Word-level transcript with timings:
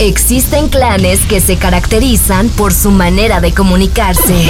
Existen 0.00 0.68
clanes 0.68 1.20
que 1.26 1.40
se 1.40 1.56
caracterizan 1.56 2.48
por 2.50 2.72
su 2.72 2.92
manera 2.92 3.40
de 3.40 3.52
comunicarse. 3.52 4.48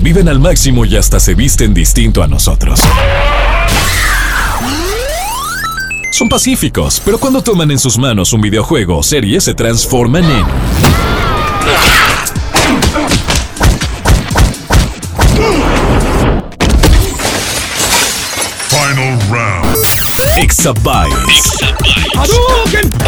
Viven 0.00 0.28
al 0.28 0.40
máximo 0.40 0.84
y 0.84 0.96
hasta 0.96 1.20
se 1.20 1.34
visten 1.34 1.74
distinto 1.74 2.24
a 2.24 2.26
nosotros. 2.26 2.80
Son 6.10 6.28
pacíficos, 6.28 7.00
pero 7.04 7.18
cuando 7.18 7.40
toman 7.42 7.70
en 7.70 7.78
sus 7.78 7.98
manos 7.98 8.32
un 8.32 8.40
videojuego 8.40 8.98
o 8.98 9.02
serie 9.04 9.40
se 9.40 9.54
transforman 9.54 10.24
en... 10.24 10.44
Exabytes. 20.58 21.52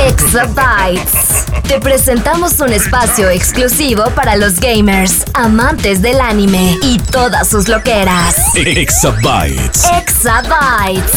Exabytes. 0.06 1.46
Te 1.66 1.80
presentamos 1.80 2.60
un 2.60 2.73
espacio 2.73 3.28
exclusivo 3.28 4.04
para 4.14 4.36
los 4.36 4.60
gamers, 4.60 5.24
amantes 5.34 6.00
del 6.00 6.20
anime 6.20 6.78
y 6.80 6.98
todas 6.98 7.48
sus 7.48 7.66
loqueras. 7.66 8.36
Exabytes. 8.54 9.84
Exabytes. 9.98 11.10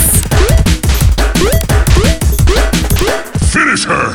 Finish 3.51 3.85
her. 3.85 4.09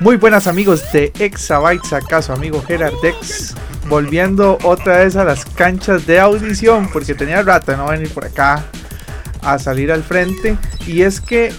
Muy 0.00 0.16
buenas 0.16 0.46
amigos 0.46 0.80
de 0.92 1.12
Exabytes, 1.18 1.92
acaso 1.92 2.32
amigo 2.32 2.64
Gerard 2.66 2.94
Dex, 3.02 3.54
volviendo 3.84 4.56
otra 4.64 5.00
vez 5.00 5.14
a 5.16 5.24
las 5.24 5.44
canchas 5.44 6.06
de 6.06 6.18
audición, 6.18 6.88
porque 6.90 7.14
tenía 7.14 7.42
rato 7.42 7.70
de 7.70 7.76
no 7.76 7.88
venir 7.88 8.08
por 8.14 8.24
acá 8.24 8.64
a 9.52 9.58
salir 9.58 9.90
al 9.92 10.02
frente. 10.02 10.56
Y 10.86 11.02
es 11.02 11.20
que 11.20 11.52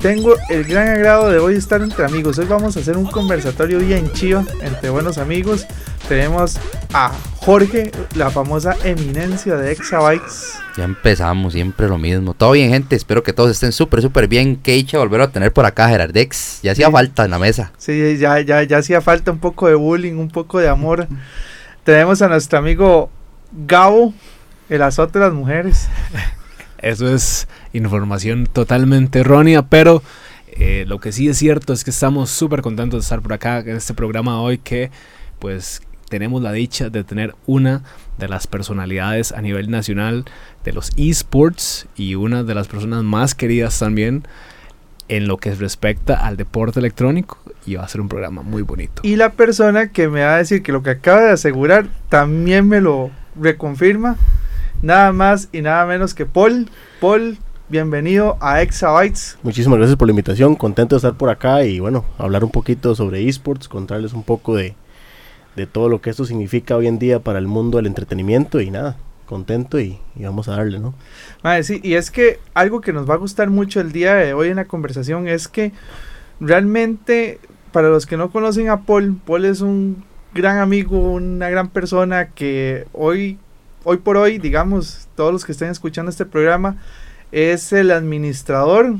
tengo 0.00 0.34
el 0.48 0.64
gran 0.64 0.88
agrado 0.88 1.30
de 1.30 1.38
hoy 1.38 1.56
estar 1.56 1.82
entre 1.82 2.04
amigos. 2.04 2.38
Hoy 2.38 2.46
vamos 2.46 2.76
a 2.76 2.80
hacer 2.80 2.96
un 2.96 3.06
conversatorio 3.06 3.78
bien 3.78 4.10
chido 4.12 4.44
entre 4.62 4.90
buenos 4.90 5.18
amigos. 5.18 5.66
Tenemos 6.08 6.58
a 6.92 7.12
Jorge, 7.36 7.92
la 8.16 8.30
famosa 8.30 8.74
eminencia 8.82 9.56
de 9.56 9.70
Exabytes. 9.72 10.54
Ya 10.76 10.84
empezamos, 10.84 11.52
siempre 11.52 11.86
lo 11.88 11.98
mismo. 11.98 12.34
Todo 12.34 12.52
bien, 12.52 12.70
gente. 12.70 12.96
Espero 12.96 13.22
que 13.22 13.32
todos 13.32 13.50
estén 13.50 13.72
súper, 13.72 14.02
súper 14.02 14.26
bien. 14.26 14.56
Qué 14.56 14.72
dicha 14.72 14.98
volver 14.98 15.20
a 15.20 15.30
tener 15.30 15.52
por 15.52 15.66
acá 15.66 15.88
Gerardex. 15.88 16.60
Ya 16.62 16.72
hacía 16.72 16.86
Sí. 16.86 16.92
falta 16.92 17.24
en 17.26 17.30
la 17.30 17.38
mesa. 17.38 17.70
Sí, 17.78 18.16
ya, 18.18 18.40
ya, 18.40 18.62
ya 18.64 18.78
hacía 18.78 19.00
falta 19.00 19.30
un 19.30 19.38
poco 19.38 19.68
de 19.68 19.74
bullying, 19.74 20.14
un 20.14 20.28
poco 20.30 20.58
de 20.58 20.68
amor. 20.68 21.06
Tenemos 21.84 22.20
a 22.22 22.28
nuestro 22.28 22.58
amigo 22.58 23.10
Gabo, 23.52 24.14
el 24.68 24.82
azote 24.82 25.18
de 25.18 25.24
las 25.26 25.34
mujeres. 25.34 25.88
Eso 26.82 27.14
es 27.14 27.48
información 27.72 28.46
totalmente 28.46 29.20
errónea, 29.20 29.62
pero 29.62 30.02
eh, 30.48 30.84
lo 30.86 30.98
que 30.98 31.12
sí 31.12 31.28
es 31.28 31.38
cierto 31.38 31.72
es 31.72 31.84
que 31.84 31.90
estamos 31.90 32.30
súper 32.30 32.62
contentos 32.62 33.00
de 33.00 33.02
estar 33.02 33.20
por 33.20 33.32
acá 33.32 33.60
en 33.60 33.76
este 33.76 33.94
programa 33.94 34.40
hoy 34.40 34.58
que 34.58 34.90
pues 35.38 35.82
tenemos 36.08 36.42
la 36.42 36.52
dicha 36.52 36.90
de 36.90 37.04
tener 37.04 37.34
una 37.46 37.82
de 38.18 38.28
las 38.28 38.46
personalidades 38.46 39.32
a 39.32 39.40
nivel 39.40 39.70
nacional 39.70 40.24
de 40.64 40.72
los 40.72 40.90
esports 40.96 41.86
y 41.96 42.16
una 42.16 42.42
de 42.42 42.54
las 42.54 42.66
personas 42.66 43.04
más 43.04 43.34
queridas 43.34 43.78
también 43.78 44.24
en 45.08 45.26
lo 45.26 45.38
que 45.38 45.54
respecta 45.54 46.14
al 46.26 46.36
deporte 46.36 46.80
electrónico 46.80 47.38
y 47.66 47.76
va 47.76 47.84
a 47.84 47.88
ser 47.88 48.00
un 48.00 48.08
programa 48.08 48.42
muy 48.42 48.62
bonito. 48.62 49.02
Y 49.04 49.16
la 49.16 49.32
persona 49.32 49.88
que 49.88 50.08
me 50.08 50.22
va 50.22 50.34
a 50.34 50.38
decir 50.38 50.62
que 50.62 50.72
lo 50.72 50.82
que 50.82 50.90
acaba 50.90 51.22
de 51.22 51.30
asegurar 51.30 51.86
también 52.08 52.68
me 52.68 52.80
lo 52.80 53.10
reconfirma. 53.40 54.16
Nada 54.82 55.12
más 55.12 55.50
y 55.52 55.60
nada 55.60 55.84
menos 55.84 56.14
que 56.14 56.24
Paul. 56.24 56.70
Paul, 57.02 57.36
bienvenido 57.68 58.38
a 58.40 58.62
Exabytes. 58.62 59.38
Muchísimas 59.42 59.78
gracias 59.78 59.98
por 59.98 60.08
la 60.08 60.12
invitación, 60.12 60.54
contento 60.54 60.94
de 60.94 60.98
estar 60.98 61.14
por 61.14 61.28
acá 61.28 61.64
y 61.64 61.80
bueno, 61.80 62.06
hablar 62.16 62.44
un 62.44 62.50
poquito 62.50 62.94
sobre 62.94 63.28
esports, 63.28 63.68
contarles 63.68 64.14
un 64.14 64.22
poco 64.22 64.56
de, 64.56 64.74
de 65.54 65.66
todo 65.66 65.90
lo 65.90 66.00
que 66.00 66.08
esto 66.08 66.24
significa 66.24 66.76
hoy 66.76 66.86
en 66.86 66.98
día 66.98 67.20
para 67.20 67.38
el 67.38 67.46
mundo 67.46 67.76
del 67.76 67.88
entretenimiento 67.88 68.58
y 68.62 68.70
nada, 68.70 68.96
contento 69.26 69.78
y, 69.78 69.98
y 70.16 70.24
vamos 70.24 70.48
a 70.48 70.52
darle, 70.56 70.78
¿no? 70.78 70.94
Madre, 71.42 71.62
sí, 71.62 71.80
y 71.82 71.94
es 71.94 72.10
que 72.10 72.38
algo 72.54 72.80
que 72.80 72.94
nos 72.94 73.08
va 73.08 73.14
a 73.14 73.18
gustar 73.18 73.50
mucho 73.50 73.82
el 73.82 73.92
día 73.92 74.14
de 74.14 74.32
hoy 74.32 74.48
en 74.48 74.56
la 74.56 74.64
conversación 74.64 75.28
es 75.28 75.46
que 75.46 75.72
realmente, 76.40 77.38
para 77.70 77.90
los 77.90 78.06
que 78.06 78.16
no 78.16 78.30
conocen 78.30 78.70
a 78.70 78.80
Paul, 78.86 79.20
Paul 79.26 79.44
es 79.44 79.60
un 79.60 80.04
gran 80.32 80.56
amigo, 80.56 80.98
una 81.12 81.50
gran 81.50 81.68
persona 81.68 82.30
que 82.30 82.86
hoy, 82.94 83.38
hoy 83.84 83.98
por 83.98 84.16
hoy, 84.16 84.38
digamos, 84.38 85.08
todos 85.14 85.32
los 85.32 85.44
que 85.44 85.52
estén 85.52 85.70
escuchando 85.70 86.10
este 86.10 86.26
programa, 86.26 86.76
es 87.32 87.72
el 87.72 87.90
administrador 87.90 88.96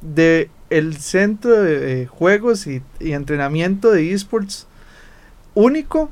de 0.00 0.50
el 0.70 0.96
centro 0.96 1.62
de 1.62 2.02
eh, 2.02 2.06
juegos 2.06 2.66
y, 2.66 2.82
y 2.98 3.12
entrenamiento 3.12 3.90
de 3.90 4.12
esports 4.12 4.66
único 5.54 6.10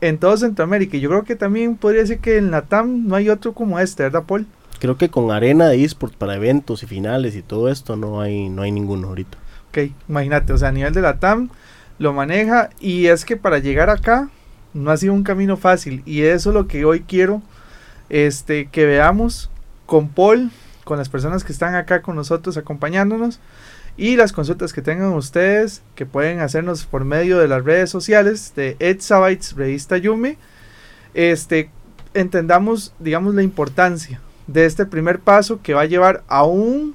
en 0.00 0.18
todo 0.18 0.36
Centroamérica. 0.36 0.96
Y 0.96 1.00
yo 1.00 1.10
creo 1.10 1.24
que 1.24 1.36
también 1.36 1.76
podría 1.76 2.02
decir 2.02 2.18
que 2.18 2.36
en 2.36 2.50
Latam 2.50 3.06
no 3.06 3.14
hay 3.14 3.28
otro 3.28 3.52
como 3.52 3.78
este, 3.78 4.02
¿verdad, 4.04 4.24
Paul? 4.24 4.46
Creo 4.78 4.96
que 4.96 5.10
con 5.10 5.30
arena 5.30 5.68
de 5.68 5.84
esports 5.84 6.16
para 6.16 6.36
eventos 6.36 6.82
y 6.82 6.86
finales 6.86 7.36
y 7.36 7.42
todo 7.42 7.68
esto 7.68 7.96
no 7.96 8.20
hay, 8.20 8.48
no 8.48 8.62
hay 8.62 8.72
ninguno 8.72 9.08
ahorita. 9.08 9.36
Ok, 9.68 9.92
imagínate, 10.08 10.52
o 10.52 10.58
sea, 10.58 10.68
a 10.68 10.72
nivel 10.72 10.92
de 10.94 11.02
la 11.02 11.18
TAM 11.18 11.50
lo 11.98 12.12
maneja 12.12 12.70
y 12.80 13.06
es 13.06 13.24
que 13.24 13.36
para 13.36 13.58
llegar 13.58 13.90
acá 13.90 14.30
no 14.74 14.90
ha 14.90 14.96
sido 14.96 15.14
un 15.14 15.22
camino 15.22 15.56
fácil 15.56 16.02
y 16.06 16.22
eso 16.22 16.50
es 16.50 16.54
lo 16.54 16.66
que 16.66 16.84
hoy 16.84 17.00
quiero 17.00 17.42
este, 18.08 18.68
que 18.68 18.86
veamos 18.86 19.50
con 19.86 20.08
Paul, 20.08 20.50
con 20.84 20.98
las 20.98 21.08
personas 21.08 21.44
que 21.44 21.52
están 21.52 21.74
acá 21.74 22.02
con 22.02 22.16
nosotros 22.16 22.56
acompañándonos 22.56 23.40
y 23.96 24.16
las 24.16 24.32
consultas 24.32 24.72
que 24.72 24.82
tengan 24.82 25.12
ustedes 25.12 25.82
que 25.94 26.06
pueden 26.06 26.40
hacernos 26.40 26.86
por 26.86 27.04
medio 27.04 27.38
de 27.38 27.48
las 27.48 27.64
redes 27.64 27.90
sociales 27.90 28.52
de 28.56 28.76
Exabytes 28.78 29.54
Revista 29.54 29.96
Yumi. 29.98 30.36
Este, 31.12 31.70
entendamos, 32.14 32.94
digamos, 32.98 33.34
la 33.34 33.42
importancia 33.42 34.20
de 34.46 34.64
este 34.64 34.86
primer 34.86 35.20
paso 35.20 35.60
que 35.62 35.74
va 35.74 35.82
a 35.82 35.86
llevar 35.86 36.22
a 36.28 36.44
un 36.44 36.94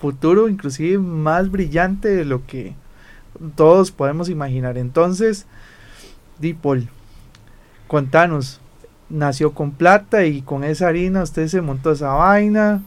futuro 0.00 0.48
inclusive 0.48 0.98
más 0.98 1.50
brillante 1.50 2.08
de 2.08 2.24
lo 2.24 2.46
que 2.46 2.74
todos 3.54 3.90
podemos 3.90 4.28
imaginar. 4.28 4.78
Entonces, 4.78 5.46
Dipol, 6.40 6.88
contanos, 7.86 8.60
nació 9.08 9.52
con 9.52 9.72
plata 9.72 10.24
y 10.24 10.42
con 10.42 10.64
esa 10.64 10.88
harina 10.88 11.22
usted 11.22 11.48
se 11.48 11.60
montó 11.60 11.92
esa 11.92 12.12
vaina, 12.14 12.82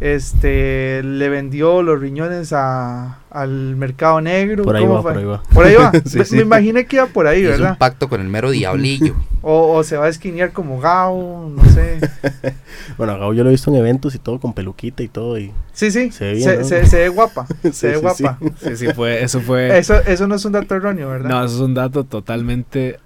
este, 0.00 1.02
le 1.02 1.28
vendió 1.28 1.82
los 1.82 2.00
riñones 2.00 2.52
a, 2.52 3.20
al 3.30 3.76
mercado 3.76 4.20
negro. 4.20 4.64
Por 4.64 4.76
ahí 4.76 4.82
¿cómo 4.82 4.94
va, 4.96 5.02
fue? 5.02 5.12
por 5.12 5.20
ahí 5.20 5.24
va. 5.26 5.42
Por 5.54 5.66
ahí 5.66 5.74
va. 5.76 5.92
Sí, 6.04 6.18
Me- 6.18 6.24
sí. 6.24 6.36
Me 6.36 6.42
imaginé 6.42 6.86
que 6.86 6.96
iba 6.96 7.06
por 7.06 7.26
ahí, 7.26 7.40
Hizo 7.42 7.50
¿verdad? 7.50 7.70
un 7.72 7.76
pacto 7.78 8.08
con 8.08 8.20
el 8.20 8.28
mero 8.28 8.50
diablillo. 8.50 9.14
O, 9.46 9.74
o 9.76 9.84
se 9.84 9.98
va 9.98 10.06
a 10.06 10.08
esquinear 10.08 10.52
como 10.52 10.80
Gao, 10.80 11.50
no 11.54 11.62
sé. 11.66 11.98
Bueno, 12.96 13.12
a 13.12 13.18
Gabo 13.18 13.34
yo 13.34 13.42
lo 13.44 13.50
he 13.50 13.52
visto 13.52 13.70
en 13.70 13.76
eventos 13.76 14.14
y 14.14 14.18
todo 14.18 14.40
con 14.40 14.54
peluquita 14.54 15.02
y 15.02 15.08
todo 15.08 15.38
y 15.38 15.52
Sí, 15.74 15.90
sí, 15.90 16.10
Se 16.12 16.24
ve 16.32 16.40
se, 16.40 16.46
bien, 16.48 16.60
¿no? 16.60 16.64
se- 16.66 16.86
se 16.86 16.96
ve 17.00 17.08
guapa, 17.10 17.46
se 17.62 17.72
Sí, 17.72 17.86
ve 17.88 17.94
sí, 17.96 18.00
guapa. 18.00 18.38
Sí, 18.62 18.76
sí, 18.76 18.86
fue, 18.94 19.22
eso 19.22 19.40
fue... 19.42 19.76
Eso, 19.78 19.96
eso 20.00 20.26
no 20.26 20.36
es 20.36 20.44
un 20.46 20.52
dato 20.52 20.74
erróneo, 20.74 21.10
¿verdad? 21.10 21.28
No, 21.28 21.44
eso 21.44 21.56
es 21.56 21.60
un 21.60 21.74
dato 21.74 22.04
totalmente 22.04 22.98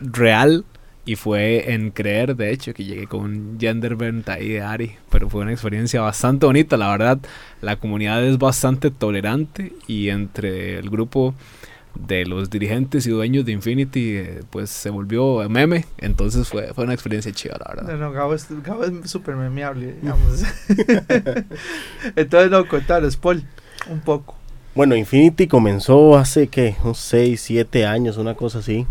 real 0.00 0.66
y 1.04 1.16
fue 1.16 1.72
en 1.72 1.90
creer, 1.90 2.36
de 2.36 2.52
hecho, 2.52 2.74
que 2.74 2.84
llegué 2.84 3.06
con 3.06 3.20
un 3.22 3.56
genderbend 3.58 4.28
ahí 4.28 4.50
de 4.50 4.62
Ari, 4.62 4.96
pero 5.10 5.28
fue 5.28 5.42
una 5.42 5.52
experiencia 5.52 6.02
bastante 6.02 6.46
bonita, 6.46 6.76
la 6.76 6.90
verdad. 6.90 7.18
La 7.62 7.76
comunidad 7.76 8.24
es 8.24 8.38
bastante 8.38 8.90
tolerante 8.90 9.72
y 9.86 10.10
entre 10.10 10.78
el 10.78 10.90
grupo 10.90 11.34
de 11.94 12.24
los 12.24 12.50
dirigentes 12.50 13.06
y 13.06 13.10
dueños 13.10 13.44
de 13.44 13.52
Infinity, 13.52 14.16
eh, 14.16 14.40
pues 14.50 14.70
se 14.70 14.90
volvió 14.90 15.48
meme, 15.48 15.86
entonces 15.98 16.48
fue, 16.48 16.72
fue 16.74 16.84
una 16.84 16.94
experiencia 16.94 17.32
chida, 17.32 17.56
la 17.58 17.74
verdad. 17.74 17.92
No, 17.92 17.96
no, 17.96 18.12
Gabo 18.12 18.34
es 18.34 18.46
Gabo 18.62 18.84
es 18.84 19.10
súper 19.10 19.36
memeable, 19.36 19.94
digamos. 20.00 20.44
Entonces, 22.16 22.50
no, 22.50 22.66
contaros, 22.68 23.16
Paul, 23.16 23.42
un 23.88 24.00
poco. 24.00 24.36
Bueno, 24.74 24.94
Infinity 24.94 25.48
comenzó 25.48 26.16
hace 26.16 26.46
que 26.46 26.76
unos 26.84 26.98
6, 26.98 27.40
7 27.40 27.86
años, 27.86 28.18
una 28.18 28.34
cosa 28.34 28.60
así. 28.60 28.86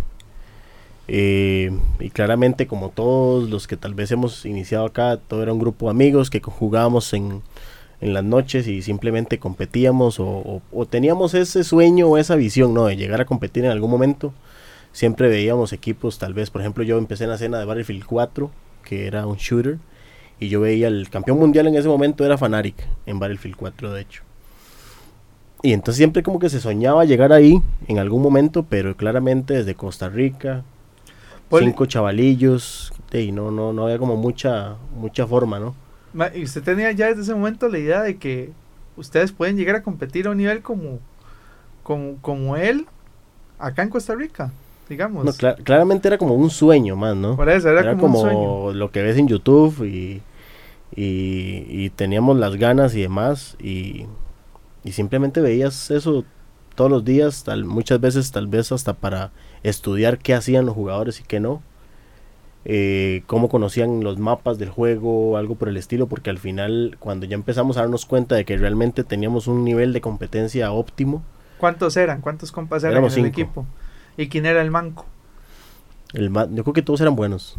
Eh, 1.12 1.72
y 2.00 2.12
claramente, 2.12 2.68
como 2.68 2.90
todos 2.90 3.50
los 3.50 3.68
que 3.68 3.78
tal 3.78 3.96
vez 3.96 4.12
hemos 4.12 4.46
iniciado 4.46 4.86
acá, 4.86 5.18
todo 5.18 5.42
era 5.42 5.52
un 5.52 5.60
grupo 5.60 5.88
de 5.88 5.92
amigos 5.92 6.30
que 6.30 6.40
jugábamos 6.40 7.14
en, 7.14 7.42
en 8.00 8.14
las 8.14 8.24
noches 8.24 8.68
y 8.68 8.84
simplemente 8.84 9.40
competíamos 9.40 10.20
o, 10.20 10.62
teníamos 10.88 11.34
ese 11.34 11.64
sueño 11.64 12.08
o 12.08 12.18
esa 12.20 12.36
visión 12.36 12.76
¿no? 12.76 12.86
de 12.86 12.96
llegar 12.96 13.22
a 13.22 13.26
competir 13.26 13.66
en 13.66 13.72
algún 13.72 13.90
momento. 13.90 14.34
Siempre 14.92 15.30
veíamos 15.30 15.74
equipos, 15.74 16.20
tal 16.20 16.36
vez, 16.36 16.52
por 16.52 16.62
ejemplo, 16.62 16.84
yo 16.84 17.00
empecé 17.00 17.24
en 17.24 17.32
la 17.32 17.38
escena 17.38 17.58
de 17.58 17.66
Battlefield 17.66 18.06
4, 18.06 18.52
que 18.84 19.08
era 19.08 19.26
un 19.26 19.38
shooter, 19.38 19.80
y 20.40 20.50
yo 20.50 20.62
veía 20.62 20.88
el 20.88 21.10
campeón 21.10 21.40
mundial 21.40 21.68
en 21.68 21.76
ese 21.76 21.88
momento 21.88 22.24
era 22.24 22.38
Fanatic 22.38 22.88
en 23.08 23.18
Battlefield 23.18 23.56
4, 23.56 23.94
de 23.94 24.02
hecho. 24.02 24.24
Y 25.64 25.74
entonces 25.74 25.98
siempre 25.98 26.22
como 26.22 26.38
que 26.38 26.50
se 26.50 26.62
soñaba 26.62 27.04
llegar 27.04 27.34
ahí 27.34 27.62
en 27.88 27.98
algún 27.98 28.22
momento, 28.22 28.66
pero 28.70 28.96
claramente 28.96 29.56
desde 29.56 29.74
Costa 29.74 30.08
Rica, 30.08 30.64
Paul, 31.50 31.64
cinco 31.64 31.86
chavalillos, 31.86 32.94
y 33.12 33.32
no, 33.32 33.52
no, 33.52 33.74
no 33.74 33.86
había 33.86 33.98
como 33.98 34.16
mucha, 34.16 34.76
mucha 34.96 35.26
forma, 35.28 35.60
¿no? 35.60 35.76
¿Y 36.34 36.44
usted 36.44 36.64
tenía 36.64 36.92
ya 36.92 37.08
desde 37.08 37.22
ese 37.22 37.34
momento 37.36 37.70
la 37.70 37.78
idea 37.80 38.02
de 38.02 38.18
que 38.18 38.52
ustedes 38.98 39.32
pueden 39.32 39.58
llegar 39.58 39.76
a 39.76 39.84
competir 39.84 40.28
a 40.28 40.32
un 40.32 40.38
nivel 40.38 40.62
como, 40.62 41.00
como, 41.84 42.16
como 42.22 42.56
él 42.56 42.88
acá 43.60 43.84
en 43.84 43.90
Costa 43.90 44.16
Rica? 44.16 44.52
Digamos. 44.90 45.24
No, 45.24 45.54
claramente 45.64 46.08
era 46.08 46.18
como 46.18 46.34
un 46.34 46.50
sueño 46.50 46.96
más, 46.96 47.16
¿no? 47.16 47.36
Por 47.36 47.48
eso, 47.50 47.70
era, 47.70 47.82
Era 47.82 47.92
como, 47.96 48.02
como 48.02 48.22
un 48.22 48.26
sueño. 48.26 48.74
lo 48.74 48.92
que 48.92 49.04
ves 49.04 49.18
en 49.18 49.28
YouTube 49.28 49.84
y, 49.86 50.22
y, 50.96 51.66
y 51.70 51.90
teníamos 51.92 52.38
las 52.38 52.56
ganas 52.56 52.96
y 52.96 53.02
demás 53.02 53.56
y, 53.60 54.08
y 54.84 54.92
simplemente 54.92 55.42
veías 55.42 55.92
eso 55.92 56.26
todos 56.80 56.90
los 56.90 57.04
días, 57.04 57.44
tal, 57.44 57.66
muchas 57.66 58.00
veces 58.00 58.32
tal 58.32 58.48
vez 58.48 58.72
hasta 58.72 58.94
para 58.94 59.32
estudiar 59.64 60.18
qué 60.18 60.34
hacían 60.34 60.66
los 60.66 60.76
jugadores 60.76 61.20
y 61.20 61.24
qué 61.24 61.42
no, 61.42 61.62
eh, 62.64 63.24
cómo 63.28 63.50
conocían 63.50 64.02
los 64.02 64.18
mapas 64.18 64.58
del 64.60 64.70
juego, 64.70 65.36
algo 65.36 65.56
por 65.56 65.68
el 65.68 65.76
estilo, 65.76 66.08
porque 66.08 66.30
al 66.30 66.38
final 66.38 66.96
cuando 67.00 67.26
ya 67.26 67.36
empezamos 67.36 67.76
a 67.76 67.82
darnos 67.82 68.06
cuenta 68.06 68.36
de 68.36 68.46
que 68.46 68.56
realmente 68.56 69.04
teníamos 69.04 69.48
un 69.48 69.66
nivel 69.66 69.92
de 69.92 70.00
competencia 70.00 70.72
óptimo, 70.72 71.22
¿Cuántos 71.58 71.98
eran? 71.98 72.22
¿Cuántos 72.22 72.54
compas 72.54 72.86
eran 72.86 73.00
en 73.00 73.04
el 73.04 73.12
cinco. 73.12 73.28
equipo? 73.28 73.66
¿Y 74.16 74.30
quién 74.30 74.46
era 74.46 74.62
el 74.62 74.72
manco? 74.72 75.06
el 76.14 76.30
ma- 76.30 76.48
yo 76.50 76.64
creo 76.64 76.74
que 76.74 76.82
todos 76.82 77.02
eran 77.02 77.16
buenos. 77.16 77.58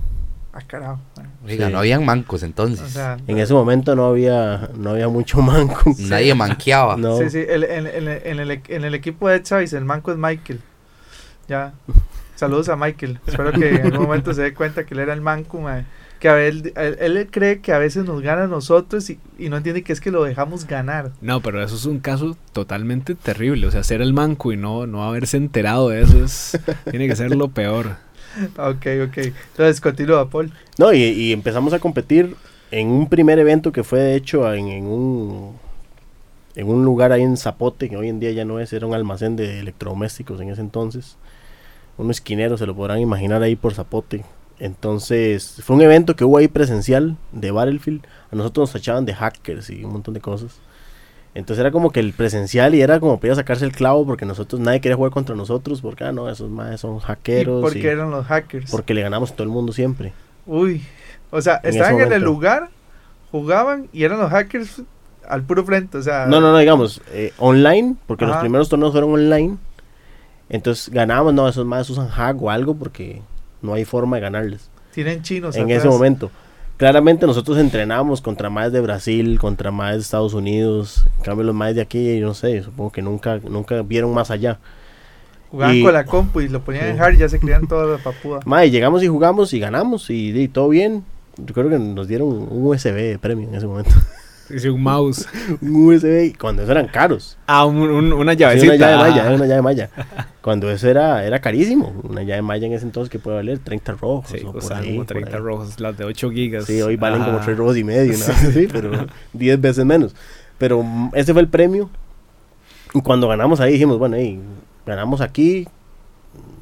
Ah, 0.52 0.61
carajo. 0.67 0.99
Bueno, 1.14 1.31
Oiga, 1.47 1.67
Sí. 1.69 1.73
no 1.73 1.79
habían 1.79 2.05
mancos 2.05 2.43
entonces. 2.43 2.81
O 2.81 2.88
sea, 2.88 3.19
En 3.29 3.38
ese 3.38 3.55
momento 3.55 3.94
no 3.94 4.06
había, 4.06 4.69
no 4.76 4.91
había 4.91 5.08
mucho 5.08 5.41
manco. 5.41 5.94
Nadie 5.99 6.35
manqueaba. 6.35 6.97
No. 6.97 7.17
Sí, 7.19 7.31
sí, 7.31 7.44
el- 7.49 7.64
en, 7.64 7.87
en- 7.87 8.08
en 8.08 8.41
el, 8.41 8.61
en 8.67 8.85
el 8.85 8.94
equipo 8.94 9.29
de 9.29 9.43
Chávez, 9.43 9.73
el 9.75 9.85
manco 9.85 10.11
es 10.11 10.19
Michael. 10.19 10.61
Ya. 11.49 11.73
Saludos 12.35 12.69
a 12.69 12.76
Michael. 12.76 13.20
Espero 13.26 13.52
que 13.52 13.69
en 13.76 13.82
algún 13.87 14.02
momento 14.06 14.32
se 14.35 14.43
dé 14.43 14.55
cuenta 14.55 14.85
que 14.85 14.94
él 14.94 15.00
era 15.00 15.12
el 15.12 15.20
manco. 15.20 15.64
Que 16.19 16.29
a 16.29 16.41
él, 16.44 16.73
él, 16.76 16.96
él 17.00 17.29
cree 17.31 17.61
que 17.61 17.73
a 17.73 17.79
veces 17.79 18.05
nos 18.05 18.20
gana 18.23 18.44
a 18.44 18.46
nosotros 18.46 19.08
y, 19.11 19.19
y 19.38 19.49
no 19.50 19.56
entiende 19.56 19.82
que 19.82 19.93
es 19.93 20.00
que 20.00 20.11
lo 20.11 20.25
dejamos 20.25 20.67
ganar. 20.67 21.12
No, 21.20 21.41
pero 21.41 21.62
eso 21.62 21.75
es 21.76 21.85
un 21.87 21.99
caso 22.00 22.37
totalmente 22.53 23.14
terrible. 23.14 23.67
O 23.67 23.70
sea, 23.70 23.82
ser 23.85 24.00
el 24.03 24.12
manco 24.12 24.53
y 24.53 24.56
no, 24.56 24.87
no 24.87 25.03
haberse 25.05 25.37
enterado 25.38 25.88
de 25.91 26.03
eso 26.03 26.25
es, 26.25 26.58
tiene 26.91 27.08
que 27.08 27.17
ser 27.17 27.35
lo 27.37 27.49
peor. 27.49 27.96
Ok, 28.59 28.87
ok. 29.09 29.19
Entonces, 29.19 29.81
continúa, 29.81 30.29
Paul. 30.29 30.53
No, 30.79 30.93
y, 30.93 31.32
empezamos 31.32 31.73
a 31.73 31.79
competir 31.79 32.37
en 32.71 32.88
un 32.88 33.09
primer 33.09 33.38
evento 33.38 33.73
que 33.73 33.82
fue 33.85 34.00
de 34.00 34.15
hecho 34.15 34.53
en, 34.53 34.87
un 34.87 35.56
en 36.55 36.69
un 36.69 36.85
lugar 36.85 37.12
ahí 37.12 37.23
en 37.23 37.37
Zapote, 37.37 37.88
que 37.88 37.97
hoy 37.97 38.09
en 38.09 38.21
día 38.21 38.32
ya 38.32 38.44
no 38.44 38.61
es, 38.61 38.73
era 38.73 38.87
un 38.87 38.94
almacén 38.94 39.37
de 39.37 39.61
electrodomésticos 39.61 40.41
en 40.41 40.50
ese 40.50 40.61
entonces. 40.61 41.17
Un 41.99 42.11
esquinero, 42.11 42.56
se 42.56 42.67
lo 42.67 42.75
podrán 42.75 43.00
imaginar 43.00 43.43
ahí 43.43 43.56
por 43.56 43.75
Zapote. 43.75 44.25
Entonces, 44.59 45.61
fue 45.65 45.77
un 45.77 45.82
evento 45.82 46.17
que 46.17 46.25
hubo 46.25 46.37
ahí 46.38 46.49
presencial 46.49 47.17
de 47.32 47.50
Battlefield. 47.50 48.03
A 48.31 48.37
nosotros 48.37 48.69
nos 48.69 48.73
tachaban 48.73 49.06
de 49.06 49.15
hackers 49.15 49.71
y 49.71 49.85
un 49.85 49.93
montón 49.93 50.15
de 50.15 50.21
cosas. 50.21 50.61
Entonces 51.35 51.61
era 51.61 51.71
como 51.71 51.91
que 51.91 52.00
el 52.00 52.12
presencial 52.12 52.75
y 52.75 52.81
era 52.82 52.99
como 52.99 53.21
para 53.21 53.35
sacarse 53.37 53.65
el 53.65 53.73
clavo 53.73 54.05
porque 54.05 54.27
nosotros 54.27 54.61
nadie 54.61 54.81
quería 54.81 54.97
jugar 54.97 55.12
contra 55.12 55.37
nosotros 55.37 55.81
porque 55.81 56.03
ah 56.05 56.11
no, 56.12 56.29
esos 56.29 56.50
más 56.50 56.81
son 56.81 56.97
¿Y 56.97 57.00
hackeros 57.00 57.77
y- 57.77 57.81
qué 57.81 57.88
eran 57.91 58.11
los 58.11 58.27
hackers? 58.27 58.71
porque 58.71 58.94
le 58.94 59.03
ganamos 59.03 59.31
a 59.31 59.35
todo 59.35 59.44
el 59.44 59.50
mundo 59.50 59.73
siempre. 59.73 60.12
Uy. 60.47 60.82
O 61.31 61.41
sea, 61.41 61.61
En 61.62 61.71
estaban 61.71 62.00
en 62.00 62.12
el 62.12 62.23
lugar, 62.23 62.71
jugaban 63.31 63.88
y 63.93 64.03
eran 64.03 64.19
los 64.19 64.31
hackers 64.31 64.82
al 65.29 65.43
puro 65.44 65.65
frente. 65.65 65.99
O 65.99 66.03
sea, 66.03 66.27
No, 66.27 66.41
no, 66.41 66.50
no, 66.50 66.59
digamos, 66.59 67.00
eh, 67.12 67.32
online, 67.38 67.94
porque 68.09 68.27
los 68.27 68.37
primeros 68.38 68.69
torneos 68.69 68.91
fueron 68.91 69.12
online. 69.12 69.56
Entonces 70.49 70.91
ganábamos, 70.93 71.32
no, 71.35 71.49
esos 71.49 71.65
más 71.65 71.88
usan 71.91 72.09
hack 72.09 72.43
o 72.43 72.50
algo 72.50 72.75
porque 72.75 73.23
no 73.62 73.75
hay 73.75 73.85
forma 73.85 74.17
de 74.17 74.23
ganarles 74.23 74.69
tienen 74.93 75.23
chinos. 75.23 75.55
en 75.55 75.62
atrás. 75.65 75.79
ese 75.79 75.88
momento. 75.88 76.31
Claramente 76.81 77.27
nosotros 77.27 77.59
entrenábamos 77.59 78.23
contra 78.23 78.49
más 78.49 78.73
de 78.73 78.81
Brasil, 78.81 79.38
contra 79.38 79.71
más 79.71 79.97
de 79.97 80.00
Estados 80.00 80.32
Unidos. 80.32 81.05
En 81.19 81.25
cambio 81.25 81.44
los 81.44 81.55
más 81.55 81.75
de 81.75 81.82
aquí, 81.82 82.19
no 82.21 82.32
sé, 82.32 82.62
supongo 82.62 82.91
que 82.91 83.03
nunca, 83.03 83.37
nunca 83.38 83.82
vieron 83.82 84.15
más 84.15 84.31
allá. 84.31 84.59
Jugaban 85.50 85.77
Y- 85.77 85.82
con 85.82 85.93
la 85.93 86.06
compu 86.06 86.41
y 86.41 86.49
lo 86.49 86.62
ponían 86.65 86.87
en 86.87 86.97
Sí. 86.97 87.03
hard 87.03 87.15
y 87.15 87.19
ya 87.19 87.29
se 87.29 87.38
creían 87.38 87.67
toda 87.69 87.85
la 87.85 88.03
papuda. 88.03 88.41
Mae, 88.47 88.71
llegamos 88.71 89.03
y 89.03 89.09
jugamos 89.09 89.53
y 89.53 89.61
ganamos 89.61 90.09
y, 90.09 90.31
y 90.31 90.49
todo 90.49 90.71
bien. 90.71 91.05
Yo 91.37 91.53
creo 91.53 91.69
que 91.69 91.79
nos 91.79 92.09
dieron 92.09 92.29
un 92.29 92.49
USB 92.67 92.94
de 92.94 93.19
premio 93.19 93.47
en 93.47 93.55
ese 93.55 93.67
momento. 93.67 93.91
Dice 94.50 94.70
un 94.70 94.82
mouse. 94.82 95.26
un 95.61 95.87
USB 95.87 96.37
cuando 96.38 96.62
eso 96.62 96.73
eran 96.73 96.88
caros. 96.88 97.37
Ah, 97.47 97.64
un- 97.64 97.76
un- 97.91 98.12
una 98.12 98.32
Sí, 98.32 98.38
llavecita. 98.38 98.75
una 98.75 98.76
llave 98.76 98.94
ah. 98.94 98.99
maya, 98.99 99.26
era 99.26 99.35
una 99.35 99.47
llave 99.47 99.62
maya. 99.62 99.91
Cuando 100.43 100.70
eso 100.70 100.88
era, 100.88 101.25
era 101.26 101.38
carísimo. 101.41 101.93
Una 102.02 102.23
llave 102.23 102.41
maya 102.41 102.67
en 102.67 102.73
ese 102.73 102.85
entonces 102.87 103.11
que 103.11 103.19
puede 103.19 103.37
valer 103.37 103.58
30 103.58 103.93
rojos. 103.93 104.31
Sí, 104.31 104.43
o 104.44 104.52
por 104.52 104.73
ahí, 104.73 104.87
como 104.87 104.97
por 105.00 105.06
30 105.06 105.31
ahí. 105.37 105.43
rojos, 105.43 105.79
las 105.81 105.99
de 105.99 106.05
8 106.05 106.31
gigas. 106.31 106.64
Sí, 106.64 106.81
hoy 106.81 106.97
valen 106.97 107.23
como 107.23 107.37
Ajá. 107.37 107.44
3 107.44 107.58
rojos 107.58 107.76
y 107.76 107.85
medio, 107.85 108.12
¿no? 108.17 108.25
Sí, 108.52 108.67
pero 108.73 109.06
10 109.35 109.61
veces 109.61 109.85
menos. 109.85 110.14
Pero 110.56 110.82
mm, 110.82 111.11
ese 111.14 111.32
fue 111.35 111.43
el 111.43 111.49
premio. 111.49 111.91
Y 112.94 113.03
cuando 113.03 113.29
ganamos 113.29 113.61
ahí 113.61 113.73
dijimos, 113.75 113.99
bueno, 113.99 114.17
hey, 114.19 114.41
ganamos 114.87 115.20
aquí, 115.20 115.69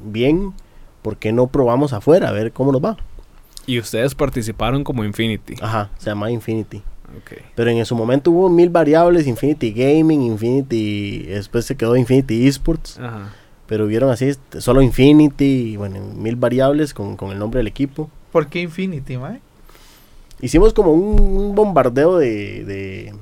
bien, 0.03 0.53
¿por 1.01 1.17
qué 1.17 1.31
no 1.31 1.47
probamos 1.47 1.93
afuera 1.93 2.29
a 2.29 2.31
ver 2.31 2.51
cómo 2.51 2.71
nos 2.71 2.83
va? 2.83 2.97
Y 3.65 3.79
ustedes 3.79 4.13
participaron 4.15 4.83
como 4.83 5.03
Infinity. 5.05 5.55
Ajá, 5.61 5.89
se 5.97 6.09
llama 6.09 6.29
Infinity. 6.31 6.81
Pero 7.55 7.69
en 7.69 7.85
su 7.85 7.95
momento 7.95 8.31
hubo 8.31 8.49
mil 8.49 8.69
variables, 8.69 9.27
Infinity 9.27 9.71
Gaming, 9.71 10.21
Infinity, 10.21 11.23
después 11.27 11.65
se 11.65 11.75
quedó 11.75 11.95
Infinity 11.95 12.47
Esports. 12.47 12.99
Ajá. 12.99 13.33
Pero 13.67 13.85
vieron 13.85 14.09
así, 14.09 14.31
solo 14.57 14.81
Infinity, 14.81 15.73
y 15.73 15.77
bueno, 15.77 15.99
mil 16.15 16.35
variables 16.35 16.93
con, 16.93 17.15
con 17.15 17.31
el 17.31 17.37
nombre 17.39 17.59
del 17.59 17.67
equipo. 17.67 18.09
¿Por 18.31 18.47
qué 18.47 18.61
Infinity, 18.61 19.17
mae? 19.17 19.39
Hicimos 20.41 20.73
como 20.73 20.93
un, 20.93 21.19
un 21.19 21.55
bombardeo 21.55 22.17
de, 22.17 22.63
de, 22.65 23.13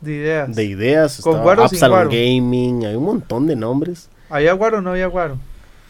De 0.00 0.12
ideas. 0.12 0.54
de 0.54 0.64
ideas. 0.64 1.20
¿Con 1.22 1.42
guaro 1.42 1.64
Absalom? 1.64 2.08
Gaming, 2.08 2.84
hay 2.86 2.94
un 2.94 3.04
montón 3.04 3.46
de 3.46 3.56
nombres. 3.56 4.08
¿Había 4.28 4.52
guaro 4.52 4.78
o 4.78 4.80
no 4.80 4.90
había 4.90 5.06
guaro? 5.06 5.38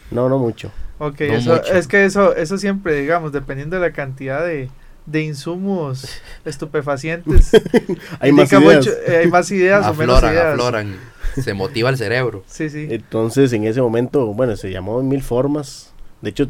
No, 0.09 0.29
no 0.29 0.39
mucho. 0.39 0.71
Ok, 0.97 1.19
No 1.21 1.25
eso, 1.35 1.55
mucho. 1.57 1.73
es 1.73 1.87
que 1.87 2.05
eso, 2.05 2.35
eso 2.35 2.57
siempre, 2.57 2.95
digamos, 3.01 3.31
dependiendo 3.31 3.75
de 3.75 3.81
la 3.81 3.91
cantidad 3.93 4.43
de, 4.45 4.69
de 5.11 5.23
insumos 5.23 6.07
estupefacientes, 6.45 7.51
Hay 8.19 8.31
más 8.31 8.51
ideas. 8.51 8.77
mucho- 8.77 8.91
eh, 9.07 9.17
hay 9.17 9.27
más 9.27 9.51
ideas 9.51 9.85
o 9.87 9.93
menos 9.93 10.15
Afloran, 10.17 10.33
ideas. 10.35 10.53
afloran. 10.53 10.95
Se 11.41 11.53
motiva 11.53 11.89
el 11.89 11.97
cerebro. 11.97 12.43
Sí, 12.47 12.69
sí. 12.69 12.87
Entonces, 12.89 13.53
en 13.53 13.63
ese 13.65 13.81
momento, 13.81 14.27
bueno, 14.33 14.55
se 14.57 14.71
llamó 14.71 15.01
Mil 15.03 15.21
Formas. 15.23 15.93
De 16.21 16.29
hecho, 16.31 16.47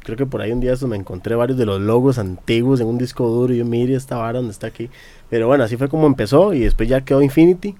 creo 0.00 0.16
que 0.16 0.26
por 0.26 0.40
ahí 0.40 0.52
un 0.52 0.60
día 0.60 0.72
eso 0.72 0.88
me 0.88 0.96
encontré 0.96 1.34
varios 1.34 1.58
de 1.58 1.66
los 1.66 1.80
logos 1.80 2.18
antiguos 2.18 2.80
en 2.80 2.86
un 2.86 2.98
disco 2.98 3.26
duro. 3.28 3.52
Y 3.52 3.58
yo, 3.58 3.64
mire 3.64 3.94
esta 3.94 4.16
vara 4.16 4.38
donde 4.38 4.52
está 4.52 4.66
aquí. 4.68 4.88
Pero 5.28 5.46
bueno, 5.48 5.64
así 5.64 5.76
fue 5.76 5.88
como 5.88 6.06
empezó 6.06 6.54
y 6.54 6.60
después 6.60 6.88
ya 6.88 7.02
quedó 7.02 7.20
Infinity. 7.22 7.74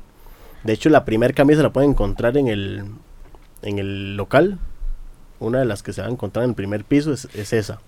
De 0.65 0.73
hecho, 0.75 0.91
la 0.91 1.05
primera 1.05 1.33
camisa 1.33 1.63
la 1.63 1.73
pueden 1.73 1.91
encontrar 1.91 2.37
en 2.37 2.49
el, 2.49 2.85
en 3.63 3.79
el 3.79 4.17
local. 4.17 4.59
Una 5.41 5.59
de 5.59 5.65
las 5.65 5.83
que 5.83 5.93
se 5.93 6.03
va 6.03 6.09
a 6.09 6.11
encontrar 6.11 6.45
en 6.45 6.51
el 6.51 6.55
primer 6.55 6.85
piso 6.85 7.13
es, 7.13 7.29
es 7.35 7.53
esa. 7.53 7.81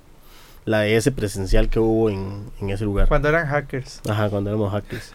La 0.64 0.80
de 0.80 0.96
ese 0.96 1.12
presencial 1.12 1.68
que 1.68 1.78
hubo 1.78 2.08
en, 2.08 2.50
en 2.60 2.70
ese 2.70 2.84
lugar. 2.84 3.08
Cuando 3.08 3.28
eran 3.28 3.46
hackers. 3.46 4.00
Ajá, 4.08 4.30
cuando 4.30 4.50
éramos 4.50 4.72
hackers. 4.72 5.12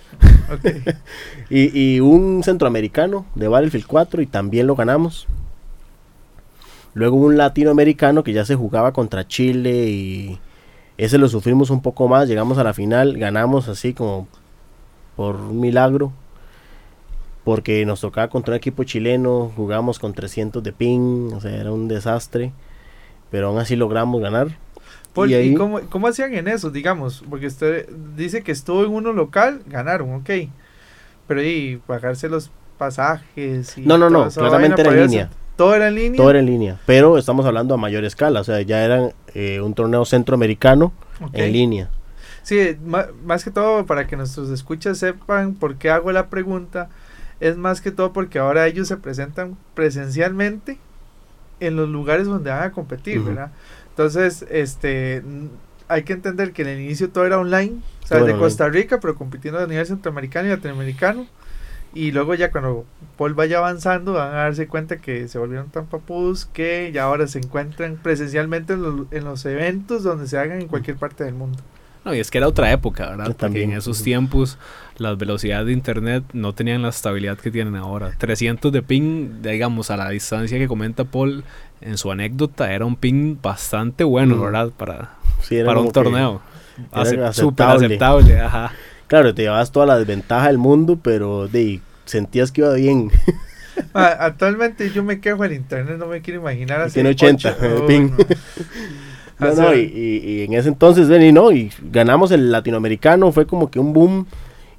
Y, 1.50 1.96
y 1.96 2.00
un 2.00 2.44
centroamericano 2.44 3.26
de 3.36 3.48
Battlefield 3.48 3.88
4 3.88 4.22
y 4.22 4.28
también 4.28 4.68
lo 4.68 4.76
ganamos. 4.76 5.28
Luego 6.94 7.18
un 7.18 7.38
latinoamericano 7.38 8.24
que 8.24 8.34
ya 8.34 8.46
se 8.46 8.56
jugaba 8.56 8.92
contra 8.94 9.28
Chile 9.28 9.90
y 9.90 10.40
ese 10.98 11.18
lo 11.18 11.30
sufrimos 11.30 11.70
un 11.70 11.82
poco 11.82 12.08
más. 12.08 12.28
Llegamos 12.28 12.58
a 12.58 12.64
la 12.64 12.74
final, 12.74 13.18
ganamos 13.18 13.70
así 13.70 13.94
como 13.94 14.28
por 15.16 15.36
un 15.36 15.60
milagro. 15.60 16.12
Porque 17.44 17.86
nos 17.86 18.02
tocaba 18.02 18.28
contra 18.28 18.54
un 18.54 18.58
equipo 18.58 18.84
chileno, 18.84 19.52
jugamos 19.56 19.98
con 19.98 20.14
300 20.14 20.62
de 20.62 20.74
ping, 20.74 21.32
o 21.34 21.40
sea, 21.40 21.56
era 21.56 21.72
un 21.72 21.88
desastre. 21.88 22.52
Pero 23.32 23.48
aún 23.48 23.60
así 23.60 23.76
logramos 23.76 24.22
ganar. 24.22 24.58
Paul, 25.14 25.30
Y 25.30 25.34
¿y, 25.34 25.38
ahí- 25.38 25.56
cómo, 25.56 25.80
cómo 25.90 26.08
hacían 26.08 26.34
en 26.34 26.48
eso, 26.48 26.70
digamos? 26.70 27.24
Porque 27.30 27.48
usted 27.48 27.90
dice 28.16 28.44
que 28.44 28.52
estuvo 28.52 28.86
en 28.86 28.92
uno 28.92 29.14
local, 29.14 29.62
ganaron, 29.68 30.14
ok. 30.16 30.30
Pero 31.28 31.44
y 31.44 31.80
pagarse 31.86 32.30
los 32.30 32.50
pasajes 32.78 33.78
y 33.78 33.82
No, 33.84 33.98
no, 33.98 34.10
no, 34.10 34.30
claramente 34.30 34.82
era 34.82 34.92
en 34.92 35.02
línea. 35.04 35.26
eso. 35.26 35.38
¿Todo 35.58 35.76
era 35.76 35.88
en 35.90 35.96
línea? 35.96 36.18
Todo 36.18 36.30
era 36.30 36.40
en 36.40 36.46
línea, 36.46 36.78
pero 36.86 37.18
estamos 37.18 37.46
hablando 37.46 37.74
a 37.74 37.78
mayor 37.78 38.06
escala, 38.06 38.40
o 38.40 38.44
sea, 38.44 38.62
ya 38.62 38.84
eran 38.84 39.12
eh, 39.36 39.60
un 39.62 39.74
torneo 39.74 40.06
centroamericano 40.06 40.92
en 41.34 41.52
línea. 41.52 41.90
Sí, 42.44 42.78
ma- 42.86 43.08
más 43.26 43.44
que 43.44 43.52
todo 43.52 43.86
para 43.86 44.08
que 44.08 44.16
nuestros 44.16 44.50
escuchas 44.50 44.98
sepan 44.98 45.54
por 45.56 45.76
qué 45.76 45.90
hago 45.90 46.12
la 46.12 46.28
pregunta, 46.30 46.90
es 47.42 47.58
más 47.58 47.82
que 47.82 47.92
todo 47.92 48.14
porque 48.14 48.40
ahora 48.40 48.66
ellos 48.68 48.88
se 48.88 48.98
presentan 48.98 49.58
presencialmente 49.76 50.78
en 51.60 51.76
los 51.76 51.90
lugares 51.90 52.26
donde 52.28 52.50
van 52.50 52.64
a 52.64 52.72
competir. 52.72 53.22
¿verdad? 53.22 53.52
Entonces, 54.00 54.46
este, 54.50 55.22
hay 55.90 56.04
que 56.04 56.14
entender 56.14 56.54
que 56.54 56.62
en 56.62 56.70
el 56.70 56.80
inicio 56.80 57.10
todo 57.10 57.26
era 57.26 57.38
online, 57.38 57.82
o 58.02 58.08
sea, 58.08 58.20
Todo 58.20 58.28
de 58.28 58.38
Costa 58.38 58.70
Rica, 58.70 59.02
pero 59.02 59.16
compitiendo 59.16 59.60
a 59.60 59.68
nivel 59.68 59.86
centroamericano 59.86 60.48
y 60.48 60.52
latinoamericano. 60.52 61.28
Y 61.94 62.12
luego 62.12 62.34
ya 62.34 62.50
cuando 62.50 62.86
Paul 63.18 63.34
vaya 63.34 63.58
avanzando 63.58 64.14
van 64.14 64.30
a 64.30 64.38
darse 64.38 64.68
cuenta 64.68 65.00
que 65.00 65.28
se 65.28 65.38
volvieron 65.38 65.70
tan 65.70 65.88
papudos 65.88 66.46
que 66.46 66.92
ya 66.94 67.04
ahora 67.04 67.28
se 67.28 67.40
encuentran 67.40 67.98
presencialmente 68.02 68.72
en 68.72 68.84
los, 68.84 69.12
en 69.12 69.26
los 69.26 69.46
eventos 69.46 70.04
donde 70.04 70.30
se 70.30 70.38
hagan 70.38 70.62
en 70.62 70.70
cualquier 70.70 70.96
parte 70.96 71.26
del 71.26 71.34
mundo. 71.34 71.60
No, 72.06 72.16
y 72.16 72.20
es 72.20 72.32
que 72.32 72.38
era 72.38 72.48
otra 72.48 72.72
época, 72.72 73.10
¿verdad? 73.10 73.26
Yo 73.26 73.32
Porque 73.32 73.42
también. 73.42 73.72
en 73.72 73.78
esos 73.78 74.02
tiempos 74.02 74.58
las 74.98 75.18
velocidades 75.18 75.68
de 75.68 75.74
internet 75.74 76.24
no 76.32 76.54
tenían 76.54 76.82
la 76.82 76.90
estabilidad 76.90 77.38
que 77.38 77.52
tienen 77.52 77.76
ahora. 77.76 78.14
300 78.18 78.72
de 78.72 78.82
ping, 78.82 79.42
digamos, 79.42 79.92
a 79.92 79.98
la 79.98 80.10
distancia 80.10 80.58
que 80.58 80.68
comenta 80.68 81.04
Paul 81.04 81.44
en 81.82 81.98
su 81.98 82.12
anécdota, 82.12 82.74
era 82.74 82.86
un 82.86 82.96
ping 82.96 83.38
bastante 83.42 84.04
bueno, 84.04 84.36
Mm. 84.36 84.42
¿verdad? 84.42 84.70
Para, 84.76 85.12
Sí, 85.42 85.56
era 85.56 85.68
para 85.68 85.80
un 85.80 85.92
torneo. 85.92 86.42
Súper 86.94 87.24
aceptable. 87.24 87.86
aceptable, 87.88 88.40
ajá. 88.40 88.72
Claro, 89.08 89.34
te 89.34 89.42
llevabas 89.44 89.72
toda 89.72 89.86
la 89.86 89.98
desventaja 89.98 90.48
del 90.48 90.58
mundo, 90.58 90.98
pero 91.02 91.48
de, 91.48 91.80
sentías 92.06 92.52
que 92.52 92.62
iba 92.62 92.74
bien. 92.74 93.12
Ma, 93.94 94.06
actualmente 94.20 94.90
yo 94.92 95.04
me 95.04 95.20
quejo 95.20 95.44
del 95.44 95.54
internet, 95.54 95.98
no 95.98 96.08
me 96.08 96.22
quiero 96.22 96.42
imaginar 96.42 96.82
así. 96.82 96.96
Tiene 96.96 97.10
80, 97.10 97.56
el 97.62 97.84
ping. 97.88 98.10
No, 99.40 99.74
y, 99.76 99.80
y- 99.80 100.32
y 100.32 100.42
en 100.44 100.54
ese 100.54 100.68
entonces, 100.70 101.08
ven, 101.08 101.22
y 101.24 101.32
no, 101.32 101.52
y 101.52 101.72
ganamos 101.92 102.32
el 102.32 102.52
latinoamericano, 102.52 103.32
fue 103.32 103.46
como 103.48 103.72
que 103.72 103.80
un 103.80 103.94
boom, 103.94 104.26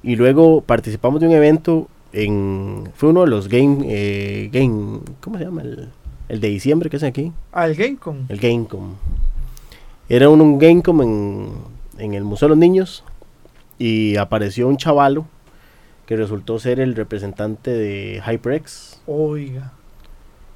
y 0.03 0.15
luego 0.15 0.61
participamos 0.61 1.19
de 1.21 1.27
un 1.27 1.33
evento 1.33 1.87
en, 2.13 2.89
fue 2.95 3.09
uno 3.09 3.21
de 3.21 3.27
los 3.27 3.47
game, 3.47 3.85
eh, 3.87 4.49
game, 4.51 4.99
¿cómo 5.19 5.37
se 5.37 5.45
llama? 5.45 5.61
El, 5.61 5.89
el 6.31 6.39
de 6.39 6.47
diciembre 6.47 6.89
que 6.89 6.95
es 6.97 7.03
aquí, 7.03 7.33
Al 7.51 7.75
Gamecom. 7.75 8.25
el 8.29 8.39
Gamecom. 8.39 8.93
Era 10.07 10.29
un, 10.29 10.39
un 10.39 10.57
Gamecom 10.59 11.01
en, 11.01 11.49
en 11.97 12.13
el 12.13 12.23
Museo 12.23 12.47
de 12.47 12.51
los 12.51 12.57
Niños, 12.57 13.03
y 13.77 14.15
apareció 14.15 14.67
un 14.67 14.77
chavalo 14.77 15.25
que 16.05 16.15
resultó 16.15 16.57
ser 16.59 16.79
el 16.79 16.95
representante 16.95 17.71
de 17.71 18.21
HyperX. 18.25 19.01
Oiga. 19.07 19.73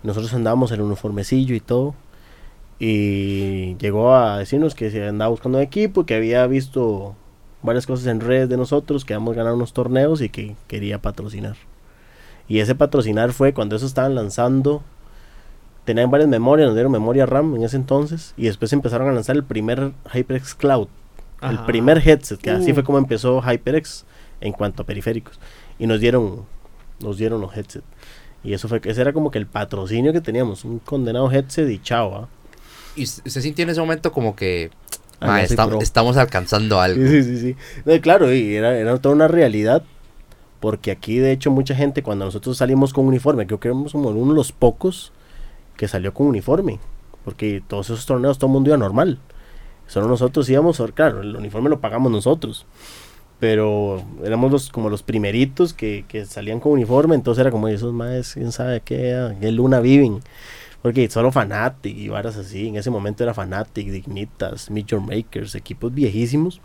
Nosotros 0.03 0.33
andábamos 0.33 0.71
en 0.71 0.79
el 0.79 0.85
uniformecillo 0.85 1.55
y 1.55 1.59
todo. 1.59 1.95
Y 2.79 3.75
llegó 3.77 4.13
a 4.15 4.37
decirnos 4.37 4.75
que 4.75 4.91
se 4.91 5.07
andaba 5.07 5.29
buscando 5.29 5.57
un 5.57 5.63
equipo, 5.63 6.05
que 6.05 6.15
había 6.15 6.45
visto 6.47 7.15
varias 7.63 7.87
cosas 7.87 8.05
en 8.07 8.19
redes 8.19 8.47
de 8.49 8.57
nosotros, 8.57 9.05
que 9.05 9.13
habíamos 9.13 9.35
ganado 9.35 9.55
unos 9.55 9.73
torneos 9.73 10.21
y 10.21 10.29
que 10.29 10.55
quería 10.67 11.01
patrocinar. 11.01 11.55
Y 12.47 12.59
ese 12.59 12.75
patrocinar 12.75 13.33
fue 13.33 13.53
cuando 13.53 13.75
eso 13.75 13.85
estaban 13.85 14.13
lanzando. 14.13 14.83
Tenían 15.85 16.11
varias 16.11 16.29
memorias, 16.29 16.67
nos 16.67 16.75
dieron 16.75 16.91
memoria 16.91 17.25
RAM 17.25 17.55
en 17.55 17.63
ese 17.63 17.77
entonces. 17.77 18.33
Y 18.37 18.45
después 18.45 18.73
empezaron 18.73 19.07
a 19.07 19.13
lanzar 19.13 19.35
el 19.35 19.43
primer 19.43 19.93
HyperX 20.13 20.55
Cloud. 20.55 20.87
El 21.41 21.59
primer 21.59 22.01
headset, 22.05 22.39
que 22.39 22.49
así 22.49 22.73
fue 22.73 22.83
como 22.83 22.97
empezó 22.97 23.41
HyperX 23.41 24.05
en 24.41 24.51
cuanto 24.51 24.81
a 24.81 24.85
periféricos. 24.85 25.39
Y 25.77 25.85
nos 25.85 25.99
dieron, 25.99 26.45
nos 26.99 27.17
dieron 27.17 27.39
los 27.39 27.55
headsets. 27.55 27.85
Y 28.43 28.53
eso 28.53 28.67
fue, 28.67 28.81
ese 28.83 29.01
era 29.01 29.13
como 29.13 29.29
que 29.29 29.37
el 29.37 29.45
patrocinio 29.45 30.11
que 30.11 30.21
teníamos, 30.21 30.65
un 30.65 30.79
condenado 30.79 31.31
headset 31.31 31.69
y 31.69 31.79
chao. 31.79 32.15
¿ah? 32.15 32.27
Y 32.95 33.03
usted 33.03 33.41
sintió 33.41 33.63
en 33.63 33.69
ese 33.69 33.79
momento 33.79 34.11
como 34.11 34.35
que 34.35 34.71
Ah, 35.19 35.41
estamos 35.43 36.17
alcanzando 36.17 36.79
algo. 36.79 37.05
Sí, 37.07 37.23
sí, 37.23 37.37
sí, 37.37 37.39
sí. 37.39 37.55
No, 37.85 37.99
claro, 38.01 38.33
y 38.33 38.55
era, 38.55 38.77
era 38.77 38.97
toda 38.97 39.15
una 39.15 39.27
realidad. 39.27 39.83
Porque 40.59 40.91
aquí, 40.91 41.17
de 41.17 41.31
hecho, 41.31 41.51
mucha 41.51 41.75
gente, 41.75 42.01
cuando 42.01 42.25
nosotros 42.25 42.57
salimos 42.57 42.93
con 42.93 43.05
uniforme, 43.05 43.45
creo 43.45 43.59
que 43.59 43.67
éramos 43.67 43.91
como 43.91 44.09
uno 44.09 44.31
de 44.31 44.37
los 44.37 44.51
pocos 44.51 45.11
que 45.77 45.87
salió 45.87 46.13
con 46.13 46.27
uniforme. 46.27 46.79
Porque 47.23 47.63
todos 47.67 47.89
esos 47.89 48.05
torneos, 48.05 48.37
todo 48.37 48.47
el 48.47 48.53
mundo 48.53 48.69
iba 48.69 48.77
normal. 48.77 49.19
Solo 49.87 50.07
nosotros 50.07 50.49
íbamos, 50.49 50.81
claro, 50.93 51.21
el 51.21 51.35
uniforme 51.35 51.69
lo 51.69 51.79
pagamos 51.79 52.11
nosotros. 52.11 52.65
Pero 53.39 54.01
éramos 54.23 54.51
los, 54.51 54.69
como 54.69 54.89
los 54.89 55.03
primeritos 55.03 55.73
que, 55.73 56.05
que 56.07 56.25
salían 56.25 56.59
con 56.59 56.71
uniforme, 56.71 57.15
entonces 57.15 57.41
era 57.41 57.51
como 57.51 57.67
esos 57.67 57.93
más, 57.93 58.33
quién 58.33 58.51
sabe 58.51 58.81
qué, 58.81 59.35
qué 59.41 59.51
luna 59.51 59.79
viven. 59.81 60.21
Porque 60.81 61.09
solo 61.09 61.31
Fanatic 61.31 61.97
y 61.97 62.07
varas 62.09 62.37
así, 62.37 62.67
en 62.67 62.77
ese 62.77 62.89
momento 62.91 63.23
era 63.23 63.33
Fanatic, 63.33 63.89
Dignitas, 63.89 64.69
Major 64.69 65.01
Makers, 65.01 65.55
equipos 65.55 65.93
viejísimos 65.93 66.61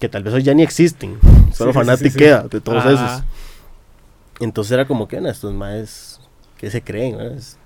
que 0.00 0.08
tal 0.08 0.22
vez 0.22 0.32
hoy 0.34 0.42
ya 0.42 0.54
ni 0.54 0.62
existen. 0.62 1.18
Solo 1.52 1.72
Sí, 1.72 1.78
Fanatic 1.78 2.06
sí, 2.06 2.10
sí. 2.10 2.18
queda 2.18 2.42
de 2.48 2.60
todos 2.60 2.84
esos. 2.86 3.22
Entonces 4.40 4.72
era 4.72 4.86
como 4.86 5.06
que 5.06 5.20
"No, 5.20 5.28
estos 5.28 5.52
más 5.52 6.20
que 6.56 6.70
se 6.70 6.82
creen. 6.82 7.20
Es- 7.20 7.58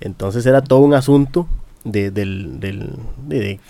Entonces 0.00 0.44
era 0.46 0.60
todo 0.62 0.80
un 0.80 0.94
asunto 0.94 1.46
de, 1.84 2.10
del, 2.10 2.60
del, 2.60 2.90
de, 3.26 3.38
de- 3.40 3.60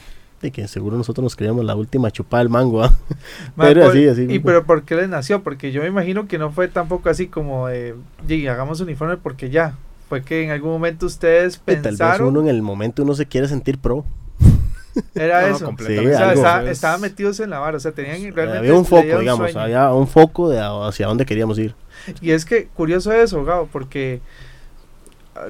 de 0.40 0.52
que 0.52 0.68
seguro 0.68 0.97
nosotros 0.97 1.23
nos 1.25 1.35
creíamos 1.35 1.64
la 1.64 1.75
última 1.75 2.12
chupada 2.12 2.44
del 2.44 2.49
mango. 2.49 2.85
¿ah? 2.85 2.97
Pero 3.56 3.80
por- 3.82 3.90
así, 3.90 4.06
así. 4.06 4.26
¿Y 4.28 4.38
pero 4.38 4.64
por 4.64 4.85
qué 4.85 4.94
les 4.94 5.08
nació? 5.08 5.42
Porque 5.42 5.73
yo 5.73 5.82
me 5.82 5.88
imagino 5.88 6.28
que 6.28 6.38
no 6.38 6.52
fue 6.52 6.68
tampoco 6.68 7.08
así 7.08 7.26
como 7.26 7.66
de, 7.66 7.97
"Yi, 8.28 8.47
hagamos 8.47 8.80
uniforme 8.80 9.16
porque 9.16 9.50
ya. 9.50 9.75
Fue 10.08 10.23
que 10.23 10.44
en 10.44 10.50
algún 10.52 10.70
momento 10.70 11.06
ustedes 11.06 11.56
Y 11.56 11.58
tal 11.58 11.75
vez 11.75 11.82
pensaron, 11.82 12.28
uno 12.28 12.40
en 12.40 12.49
el 12.49 12.62
momento 12.62 13.02
uno 13.02 13.14
se 13.14 13.26
quiere 13.26 13.49
sentir 13.49 13.78
pro. 13.78 14.04
era 15.14 15.42
No, 15.42 15.49
no, 15.50 15.56
eso. 15.56 15.64
completamente. 15.66 16.14
O 16.14 16.18
sea, 16.18 16.28
algo. 16.30 16.40
estaba- 16.40 16.62
Es- 16.64 16.70
estaban 16.70 17.00
metidos 17.00 17.40
en 17.40 17.50
la 17.50 17.58
vara, 17.58 17.76
o 17.76 17.80
sea, 17.80 17.90
tenían 17.92 18.20
realmente 18.32 18.58
había 18.58 18.75
un 18.75 18.85
foco, 18.85 19.02
digamos, 19.18 19.50
sueño. 19.50 19.61
había 19.61 19.92
un 19.92 20.06
foco 20.06 20.49
de 20.50 20.61
hacia 20.61 21.08
dónde 21.08 21.26
queríamos 21.26 21.58
ir. 21.58 21.75
Y 22.23 22.30
es 22.30 22.44
que 22.44 22.68
curioso 22.68 23.12
eso, 23.12 23.44
Gabo, 23.44 23.68
porque 23.73 24.20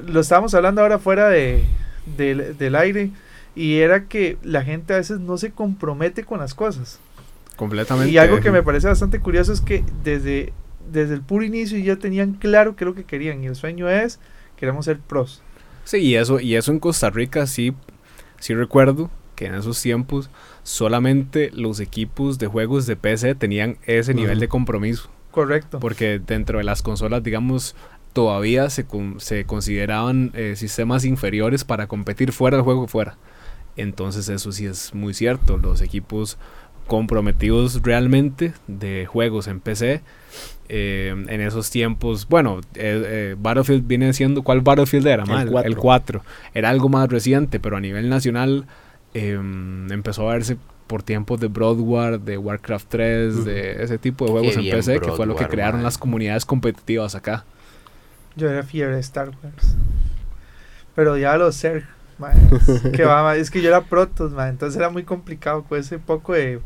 lo 0.07 0.19
estábamos 0.19 0.53
hablando 0.53 0.81
ahora 0.81 0.99
fuera 0.99 1.29
de, 1.29 1.63
del- 2.17 2.57
del 2.57 2.75
aire 2.75 3.11
y 3.55 3.77
era 3.79 4.05
que 4.05 4.37
la 4.43 4.63
gente 4.63 4.93
a 4.93 4.97
veces 4.97 5.19
no 5.19 5.37
se 5.37 5.51
compromete 5.51 6.23
con 6.23 6.39
las 6.39 6.53
cosas. 6.53 6.99
Completamente. 7.55 8.11
Y 8.11 8.17
algo 8.17 8.39
que 8.39 8.51
me 8.51 8.63
parece 8.63 8.87
bastante 8.87 9.19
curioso 9.19 9.51
es 9.51 9.59
que 9.61 9.83
desde, 10.03 10.53
desde 10.91 11.13
el 11.13 11.21
puro 11.21 11.43
inicio 11.43 11.77
ya 11.79 11.97
tenían 11.97 12.33
claro 12.33 12.75
qué 12.75 12.83
es 12.85 12.87
lo 12.87 12.95
que 12.95 13.03
querían 13.03 13.43
y 13.43 13.47
el 13.47 13.55
sueño 13.55 13.89
es 13.89 14.19
queremos 14.55 14.85
ser 14.85 14.99
pros. 14.99 15.41
Sí, 15.83 15.97
y 15.97 16.15
eso, 16.15 16.39
y 16.39 16.55
eso 16.55 16.71
en 16.71 16.79
Costa 16.79 17.09
Rica 17.09 17.47
sí, 17.47 17.73
sí 18.39 18.53
recuerdo 18.53 19.09
que 19.35 19.47
en 19.47 19.55
esos 19.55 19.81
tiempos 19.81 20.29
solamente 20.63 21.49
los 21.53 21.79
equipos 21.79 22.37
de 22.39 22.47
juegos 22.47 22.85
de 22.85 22.95
PC 22.95 23.35
tenían 23.35 23.77
ese 23.85 24.13
nivel 24.13 24.39
de 24.39 24.47
compromiso. 24.47 25.09
Correcto. 25.31 25.79
Porque 25.79 26.19
dentro 26.25 26.57
de 26.57 26.63
las 26.63 26.81
consolas, 26.81 27.23
digamos, 27.23 27.75
todavía 28.13 28.69
se, 28.69 28.85
con- 28.85 29.19
se 29.19 29.45
consideraban 29.45 30.31
eh, 30.33 30.53
sistemas 30.55 31.05
inferiores 31.05 31.63
para 31.63 31.87
competir 31.87 32.31
fuera 32.31 32.57
del 32.57 32.63
juego 32.63 32.87
fuera. 32.87 33.17
Entonces 33.77 34.27
eso 34.29 34.51
sí 34.51 34.65
es 34.65 34.93
muy 34.93 35.13
cierto. 35.13 35.57
Los 35.57 35.81
equipos 35.81 36.37
comprometidos 36.87 37.81
realmente 37.83 38.53
de 38.67 39.05
juegos 39.05 39.47
en 39.47 39.59
PC 39.59 40.01
eh, 40.69 41.13
en 41.27 41.41
esos 41.41 41.69
tiempos, 41.69 42.27
bueno, 42.27 42.59
eh, 42.75 43.03
eh, 43.05 43.35
Battlefield 43.39 43.87
viene 43.87 44.11
siendo, 44.13 44.43
¿cuál 44.43 44.61
Battlefield 44.61 45.07
era? 45.07 45.23
El 45.23 45.29
ma? 45.29 45.41
El, 45.41 45.47
el 45.47 45.75
4. 45.77 45.81
4. 45.81 46.21
Era 46.53 46.69
algo 46.69 46.89
más 46.89 47.07
reciente, 47.09 47.59
pero 47.59 47.77
a 47.77 47.79
nivel 47.79 48.09
nacional 48.09 48.65
eh, 49.13 49.33
empezó 49.89 50.29
a 50.29 50.33
verse 50.33 50.57
por 50.87 51.03
tiempos 51.03 51.39
de 51.39 51.47
Broadwar, 51.47 52.19
de 52.19 52.37
Warcraft 52.37 52.87
3, 52.89 53.33
Ujú. 53.35 53.43
de 53.45 53.83
ese 53.83 53.97
tipo 53.99 54.25
de 54.25 54.31
juegos 54.31 54.55
Qué 54.57 54.69
en 54.69 54.75
PC, 54.75 54.99
que 54.99 55.11
fue 55.11 55.25
lo 55.27 55.35
que 55.35 55.47
crearon 55.47 55.83
las 55.83 55.97
comunidades 55.99 56.45
competitivas 56.45 57.13
acá. 57.15 57.45
Yo 58.39 58.49
era 58.49 58.63
fiebre 58.63 58.95
de 58.95 59.01
Star 59.01 59.29
Wars. 59.29 59.75
Pero 60.95 61.17
ya 61.17 61.37
lo 61.37 61.51
sé. 61.51 61.83
que 62.93 63.05
va, 63.05 63.23
ma, 63.23 63.35
es 63.35 63.49
que 63.49 63.61
yo 63.61 63.69
era 63.69 63.81
Protoss, 63.85 64.31
ma, 64.33 64.49
entonces 64.49 64.77
era 64.77 64.89
muy 64.89 65.03
complicado 65.03 65.63
con 65.63 65.79
ese 65.79 65.99
poco 65.99 66.33
de 66.33 66.59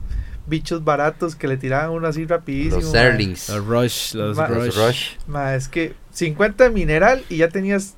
bichos 0.47 0.83
baratos 0.83 1.35
que 1.35 1.47
le 1.47 1.57
tiraban 1.57 1.91
uno 1.91 2.07
así 2.07 2.25
rapidísimo. 2.25 2.77
Los 2.77 2.85
ma. 2.85 2.91
Zerlings. 2.91 3.49
Los 3.49 3.65
Rush, 3.65 4.13
los 4.15 4.37
Ma- 4.37 4.47
Rush. 4.47 4.65
Los 4.65 4.75
Rush. 4.77 5.09
Ma, 5.27 5.53
es 5.55 5.67
que 5.67 5.93
50 6.11 6.63
de 6.65 6.69
mineral 6.71 7.23
y 7.29 7.37
ya 7.37 7.49
tenías 7.49 7.93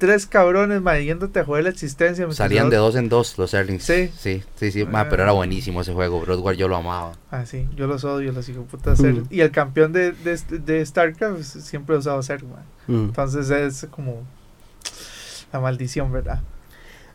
tres 0.00 0.26
cabrones 0.26 0.80
ma, 0.82 0.98
yéndote 0.98 1.38
a 1.38 1.44
joder 1.44 1.62
la 1.64 1.70
existencia. 1.70 2.26
Salían 2.32 2.70
de 2.70 2.76
dos 2.78 2.96
en 2.96 3.08
dos 3.08 3.38
los 3.38 3.52
Zerlings. 3.52 3.84
Sí. 3.84 4.10
Sí, 4.18 4.42
sí, 4.56 4.72
sí. 4.72 4.84
ma, 4.84 5.02
Ah. 5.02 5.08
pero 5.08 5.22
era 5.22 5.32
buenísimo 5.32 5.82
ese 5.82 5.92
juego. 5.92 6.20
Broadwar 6.22 6.56
yo 6.56 6.66
lo 6.66 6.76
amaba. 6.76 7.12
Ah, 7.30 7.46
sí, 7.46 7.68
yo 7.76 7.86
los 7.86 8.02
odio, 8.04 8.32
los 8.32 8.48
hijos 8.48 8.64
putas. 8.68 8.98
Mm. 9.00 9.24
Y 9.30 9.40
el 9.42 9.50
campeón 9.52 9.92
de, 9.92 10.10
de, 10.12 10.36
de 10.58 10.84
StarCraft 10.84 11.42
siempre 11.42 11.96
Zerg, 12.02 12.44
ma. 12.44 12.64
Mm. 12.88 13.04
Entonces 13.10 13.50
es 13.50 13.86
como 13.90 14.22
la 15.52 15.60
maldición, 15.60 16.10
¿verdad? 16.10 16.40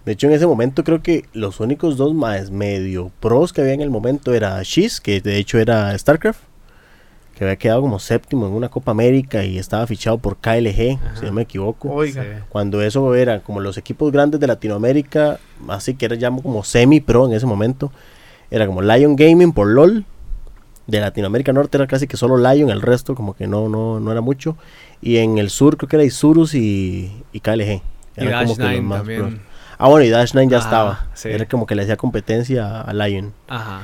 De 0.05 0.11
hecho, 0.11 0.27
en 0.27 0.33
ese 0.33 0.45
momento 0.45 0.83
creo 0.83 1.01
que 1.01 1.25
los 1.33 1.59
únicos 1.59 1.97
dos 1.97 2.13
más 2.13 2.51
medio 2.51 3.11
pros 3.19 3.51
que 3.51 3.61
había 3.61 3.73
en 3.73 3.81
el 3.81 3.89
momento 3.89 4.33
era 4.35 4.61
Shiz, 4.61 5.01
que 5.01 5.19
de 5.19 5.37
hecho 5.37 5.57
era 5.57 5.97
StarCraft, 5.97 6.39
que 7.35 7.43
había 7.43 7.57
quedado 7.57 7.81
como 7.81 7.99
séptimo 7.99 8.47
en 8.47 8.53
una 8.53 8.69
Copa 8.69 8.91
América 8.91 9.43
y 9.43 9.57
estaba 9.57 9.85
fichado 9.87 10.17
por 10.17 10.37
KLG, 10.37 10.97
Ajá. 11.03 11.15
si 11.19 11.25
no 11.25 11.33
me 11.33 11.41
equivoco. 11.41 11.89
Oiga. 11.91 12.45
Cuando 12.49 12.81
eso 12.81 13.13
era 13.13 13.41
como 13.41 13.59
los 13.59 13.77
equipos 13.77 14.11
grandes 14.11 14.39
de 14.39 14.47
Latinoamérica, 14.47 15.39
así 15.67 15.95
que 15.95 16.05
era 16.05 16.15
ya 16.15 16.31
como 16.31 16.63
semi-pro 16.63 17.25
en 17.25 17.33
ese 17.33 17.45
momento, 17.45 17.91
era 18.49 18.65
como 18.65 18.81
Lion 18.81 19.15
Gaming 19.15 19.51
por 19.51 19.67
LOL. 19.67 20.05
De 20.87 20.99
Latinoamérica 20.99 21.51
Norte 21.51 21.77
era 21.77 21.87
casi 21.87 22.05
que 22.07 22.15
solo 22.15 22.37
Lion, 22.37 22.69
el 22.69 22.81
resto 22.81 23.15
como 23.15 23.35
que 23.35 23.47
no, 23.47 23.67
no, 23.69 23.99
no 23.99 24.11
era 24.11 24.21
mucho. 24.21 24.55
Y 25.01 25.17
en 25.17 25.39
el 25.39 25.49
sur 25.49 25.77
creo 25.77 25.89
que 25.89 25.95
era 25.95 26.05
Isurus 26.05 26.53
y, 26.53 27.11
y 27.33 27.39
KLG. 27.39 27.81
Y 28.17 28.25
Dash 28.25 28.45
como 28.45 28.55
que 28.55 28.61
los 28.63 28.69
9 28.71 28.81
más 28.81 28.97
también. 28.99 29.19
pros. 29.21 29.33
Ah, 29.77 29.89
bueno, 29.89 30.05
y 30.05 30.09
Dash 30.09 30.31
9 30.33 30.47
ya 30.49 30.57
Ajá, 30.59 30.67
estaba. 30.67 31.07
sí. 31.15 31.29
Era 31.29 31.45
como 31.47 31.65
que 31.65 31.73
le 31.75 31.81
hacía 31.81 31.97
competencia 31.97 32.81
a 32.81 32.93
Lion. 32.93 33.33
Ajá. 33.47 33.81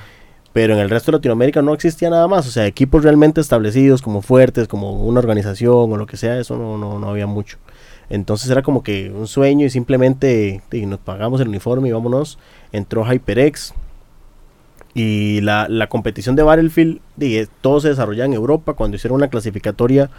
Pero 0.54 0.74
en 0.74 0.80
el 0.80 0.90
resto 0.90 1.12
de 1.12 1.18
Latinoamérica 1.18 1.62
no 1.62 1.74
existía 1.74 2.10
nada 2.10 2.28
más. 2.28 2.48
O 2.48 2.52
sea, 2.52 2.66
equipos 2.68 3.04
realmente 3.04 3.40
establecidos, 3.40 4.02
como 4.02 4.22
fuertes, 4.22 4.68
como 4.68 4.92
una 5.04 5.20
organización 5.20 5.92
o 5.94 5.98
lo 5.98 6.06
que 6.08 6.18
sea, 6.18 6.38
eso 6.40 6.58
no, 6.58 6.78
no, 6.78 7.00
no 7.00 7.10
había 7.10 7.28
mucho. 7.28 7.58
Entonces 8.10 8.50
era 8.52 8.62
como 8.62 8.84
que 8.84 9.10
un 9.12 9.28
sueño 9.28 9.66
y 9.66 9.70
simplemente 9.70 10.62
di, 10.70 10.86
nos 10.86 11.00
pagamos 11.00 11.40
el 11.40 11.48
uniforme 11.48 11.88
y 11.88 11.92
vámonos. 11.94 12.38
Entró 12.74 13.06
HyperX. 13.06 13.74
Y 14.94 15.40
la, 15.40 15.68
la 15.70 15.88
competición 15.88 16.36
de 16.36 16.44
Battlefield, 16.44 17.00
di, 17.16 17.48
todo 17.62 17.80
se 17.80 17.88
desarrollaba 17.88 18.26
en 18.26 18.34
Europa 18.34 18.74
cuando 18.74 18.98
hicieron 18.98 19.16
una 19.16 19.30
clasificatoria 19.30 20.10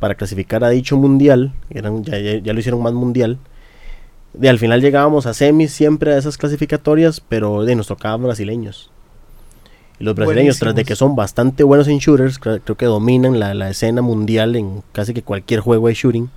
para 0.00 0.14
clasificar 0.14 0.64
a 0.64 0.70
dicho 0.70 0.96
mundial, 0.96 1.52
eran, 1.68 2.02
ya, 2.04 2.18
ya- 2.18 2.38
ya 2.38 2.52
lo 2.54 2.58
hicieron 2.58 2.82
más 2.82 2.94
mundial. 2.94 3.36
De, 4.32 4.48
al 4.48 4.58
final 4.58 4.80
llegábamos 4.80 5.26
a 5.26 5.34
semis 5.34 5.72
siempre 5.72 6.14
a 6.14 6.16
esas 6.18 6.38
clasificatorias, 6.38 7.20
pero 7.20 7.64
de, 7.66 7.74
nos 7.76 7.86
tocaban 7.88 8.22
brasileños. 8.22 8.90
Y 9.98 10.04
los 10.04 10.14
brasileños, 10.14 10.58
tras 10.58 10.74
de 10.74 10.84
que 10.84 10.96
son 10.96 11.14
bastante 11.16 11.62
buenos 11.62 11.86
en 11.88 11.98
shooters, 11.98 12.40
cre- 12.40 12.60
creo 12.64 12.76
que 12.76 12.86
dominan 12.86 13.38
la, 13.38 13.54
la 13.54 13.70
escena 13.70 14.02
mundial 14.02 14.56
en 14.56 14.82
casi 14.92 15.14
que 15.14 15.22
cualquier 15.22 15.60
juego 15.60 15.88
de 15.88 15.94
shooting. 15.94 16.30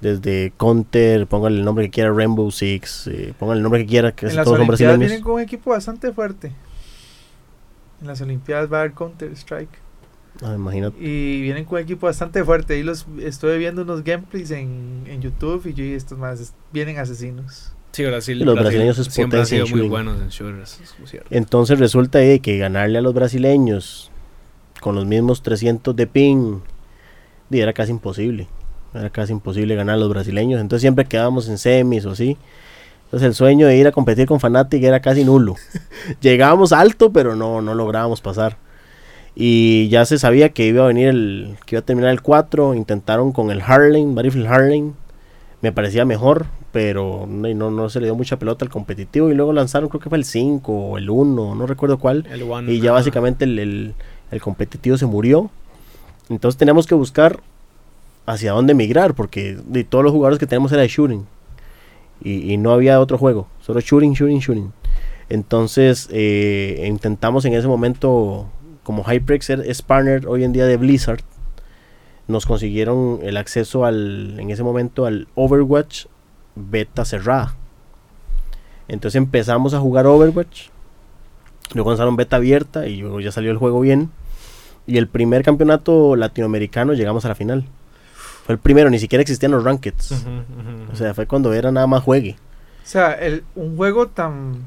Desde 0.00 0.52
Counter, 0.56 1.26
póngale 1.26 1.56
el 1.58 1.64
nombre 1.64 1.86
que 1.86 1.90
quiera, 1.90 2.12
Rainbow 2.12 2.50
Six, 2.52 3.08
eh, 3.08 3.34
póngale 3.38 3.58
el 3.58 3.62
nombre 3.64 3.80
que 3.80 3.86
quiera, 3.86 4.12
que 4.12 4.26
En 4.26 4.28
casi 4.28 4.36
las 4.36 4.44
todos 4.44 4.58
son 4.58 4.66
Olimpiadas 4.68 4.96
brasileños. 4.98 5.10
vienen 5.10 5.24
con 5.24 5.34
un 5.34 5.40
equipo 5.40 5.70
bastante 5.70 6.12
fuerte. 6.12 6.52
En 8.00 8.06
las 8.06 8.20
Olimpiadas 8.20 8.72
va 8.72 8.76
a 8.76 8.80
haber 8.82 8.92
Counter 8.92 9.32
Strike. 9.32 9.70
Ah, 10.40 10.52
imagínate. 10.54 10.96
Y 11.02 11.40
vienen 11.42 11.64
con 11.64 11.78
un 11.78 11.82
equipo 11.82 12.06
bastante 12.06 12.44
fuerte. 12.44 12.74
Ahí 12.74 12.84
los 12.84 13.06
estoy 13.20 13.58
viendo 13.58 13.82
unos 13.82 14.04
gameplays 14.04 14.52
en, 14.52 15.02
en 15.08 15.20
YouTube 15.20 15.66
y 15.66 15.74
yo 15.74 15.82
y 15.82 15.94
estos 15.94 16.16
más 16.16 16.54
vienen 16.72 16.98
asesinos. 16.98 17.72
Sí, 17.92 18.04
Brasil. 18.04 18.38
Los 18.38 18.54
Brasil 18.54 18.64
brasileños 18.64 18.98
es 18.98 19.06
siempre 19.06 19.38
han 19.38 19.44
en 19.44 19.46
sido 19.46 19.66
muy 19.66 19.88
buenos 19.88 20.20
en 20.20 20.28
shooters. 20.28 20.80
Entonces 21.30 21.78
resulta 21.78 22.18
de 22.18 22.40
que 22.40 22.58
ganarle 22.58 22.98
a 22.98 23.00
los 23.00 23.14
brasileños 23.14 24.10
con 24.80 24.94
los 24.94 25.06
mismos 25.06 25.42
300 25.42 25.96
de 25.96 26.06
ping 26.06 26.60
era 27.50 27.72
casi 27.72 27.90
imposible. 27.90 28.46
Era 28.94 29.10
casi 29.10 29.32
imposible 29.32 29.74
ganar 29.74 29.96
a 29.96 29.98
los 29.98 30.08
brasileños. 30.08 30.60
Entonces 30.60 30.82
siempre 30.82 31.06
quedábamos 31.06 31.48
en 31.48 31.58
semis 31.58 32.04
o 32.06 32.10
así. 32.10 32.36
Entonces 33.04 33.26
el 33.26 33.34
sueño 33.34 33.66
de 33.66 33.76
ir 33.76 33.86
a 33.86 33.92
competir 33.92 34.26
con 34.26 34.38
Fnatic 34.38 34.82
era 34.82 35.00
casi 35.00 35.24
nulo. 35.24 35.56
Llegábamos 36.20 36.72
alto, 36.72 37.12
pero 37.12 37.34
no, 37.34 37.62
no 37.62 37.74
lográbamos 37.74 38.20
pasar. 38.20 38.58
Y 39.34 39.88
ya 39.88 40.04
se 40.04 40.18
sabía 40.18 40.50
que 40.50 40.66
iba 40.66 40.84
a 40.84 40.88
venir 40.88 41.08
el, 41.08 41.56
que 41.64 41.76
iba 41.76 41.80
a 41.80 41.84
terminar 41.84 42.10
el 42.10 42.20
4. 42.20 42.74
Intentaron 42.74 43.32
con 43.32 43.50
el 43.50 43.62
Harlem, 43.62 44.14
Battlefield 44.14 44.46
Harlem. 44.46 44.94
Me 45.62 45.72
parecía 45.72 46.04
mejor, 46.04 46.46
pero 46.72 47.26
no, 47.28 47.70
no, 47.70 47.88
se 47.88 48.00
le 48.00 48.06
dio 48.06 48.14
mucha 48.14 48.38
pelota 48.38 48.64
al 48.64 48.70
competitivo. 48.70 49.30
Y 49.30 49.34
luego 49.34 49.52
lanzaron, 49.52 49.88
creo 49.88 50.00
que 50.00 50.08
fue 50.08 50.18
el 50.18 50.24
5 50.24 50.72
o 50.72 50.98
el 50.98 51.08
1, 51.10 51.54
no 51.54 51.66
recuerdo 51.66 51.98
cuál. 51.98 52.26
El 52.30 52.42
One, 52.42 52.72
Y 52.72 52.80
ya 52.80 52.92
básicamente 52.92 53.44
el, 53.44 53.58
el- 53.58 53.94
el 54.30 54.40
competitivo 54.42 54.96
se 54.98 55.06
murió. 55.06 55.50
Entonces 56.28 56.58
teníamos 56.58 56.86
que 56.86 56.94
buscar 56.94 57.40
hacia 58.26 58.52
dónde 58.52 58.74
migrar, 58.74 59.14
porque 59.14 59.56
de 59.66 59.84
todos 59.84 60.04
los 60.04 60.12
jugadores 60.12 60.38
que 60.38 60.46
tenemos 60.46 60.70
era 60.72 60.82
de 60.82 60.88
shooting. 60.88 61.24
Y, 62.22 62.52
y 62.52 62.56
no 62.58 62.72
había 62.72 63.00
otro 63.00 63.16
juego, 63.16 63.46
solo 63.60 63.80
shooting, 63.80 64.12
shooting, 64.12 64.40
shooting. 64.40 64.72
Entonces 65.30 66.08
eh, 66.12 66.84
intentamos 66.88 67.44
en 67.44 67.54
ese 67.54 67.68
momento, 67.68 68.46
como 68.82 69.02
HyperX 69.04 69.50
er- 69.50 69.64
es 69.66 69.80
partner 69.82 70.26
hoy 70.26 70.44
en 70.44 70.52
día 70.52 70.66
de 70.66 70.76
Blizzard, 70.76 71.20
nos 72.26 72.44
consiguieron 72.44 73.20
el 73.22 73.36
acceso 73.38 73.84
al, 73.86 74.38
en 74.38 74.50
ese 74.50 74.62
momento 74.62 75.06
al 75.06 75.28
Overwatch 75.34 76.06
beta 76.58 77.04
cerrada. 77.04 77.54
Entonces 78.88 79.16
empezamos 79.16 79.74
a 79.74 79.80
jugar 79.80 80.06
Overwatch. 80.06 80.68
Luego 81.74 81.90
lanzaron 81.90 82.16
beta 82.16 82.36
abierta 82.36 82.86
y 82.86 82.96
luego 82.96 83.20
ya 83.20 83.30
salió 83.30 83.50
el 83.50 83.58
juego 83.58 83.80
bien. 83.80 84.10
Y 84.86 84.96
el 84.96 85.06
primer 85.06 85.42
campeonato 85.42 86.16
latinoamericano 86.16 86.94
llegamos 86.94 87.24
a 87.24 87.28
la 87.28 87.34
final. 87.34 87.64
Fue 88.44 88.54
el 88.54 88.58
primero, 88.58 88.88
ni 88.88 88.98
siquiera 88.98 89.20
existían 89.20 89.52
los 89.52 89.62
ujú. 89.62 90.92
O 90.92 90.96
sea, 90.96 91.12
fue 91.12 91.26
cuando 91.26 91.52
era 91.52 91.70
nada 91.70 91.86
más 91.86 92.02
juegue. 92.02 92.36
O 92.82 92.86
sea, 92.86 93.12
el, 93.12 93.44
un 93.54 93.76
juego 93.76 94.08
tan, 94.08 94.66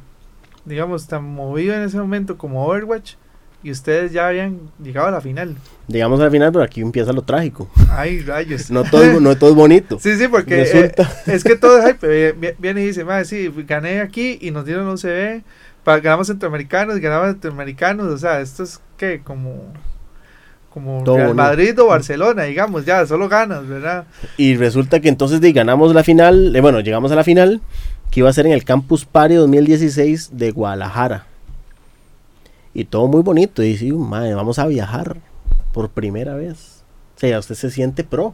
digamos, 0.66 1.08
tan 1.08 1.24
movido 1.24 1.74
en 1.74 1.82
ese 1.82 1.98
momento 1.98 2.38
como 2.38 2.64
Overwatch 2.64 3.16
y 3.64 3.72
ustedes 3.72 4.12
ya 4.12 4.28
habían 4.28 4.60
llegado 4.84 5.08
a 5.08 5.12
la 5.12 5.22
final. 5.22 5.56
Llegamos 5.88 6.20
a 6.20 6.24
la 6.26 6.32
final, 6.32 6.52
pero 6.52 6.64
aquí 6.64 6.82
empieza 6.82 7.12
lo 7.14 7.22
trágico. 7.22 7.70
Ay, 7.90 8.22
rayos. 8.22 8.72
No 8.72 8.84
todo, 8.84 9.04
es- 9.04 9.22
no 9.22 9.36
todo 9.38 9.50
es 9.52 9.56
bonito. 9.56 10.00
Sí, 10.02 10.16
sí, 10.18 10.28
porque 10.28 10.62
eh, 10.64 10.92
es 11.28 11.44
que 11.44 11.56
todo 11.56 11.78
es 11.80 11.86
hype. 11.94 12.00
eh, 12.30 12.34
vi- 12.38 12.54
Viene 12.58 12.82
y 12.84 12.88
dice, 12.88 13.04
madre, 13.04 13.26
sí, 13.26 13.52
gané 13.68 14.00
aquí 14.02 14.38
y 14.42 14.52
nos 14.52 14.66
dieron 14.66 14.88
un 14.88 14.98
CB. 14.98 15.44
pa- 15.84 16.00
Ganamos 16.00 16.28
centroamericanos 16.28 16.98
ganamos 17.00 17.30
centroamericanos. 17.34 18.08
O 18.08 18.18
sea, 18.18 18.40
esto 18.42 18.64
es 18.64 18.80
que 18.98 19.22
como, 19.24 19.74
como 20.70 21.04
Todo 21.04 21.18
Real 21.18 21.28
bonito. 21.30 21.44
Madrid 21.44 21.80
o 21.82 21.88
Barcelona, 21.88 22.44
digamos, 22.44 22.86
ya, 22.86 23.06
solo 23.06 23.28
ganas, 23.28 23.68
¿verdad? 23.68 24.06
Y 24.38 24.56
resulta 24.56 25.00
que 25.02 25.10
entonces 25.10 25.42
de, 25.42 25.52
ganamos 25.52 25.94
la 25.94 26.04
final, 26.04 26.56
eh, 26.56 26.62
bueno, 26.62 26.80
llegamos 26.80 27.12
a 27.12 27.16
la 27.16 27.24
final, 27.24 27.62
que 28.10 28.22
iba 28.22 28.30
a 28.30 28.34
ser 28.34 28.46
en 28.46 28.54
el 28.54 28.64
Campus 28.64 29.06
Party 29.06 29.36
2016 29.36 30.30
de 30.38 30.52
Guadalajara. 30.52 31.26
Y 32.74 32.86
todo 32.86 33.08
muy 33.08 33.22
bonito. 33.22 33.64
Y 33.64 33.78
sí, 33.78 33.92
madre, 33.92 34.34
vamos 34.34 34.60
a 34.60 34.68
viajar 34.68 35.18
por 35.74 35.90
primera 35.90 36.36
vez. 36.36 36.84
O 37.18 37.20
sea, 37.20 37.40
usted 37.40 37.56
se 37.56 37.70
siente 37.72 38.04
pro. 38.04 38.34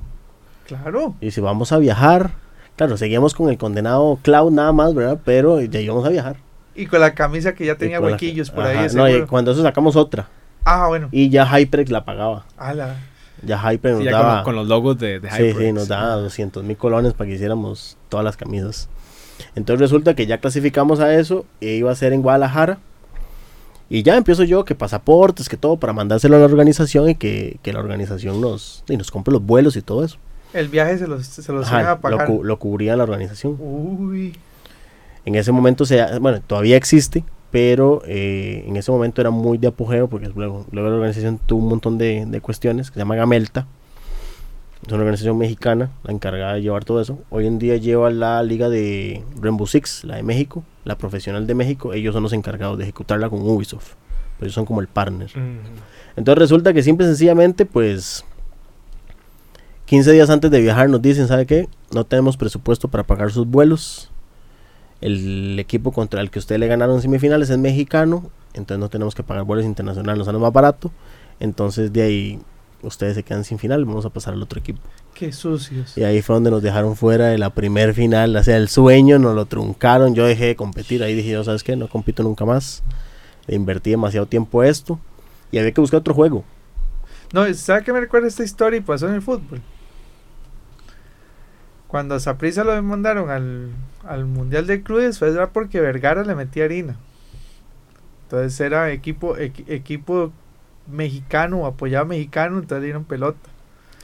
Claro. 0.67 1.15
Y 1.21 1.31
si 1.31 1.41
vamos 1.41 1.71
a 1.71 1.77
viajar, 1.77 2.31
claro, 2.75 2.97
seguíamos 2.97 3.33
con 3.33 3.49
el 3.49 3.57
condenado 3.57 4.19
Cloud 4.21 4.51
nada 4.51 4.71
más, 4.73 4.93
¿verdad? 4.93 5.19
Pero 5.23 5.61
ya 5.61 5.79
íbamos 5.79 6.05
a 6.05 6.09
viajar. 6.09 6.37
Y 6.75 6.85
con 6.85 6.99
la 7.01 7.13
camisa 7.15 7.55
que 7.55 7.65
ya 7.65 7.75
tenía 7.75 7.97
con 7.97 8.07
la- 8.07 8.13
huequillos 8.13 8.51
por 8.51 8.65
Ajá, 8.65 8.81
ahí. 8.83 8.87
no, 8.93 9.09
y 9.09 9.25
cuando 9.25 9.51
eso 9.51 9.63
sacamos 9.63 9.95
otra. 9.95 10.27
Ah, 10.63 10.87
bueno. 10.87 11.07
Y 11.11 11.29
ya 11.29 11.45
HyperX 11.45 11.89
la 11.89 12.05
pagaba. 12.05 12.45
Ala. 12.57 12.97
Ya 13.43 13.57
HyperX 13.57 13.93
nos 13.95 13.99
Sí, 13.99 14.05
ya 14.05 14.11
con, 14.11 14.21
daba. 14.21 14.37
lo- 14.39 14.43
con 14.43 14.55
los 14.55 14.67
logos 14.67 14.97
de, 14.99 15.19
de 15.19 15.29
Sí, 15.31 15.37
sí, 15.37 15.43
HyperX. 15.53 15.73
nos 15.73 15.87
daba 15.87 16.15
200 16.17 16.63
mil 16.63 16.77
colones 16.77 17.13
para 17.13 17.29
que 17.29 17.35
hiciéramos 17.35 17.97
todas 18.09 18.23
las 18.23 18.37
camisas. 18.37 18.89
Entonces 19.55 19.79
resulta 19.79 20.13
que 20.15 20.25
ya 20.27 20.39
clasificamos 20.39 20.99
a 20.99 21.13
eso, 21.15 21.45
e 21.61 21.75
iba 21.75 21.91
a 21.91 21.95
ser 21.95 22.13
en 22.13 22.21
Guadalajara. 22.21 22.77
Y 23.89 24.03
ya 24.03 24.17
empiezo 24.17 24.43
yo, 24.43 24.65
que 24.65 24.75
pasaportes, 24.75 25.47
que 25.47 25.55
todo, 25.57 25.77
para 25.77 25.93
mandárselo 25.93 26.35
a 26.35 26.39
la 26.39 26.45
organización 26.45 27.09
y 27.09 27.15
que, 27.15 27.57
que 27.63 27.71
la 27.73 27.79
organización 27.79 28.41
nos, 28.41 28.83
y 28.89 28.97
nos 28.97 29.11
compre 29.11 29.31
los 29.31 29.41
vuelos 29.45 29.77
y 29.77 29.81
todo 29.81 30.03
eso. 30.03 30.17
El 30.53 30.67
viaje 30.69 30.97
se 30.97 31.07
los, 31.07 31.25
se 31.25 31.51
los 31.53 31.67
Ajá, 31.67 31.91
a 31.91 31.95
lo, 31.95 32.01
pagar. 32.01 32.27
cu- 32.27 32.43
lo 32.43 32.57
cubría 32.59 32.95
la 32.97 33.03
organización. 33.03 33.55
Uy. 33.59 34.35
En 35.25 35.35
ese 35.35 35.51
momento, 35.51 35.85
se, 35.85 36.03
bueno, 36.19 36.41
todavía 36.45 36.75
existe, 36.77 37.23
pero 37.51 38.01
eh, 38.05 38.65
en 38.67 38.75
ese 38.77 38.91
momento 38.91 39.21
era 39.21 39.29
muy 39.29 39.57
de 39.57 39.67
apogeo, 39.67 40.07
porque 40.07 40.27
luego, 40.35 40.65
luego 40.71 40.89
la 40.89 40.95
organización 40.95 41.39
tuvo 41.45 41.63
un 41.63 41.69
montón 41.69 41.97
de, 41.97 42.25
de 42.25 42.41
cuestiones, 42.41 42.89
que 42.89 42.95
se 42.95 42.99
llama 42.99 43.15
Gamelta. 43.15 43.67
Es 44.87 44.93
una 44.93 45.01
organización 45.01 45.37
mexicana, 45.37 45.91
la 46.03 46.13
encargada 46.13 46.53
de 46.53 46.61
llevar 46.61 46.85
todo 46.85 47.01
eso. 47.01 47.19
Hoy 47.29 47.45
en 47.45 47.59
día 47.59 47.75
lleva 47.75 48.09
la 48.09 48.41
liga 48.41 48.69
de 48.69 49.21
Rainbow 49.37 49.67
Six, 49.67 50.05
la 50.05 50.15
de 50.15 50.23
México, 50.23 50.63
la 50.85 50.97
profesional 50.97 51.45
de 51.45 51.55
México. 51.55 51.93
Ellos 51.93 52.13
son 52.13 52.23
los 52.23 52.31
encargados 52.31 52.77
de 52.77 52.85
ejecutarla 52.85 53.29
con 53.29 53.41
Ubisoft. 53.41 53.95
Pero 54.37 54.45
ellos 54.45 54.55
son 54.55 54.65
como 54.65 54.79
el 54.79 54.87
partner. 54.87 55.29
Entonces 56.15 56.39
resulta 56.39 56.71
que 56.71 56.83
simple 56.83 57.05
y 57.05 57.09
sencillamente, 57.09 57.65
pues 57.65 58.23
15 59.87 60.09
días 60.13 60.29
antes 60.29 60.49
de 60.51 60.61
viajar 60.61 60.89
nos 60.89 61.01
dicen, 61.01 61.27
¿sabe 61.27 61.45
qué? 61.45 61.67
No 61.93 62.05
tenemos 62.05 62.37
presupuesto 62.37 62.87
para 62.87 63.03
pagar 63.03 63.29
sus 63.31 63.45
vuelos. 63.45 64.09
El 65.01 65.59
equipo 65.59 65.91
contra 65.91 66.21
el 66.21 66.31
que 66.31 66.39
usted 66.39 66.59
le 66.59 66.67
ganaron 66.67 66.95
en 66.95 67.01
semifinales 67.01 67.49
es 67.49 67.57
mexicano, 67.57 68.29
entonces 68.53 68.79
no 68.79 68.87
tenemos 68.87 69.15
que 69.15 69.23
pagar 69.23 69.43
vuelos 69.43 69.65
internacionales, 69.65 70.17
nos 70.17 70.27
sale 70.27 70.39
más 70.39 70.53
barato. 70.53 70.91
Entonces 71.41 71.91
de 71.91 72.01
ahí 72.03 72.39
ustedes 72.83 73.15
se 73.15 73.23
quedan 73.23 73.43
sin 73.43 73.59
final, 73.59 73.85
vamos 73.85 74.05
a 74.05 74.09
pasar 74.09 74.33
al 74.33 74.41
otro 74.43 74.59
equipo. 74.59 74.79
Qué 75.13 75.31
sucios. 75.31 75.97
Y 75.97 76.03
ahí 76.03 76.21
fue 76.21 76.35
donde 76.35 76.51
nos 76.51 76.61
dejaron 76.61 76.95
fuera 76.95 77.27
de 77.27 77.37
la 77.37 77.49
primer 77.49 77.93
final, 77.93 78.35
o 78.35 78.43
sea, 78.43 78.57
el 78.57 78.69
sueño, 78.69 79.17
nos 79.19 79.35
lo 79.35 79.45
truncaron, 79.45 80.13
yo 80.13 80.25
dejé 80.25 80.45
de 80.47 80.55
competir, 80.55 81.01
ahí 81.03 81.15
dije 81.15 81.31
yo, 81.31 81.43
¿sabes 81.43 81.63
qué? 81.63 81.75
No 81.75 81.87
compito 81.87 82.21
nunca 82.23 82.45
más. 82.45 82.83
Le 83.47 83.55
invertí 83.55 83.89
demasiado 83.91 84.25
tiempo 84.27 84.61
a 84.61 84.67
esto 84.67 84.99
y 85.51 85.57
había 85.57 85.71
que 85.71 85.81
buscar 85.81 86.01
otro 86.01 86.13
juego. 86.13 86.43
No, 87.33 87.51
¿sabe 87.53 87.83
qué 87.83 87.93
me 87.93 87.99
recuerda 87.99 88.27
esta 88.27 88.43
historia 88.43 88.77
y 88.77 88.81
pasó 88.81 89.07
en 89.07 89.15
el 89.15 89.21
fútbol? 89.21 89.61
Cuando 91.87 92.15
a 92.15 92.19
Saprissa 92.19 92.63
lo 92.63 92.81
mandaron 92.83 93.29
al, 93.29 93.69
al 94.05 94.25
Mundial 94.25 94.67
de 94.67 94.83
Clubes 94.83 95.19
fue 95.19 95.47
porque 95.47 95.79
Vergara 95.79 96.23
le 96.23 96.35
metía 96.35 96.65
harina. 96.65 96.97
Entonces 98.23 98.59
era 98.59 98.91
equipo 98.91 99.37
equi- 99.37 99.63
equipo 99.67 100.33
mexicano, 100.87 101.65
apoyado 101.65 102.05
mexicano, 102.05 102.55
entonces 102.59 102.79
le 102.81 102.85
dieron 102.85 103.05
pelota. 103.05 103.49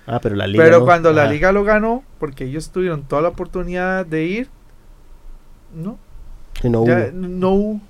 Ah, 0.05 0.19
pero 0.21 0.35
la 0.35 0.47
liga 0.47 0.63
Pero 0.63 0.79
no. 0.79 0.85
cuando 0.85 1.13
la 1.13 1.25
liga 1.27 1.51
lo 1.51 1.63
ganó, 1.63 2.03
porque 2.19 2.45
ellos 2.45 2.71
tuvieron 2.71 3.03
toda 3.03 3.21
la 3.21 3.29
oportunidad 3.29 4.05
de 4.05 4.25
ir, 4.25 4.49
no, 5.73 5.97
sí, 6.61 6.69
no 6.69 6.85
ya 6.85 7.09
hubo. 7.11 7.11
no 7.11 7.49
hubo. 7.51 7.81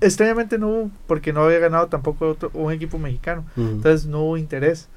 Extrañamente 0.00 0.58
no 0.58 0.68
hubo, 0.68 0.90
porque 1.06 1.32
no 1.32 1.42
había 1.44 1.58
ganado 1.58 1.86
tampoco 1.86 2.28
otro, 2.28 2.50
un 2.54 2.72
equipo 2.72 2.98
mexicano. 2.98 3.44
Entonces 3.56 4.06
no 4.06 4.20
hubo 4.20 4.36
interés. 4.36 4.88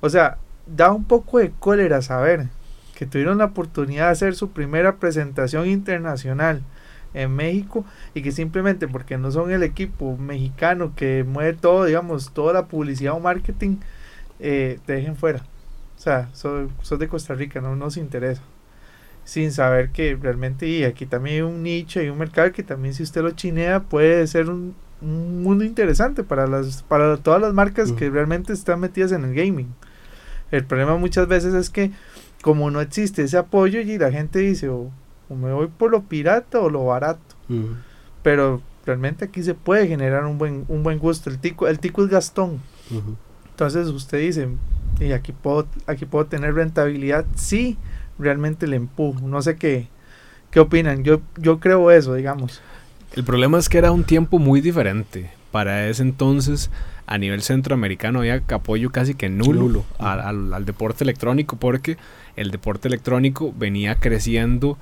O 0.00 0.08
sea, 0.10 0.38
da 0.66 0.92
un 0.92 1.04
poco 1.04 1.38
de 1.38 1.50
cólera 1.58 2.02
saber 2.02 2.48
que 2.94 3.06
tuvieron 3.06 3.38
la 3.38 3.46
oportunidad 3.46 4.06
de 4.06 4.12
hacer 4.12 4.34
su 4.36 4.50
primera 4.50 4.96
presentación 4.96 5.66
internacional 5.66 6.62
en 7.16 7.34
México 7.34 7.84
y 8.14 8.22
que 8.22 8.32
simplemente 8.32 8.88
porque 8.88 9.18
no 9.18 9.30
son 9.30 9.50
el 9.50 9.62
equipo 9.62 10.16
mexicano 10.16 10.92
que 10.94 11.24
mueve 11.24 11.54
todo, 11.54 11.84
digamos, 11.84 12.32
toda 12.32 12.52
la 12.52 12.66
publicidad 12.66 13.14
o 13.14 13.20
marketing, 13.20 13.78
eh, 14.40 14.78
te 14.86 14.94
dejen 14.94 15.16
fuera. 15.16 15.40
O 15.96 16.00
sea, 16.00 16.28
sos, 16.32 16.70
sos 16.82 16.98
de 16.98 17.08
Costa 17.08 17.34
Rica, 17.34 17.60
no 17.60 17.74
nos 17.76 17.96
interesa. 17.96 18.42
Sin 19.24 19.50
saber 19.50 19.90
que 19.90 20.16
realmente, 20.20 20.68
y 20.68 20.84
aquí 20.84 21.06
también 21.06 21.36
hay 21.36 21.42
un 21.42 21.62
nicho 21.62 22.00
y 22.00 22.08
un 22.08 22.18
mercado 22.18 22.52
que 22.52 22.62
también 22.62 22.94
si 22.94 23.02
usted 23.02 23.22
lo 23.22 23.32
chinea 23.32 23.80
puede 23.80 24.26
ser 24.28 24.48
un 24.50 24.74
un 25.00 25.42
mundo 25.42 25.64
interesante 25.64 26.22
para 26.22 26.46
las 26.46 26.82
para 26.82 27.16
todas 27.18 27.40
las 27.40 27.52
marcas 27.52 27.92
que 27.92 28.08
realmente 28.08 28.52
están 28.52 28.80
metidas 28.80 29.12
en 29.12 29.24
el 29.24 29.34
gaming. 29.34 29.74
El 30.50 30.64
problema 30.64 30.96
muchas 30.96 31.28
veces 31.28 31.54
es 31.54 31.70
que 31.70 31.90
como 32.42 32.70
no 32.70 32.80
existe 32.80 33.22
ese 33.22 33.36
apoyo 33.36 33.80
y 33.80 33.98
la 33.98 34.12
gente 34.12 34.38
dice 34.38 34.68
o, 34.68 34.90
o 35.28 35.34
me 35.34 35.52
voy 35.52 35.66
por 35.68 35.90
lo 35.90 36.02
pirata 36.02 36.60
o 36.60 36.70
lo 36.70 36.84
barato, 36.86 37.20
Ujú. 37.48 37.76
pero 38.22 38.60
realmente 38.84 39.24
aquí 39.24 39.42
se 39.42 39.54
puede 39.54 39.88
generar 39.88 40.24
un 40.24 40.38
buen 40.38 40.64
un 40.68 40.82
buen 40.82 40.98
gusto. 40.98 41.30
El 41.30 41.38
tico 41.38 41.66
el 41.68 41.78
tico 41.78 42.02
es 42.04 42.08
Gastón. 42.10 42.60
Entonces 43.50 43.88
usted 43.88 44.18
dice, 44.20 44.48
y 45.00 45.12
aquí 45.12 45.32
puedo, 45.32 45.66
aquí 45.86 46.04
puedo 46.04 46.26
tener 46.26 46.54
rentabilidad, 46.54 47.24
sí, 47.34 47.78
realmente 48.18 48.66
le 48.66 48.76
empujo. 48.76 49.26
No 49.26 49.40
sé 49.42 49.56
qué, 49.56 49.88
qué 50.50 50.60
opinan. 50.60 51.04
Yo, 51.04 51.20
yo 51.38 51.58
creo 51.58 51.90
eso, 51.90 52.14
digamos. 52.14 52.60
El 53.14 53.24
problema 53.24 53.58
es 53.58 53.68
que 53.68 53.78
era 53.78 53.92
un 53.92 54.04
tiempo 54.04 54.38
muy 54.38 54.60
diferente. 54.60 55.30
Para 55.52 55.88
ese 55.88 56.02
entonces, 56.02 56.70
a 57.06 57.16
nivel 57.16 57.40
centroamericano, 57.40 58.18
había 58.18 58.42
apoyo 58.48 58.90
casi 58.90 59.14
que 59.14 59.30
nulo, 59.30 59.60
Nulo. 59.62 59.84
al, 59.98 60.20
al- 60.20 60.52
al 60.52 60.64
deporte 60.66 61.02
electrónico, 61.02 61.56
porque 61.56 61.96
el 62.36 62.50
deporte 62.50 62.88
electrónico 62.88 63.54
venía 63.56 63.94
creciendo 63.94 64.76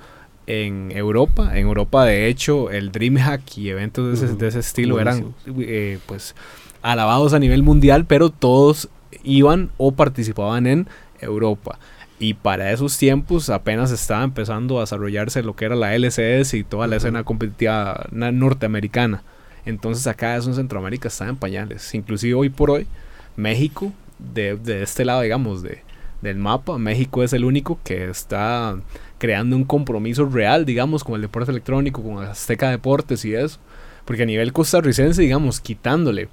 en 0.47 0.91
Europa. 0.91 1.51
En 1.57 1.65
Europa, 1.67 2.05
de 2.05 2.27
hecho, 2.27 2.69
el 2.71 2.91
DreamHack 2.91 3.57
y 3.57 3.69
eventos 3.69 4.19
de 4.19 4.25
ese, 4.27 4.35
de 4.35 4.47
ese 4.47 4.59
estilo 4.59 4.99
eran 4.99 5.33
eh, 5.59 5.99
pues 6.05 6.35
alabados 6.81 7.33
a 7.33 7.39
nivel 7.39 7.63
mundial, 7.63 8.05
pero 8.05 8.29
todos 8.29 8.89
iban 9.23 9.71
o 9.77 9.91
participaban 9.93 10.67
en 10.67 10.87
Europa. 11.19 11.79
Y 12.19 12.35
para 12.35 12.71
esos 12.71 12.97
tiempos 12.97 13.49
apenas 13.49 13.91
estaba 13.91 14.23
empezando 14.23 14.77
a 14.77 14.81
desarrollarse 14.81 15.43
lo 15.43 15.55
que 15.55 15.65
era 15.65 15.75
la 15.75 15.95
LCS 15.95 16.53
y 16.53 16.63
toda 16.63 16.87
la 16.87 16.95
escena 16.97 17.23
competitiva 17.23 18.05
na- 18.11 18.31
norteamericana. 18.31 19.23
Entonces 19.65 20.05
acá 20.07 20.37
eso 20.37 20.49
en 20.49 20.55
Centroamérica 20.55 21.07
estaba 21.09 21.29
en 21.31 21.35
pañales. 21.37 21.93
Inclusive 21.95 22.35
hoy 22.35 22.49
por 22.49 22.69
hoy, 22.71 22.87
México, 23.35 23.91
de, 24.19 24.55
de 24.55 24.83
este 24.83 25.03
lado, 25.03 25.21
digamos, 25.21 25.61
de, 25.63 25.81
del 26.21 26.37
mapa, 26.37 26.77
México 26.77 27.23
es 27.23 27.33
el 27.33 27.43
único 27.43 27.79
que 27.83 28.09
está 28.09 28.77
creando 29.17 29.55
un 29.55 29.63
compromiso 29.63 30.25
real, 30.25 30.65
digamos, 30.65 31.03
con 31.03 31.15
el 31.15 31.21
deporte 31.21 31.51
electrónico, 31.51 32.03
con 32.03 32.23
Azteca 32.23 32.69
Deportes 32.69 33.23
y 33.25 33.33
eso. 33.33 33.59
Porque 34.05 34.23
a 34.23 34.25
nivel 34.25 34.53
costarricense, 34.53 35.21
digamos, 35.21 35.59
quitándole 35.59 36.27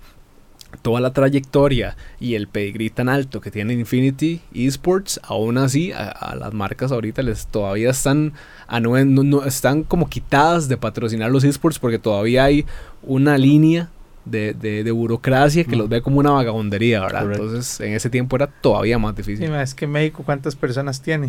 toda 0.81 1.01
la 1.01 1.13
trayectoria 1.13 1.97
y 2.19 2.35
el 2.35 2.49
pedigrí 2.49 2.89
tan 2.89 3.09
alto 3.11 3.41
que 3.43 3.51
tiene 3.51 3.75
Infinity 3.75 4.41
Esports, 4.55 5.21
aún 5.23 5.59
así 5.59 5.93
a, 5.93 6.09
a 6.09 6.35
las 6.35 6.55
marcas 6.55 6.93
ahorita 6.93 7.21
les 7.23 7.47
todavía 7.47 7.91
están 7.91 8.33
anue- 8.69 9.07
no- 9.07 9.23
no- 9.23 9.45
están 9.45 9.83
como 9.83 10.09
quitadas 10.09 10.69
de 10.69 10.79
patrocinar 10.79 11.31
los 11.31 11.45
esports 11.45 11.79
porque 11.79 11.99
todavía 11.99 12.45
hay 12.45 12.65
una 13.03 13.37
línea 13.37 13.91
de, 14.25 14.55
de- 14.55 14.83
de 14.83 14.91
burocracia 14.93 15.65
que 15.65 15.77
Mm. 15.77 15.79
los 15.79 15.89
ve 15.91 16.01
como 16.01 16.21
una 16.21 16.31
vagabondería, 16.31 17.01
¿verdad? 17.03 17.23
Correcto. 17.25 17.45
Entonces 17.45 17.81
en 17.81 17.93
ese 17.93 18.09
tiempo 18.09 18.37
era 18.37 18.47
todavía 18.47 18.99
más 18.99 19.15
Sí, 19.15 19.23
difícil. 19.23 19.51
ma, 19.51 19.63
es 19.63 19.75
que 19.75 19.87
México, 19.87 20.23
¿cuántas 20.25 20.57
personas 20.57 21.03
tiene? 21.03 21.27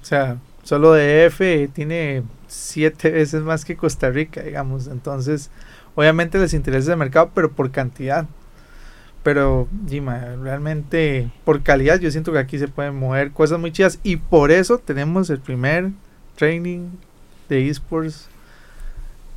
O 0.00 0.04
sea, 0.04 0.38
solo 0.68 0.92
DF 0.92 1.72
tiene 1.72 2.24
siete 2.46 3.10
veces 3.10 3.42
más 3.42 3.64
que 3.64 3.74
Costa 3.74 4.10
Rica, 4.10 4.42
digamos. 4.42 4.86
Entonces, 4.86 5.50
obviamente 5.94 6.38
les 6.38 6.52
interesa 6.52 6.92
el 6.92 6.98
mercado, 6.98 7.30
pero 7.34 7.50
por 7.50 7.70
cantidad. 7.70 8.26
Pero, 9.22 9.66
sí, 9.88 10.02
ma, 10.02 10.36
realmente 10.36 11.30
por 11.46 11.62
calidad 11.62 11.98
yo 12.00 12.10
siento 12.10 12.34
que 12.34 12.38
aquí 12.38 12.58
se 12.58 12.68
pueden 12.68 12.96
mover 12.96 13.32
cosas 13.32 13.58
muy 13.58 13.72
chidas 13.72 13.98
y 14.02 14.16
por 14.16 14.50
eso 14.50 14.76
tenemos 14.76 15.30
el 15.30 15.40
primer 15.40 15.88
training 16.36 16.90
de 17.48 17.70
esports 17.70 18.28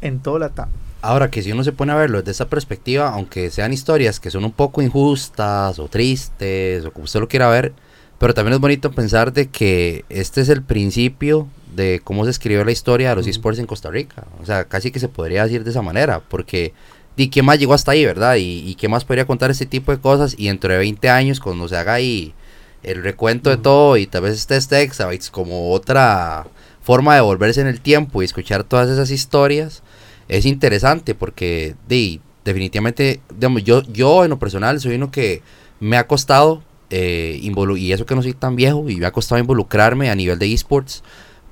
en 0.01 0.19
toda 0.19 0.37
la 0.37 0.49
TAM. 0.49 0.67
Ahora 1.01 1.31
que 1.31 1.41
si 1.41 1.53
uno 1.53 1.63
se 1.63 1.71
pone 1.71 1.93
a 1.93 1.95
verlo 1.95 2.17
desde 2.17 2.31
esa 2.31 2.49
perspectiva, 2.49 3.07
aunque 3.07 3.49
sean 3.51 3.71
historias 3.71 4.19
que 4.19 4.31
son 4.31 4.43
un 4.43 4.51
poco 4.51 4.81
injustas 4.81 5.79
o 5.79 5.87
tristes 5.87 6.83
o 6.83 6.91
como 6.91 7.05
usted 7.05 7.21
lo 7.21 7.29
quiera 7.29 7.47
ver, 7.47 7.71
pero 8.21 8.35
también 8.35 8.53
es 8.53 8.59
bonito 8.59 8.91
pensar 8.91 9.33
de 9.33 9.49
que 9.49 10.05
este 10.09 10.41
es 10.41 10.49
el 10.49 10.61
principio 10.61 11.47
de 11.75 12.01
cómo 12.03 12.23
se 12.23 12.29
escribió 12.29 12.63
la 12.63 12.71
historia 12.71 13.09
de 13.09 13.15
los 13.15 13.25
esports 13.25 13.57
en 13.57 13.65
Costa 13.65 13.89
Rica. 13.89 14.25
O 14.39 14.45
sea, 14.45 14.65
casi 14.65 14.91
que 14.91 14.99
se 14.99 15.07
podría 15.07 15.43
decir 15.43 15.63
de 15.63 15.71
esa 15.71 15.81
manera, 15.81 16.19
porque 16.19 16.71
¿y 17.17 17.31
quién 17.31 17.45
más 17.45 17.57
llegó 17.57 17.73
hasta 17.73 17.93
ahí, 17.93 18.05
verdad? 18.05 18.35
Y, 18.35 18.59
y 18.69 18.75
quién 18.75 18.91
más 18.91 19.05
podría 19.05 19.25
contar 19.25 19.49
este 19.49 19.65
tipo 19.65 19.91
de 19.91 19.99
cosas 19.99 20.35
y 20.37 20.45
dentro 20.49 20.71
de 20.71 20.77
20 20.77 21.09
años 21.09 21.39
cuando 21.39 21.67
se 21.67 21.75
haga 21.75 21.95
ahí 21.95 22.35
el 22.83 23.01
recuento 23.01 23.49
de 23.49 23.57
todo 23.57 23.97
y 23.97 24.05
tal 24.05 24.21
vez 24.21 24.35
esté 24.35 24.55
este 24.55 24.83
exabytes 24.83 25.31
como 25.31 25.71
otra 25.71 26.45
forma 26.83 27.15
de 27.15 27.21
volverse 27.21 27.61
en 27.61 27.67
el 27.67 27.81
tiempo 27.81 28.21
y 28.21 28.25
escuchar 28.25 28.63
todas 28.63 28.87
esas 28.87 29.09
historias 29.09 29.81
es 30.27 30.45
interesante 30.45 31.15
porque 31.15 31.73
di, 31.87 32.21
definitivamente 32.45 33.19
digamos, 33.33 33.63
yo, 33.63 33.81
yo 33.81 34.23
en 34.23 34.29
lo 34.29 34.37
personal 34.37 34.79
soy 34.79 34.93
uno 34.93 35.09
que 35.09 35.41
me 35.79 35.97
ha 35.97 36.05
costado 36.05 36.61
eh, 36.91 37.39
involu- 37.41 37.79
y 37.79 37.91
eso 37.93 38.05
que 38.05 38.13
no 38.15 38.21
soy 38.21 38.33
tan 38.33 38.55
viejo 38.55 38.87
y 38.89 38.97
me 38.97 39.05
ha 39.07 39.11
costado 39.11 39.39
involucrarme 39.41 40.09
a 40.11 40.15
nivel 40.15 40.37
de 40.37 40.53
esports 40.53 41.01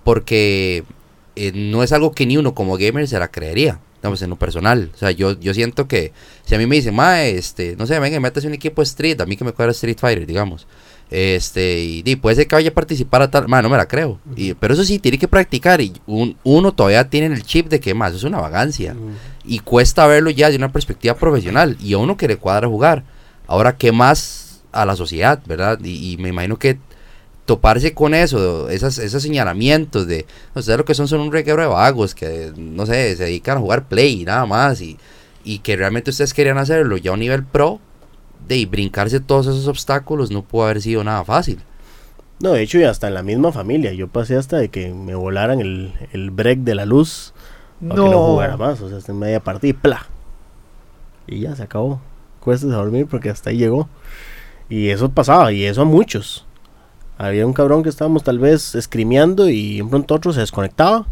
porque 0.04 0.84
eh, 1.36 1.52
no 1.54 1.82
es 1.84 1.91
algo 1.93 2.12
que 2.12 2.25
ni 2.25 2.38
uno 2.38 2.54
como 2.54 2.78
gamer 2.78 3.08
se 3.08 3.17
la 3.19 3.30
creería 3.30 3.80
digamos, 4.02 4.21
en 4.21 4.30
lo 4.30 4.38
personal. 4.38 4.91
O 4.95 4.97
sea, 4.97 5.12
yo, 5.12 5.38
yo 5.41 5.54
siento 5.54 5.89
que 5.89 6.13
si 6.45 6.56
a 6.56 6.58
mí 6.58 6.65
me 6.65 6.78
dicen, 6.78 6.95
ma, 6.95 7.23
este, 7.23 7.75
no 7.78 7.86
sé, 7.86 7.99
venga, 7.99 8.17
métase 8.21 8.47
un 8.47 8.54
equipo 8.54 8.82
Street, 8.82 9.19
a 9.19 9.25
mí 9.25 9.36
que 9.36 9.43
me 9.43 9.52
cuadra 9.52 9.71
Street 9.73 9.97
Fighter, 9.99 10.25
digamos. 10.25 10.67
Este, 11.12 11.84
y, 11.84 12.15
puede 12.15 12.38
ser 12.38 12.47
que 12.47 12.56
vaya 12.56 12.69
a 12.69 12.73
participar 12.73 13.21
a 13.23 13.30
tal, 13.30 13.49
ma, 13.49 13.62
no 13.62 13.67
me 13.67 13.75
la 13.75 13.89
creo. 13.89 14.17
Y, 14.38 14.54
pero 14.54 14.73
eso 14.73 14.86
sí, 14.86 14.99
tiene 14.99 15.17
que 15.17 15.28
practicar 15.28 15.82
y 15.82 15.91
un- 16.08 16.38
uno 16.45 16.71
todavía 16.71 17.10
tiene 17.10 17.25
el 17.36 17.43
chip 17.43 17.67
de 17.67 17.82
que, 17.82 17.93
más, 17.93 18.12
eso 18.12 18.19
es 18.19 18.23
una 18.23 18.39
vagancia. 18.39 18.95
Y 19.43 19.60
cuesta 19.60 20.08
verlo 20.08 20.30
ya 20.30 20.49
de 20.49 20.56
una 20.56 20.71
perspectiva 20.71 21.15
profesional 21.15 21.75
y 21.84 21.91
a 21.91 21.97
uno 21.97 22.15
que 22.15 22.30
le 22.30 22.38
cuadra 22.38 22.69
jugar. 22.69 23.04
Ahora, 23.47 23.75
¿qué 23.75 23.91
más 23.91 24.48
a 24.71 24.86
la 24.86 24.95
sociedad, 24.95 25.41
verdad? 25.45 25.79
Y, 25.84 26.13
y 26.13 26.17
me 26.17 26.29
imagino 26.29 26.58
que 26.58 26.79
toparse 27.45 27.93
con 27.95 28.13
eso, 28.13 28.69
esas, 28.69 28.99
esos 28.99 29.23
señalamientos 29.23 30.05
de, 30.05 30.27
no 30.53 30.62
sé, 30.62 30.77
lo 30.77 30.86
que 30.86 30.93
son 30.93 31.08
son 31.08 31.21
un 31.21 31.32
reguero 31.32 31.62
de 31.62 31.67
vagos 31.67 32.13
que, 32.13 32.53
no 32.55 32.86
sé, 32.86 33.15
se 33.15 33.23
dedican 33.23 33.58
a 33.58 33.62
jugar 33.62 33.88
play 33.88 34.21
y 34.21 34.25
nada 34.25 34.45
más 34.45 34.82
y, 34.82 34.99
y 35.43 35.60
que 35.60 35.75
realmente 35.75 36.12
ustedes 36.12 36.36
querían 36.36 36.60
hacerlo 36.60 36.97
ya 36.97 37.10
a 37.10 37.15
un 37.15 37.21
nivel 37.21 37.43
pro, 37.43 37.79
de 38.47 38.58
y 38.58 38.65
brincarse 38.65 39.19
todos 39.19 39.47
esos 39.47 39.67
obstáculos 39.67 40.32
no 40.32 40.43
pudo 40.43 40.65
haber 40.65 40.82
sido 40.82 41.03
nada 41.03 41.25
fácil. 41.25 41.60
No, 42.39 42.51
de 42.51 42.62
hecho, 42.62 42.79
y 42.79 42.84
hasta 42.84 43.08
en 43.08 43.15
la 43.15 43.23
misma 43.23 43.51
familia. 43.51 43.93
Yo 43.93 44.08
pasé 44.08 44.38
hasta 44.38 44.58
de 44.58 44.69
que 44.69 44.93
me 44.93 45.13
volaran 45.13 45.60
el, 45.60 45.93
el 46.13 46.32
break 46.32 46.60
de 46.60 46.75
la 46.75 46.86
luz 46.86 47.34
para 47.82 48.01
que 48.01 48.10
no 48.10 48.27
jugara 48.27 48.55
más. 48.58 48.79
O 48.82 48.88
sea, 48.88 48.97
hasta 48.97 49.12
en 49.12 49.19
media 49.19 49.41
partida 49.41 49.69
y 49.71 49.73
¡pla! 49.73 50.05
Y 51.27 51.41
ya 51.41 51.55
se 51.55 51.63
acabó. 51.63 51.99
Cuestas 52.39 52.71
a 52.71 52.75
dormir 52.75 53.08
porque 53.08 53.29
hasta 53.29 53.49
ahí 53.49 53.58
llegó. 53.58 53.89
Y 54.69 54.89
eso 54.89 55.10
pasaba, 55.10 55.51
y 55.51 55.65
eso 55.65 55.82
a 55.82 55.86
muchos. 55.86 56.45
Había 57.17 57.45
un 57.45 57.53
cabrón 57.53 57.84
que 57.84 57.89
estábamos 57.89 58.23
tal 58.23 58.39
vez 58.39 58.75
escrimeando 58.75 59.49
y 59.49 59.77
de 59.79 59.86
pronto 59.86 60.15
otro 60.15 60.32
se 60.32 60.39
desconectaba. 60.41 61.05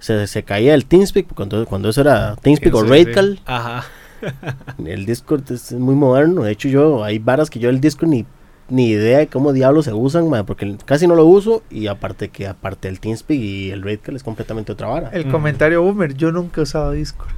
Se, 0.00 0.26
se 0.26 0.42
caía 0.42 0.74
el 0.74 0.86
TeamSpeak, 0.86 1.32
cuando, 1.34 1.64
cuando 1.66 1.88
eso 1.88 2.00
era 2.00 2.34
TeamSpeak 2.36 2.74
o 2.74 2.84
sí. 2.84 2.88
Radcal. 3.04 3.40
Ajá. 3.46 3.84
El 4.84 5.06
Discord 5.06 5.50
es 5.52 5.72
muy 5.72 5.94
moderno. 5.94 6.42
De 6.42 6.50
hecho, 6.52 6.68
yo 6.68 7.04
hay 7.04 7.18
varas 7.20 7.50
que 7.50 7.58
yo 7.60 7.68
el 7.70 7.80
Discord 7.80 8.08
ni, 8.08 8.26
ni 8.68 8.88
idea 8.88 9.18
de 9.18 9.26
cómo 9.28 9.52
diablos 9.52 9.84
se 9.84 9.92
usan, 9.92 10.28
porque 10.44 10.76
casi 10.84 11.06
no 11.06 11.14
lo 11.14 11.24
uso. 11.24 11.62
Y 11.70 11.86
aparte 11.86 12.28
que 12.30 12.46
aparte 12.48 12.88
el 12.88 12.98
TeamSpeak 12.98 13.38
y 13.40 13.70
el 13.70 13.82
Radcal 13.82 14.16
es 14.16 14.24
completamente 14.24 14.72
otra 14.72 14.88
vara. 14.88 15.10
El 15.12 15.26
Mm. 15.26 15.30
comentario 15.30 15.82
boomer, 15.82 16.14
yo 16.14 16.32
nunca 16.32 16.60
he 16.60 16.64
usado 16.64 16.90
Discord. 16.92 17.30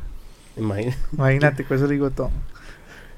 Imagina- 0.56 0.96
Imagínate, 1.12 1.64
con 1.64 1.76
eso 1.76 1.86
le 1.86 1.94
digo 1.94 2.10
todo. 2.10 2.30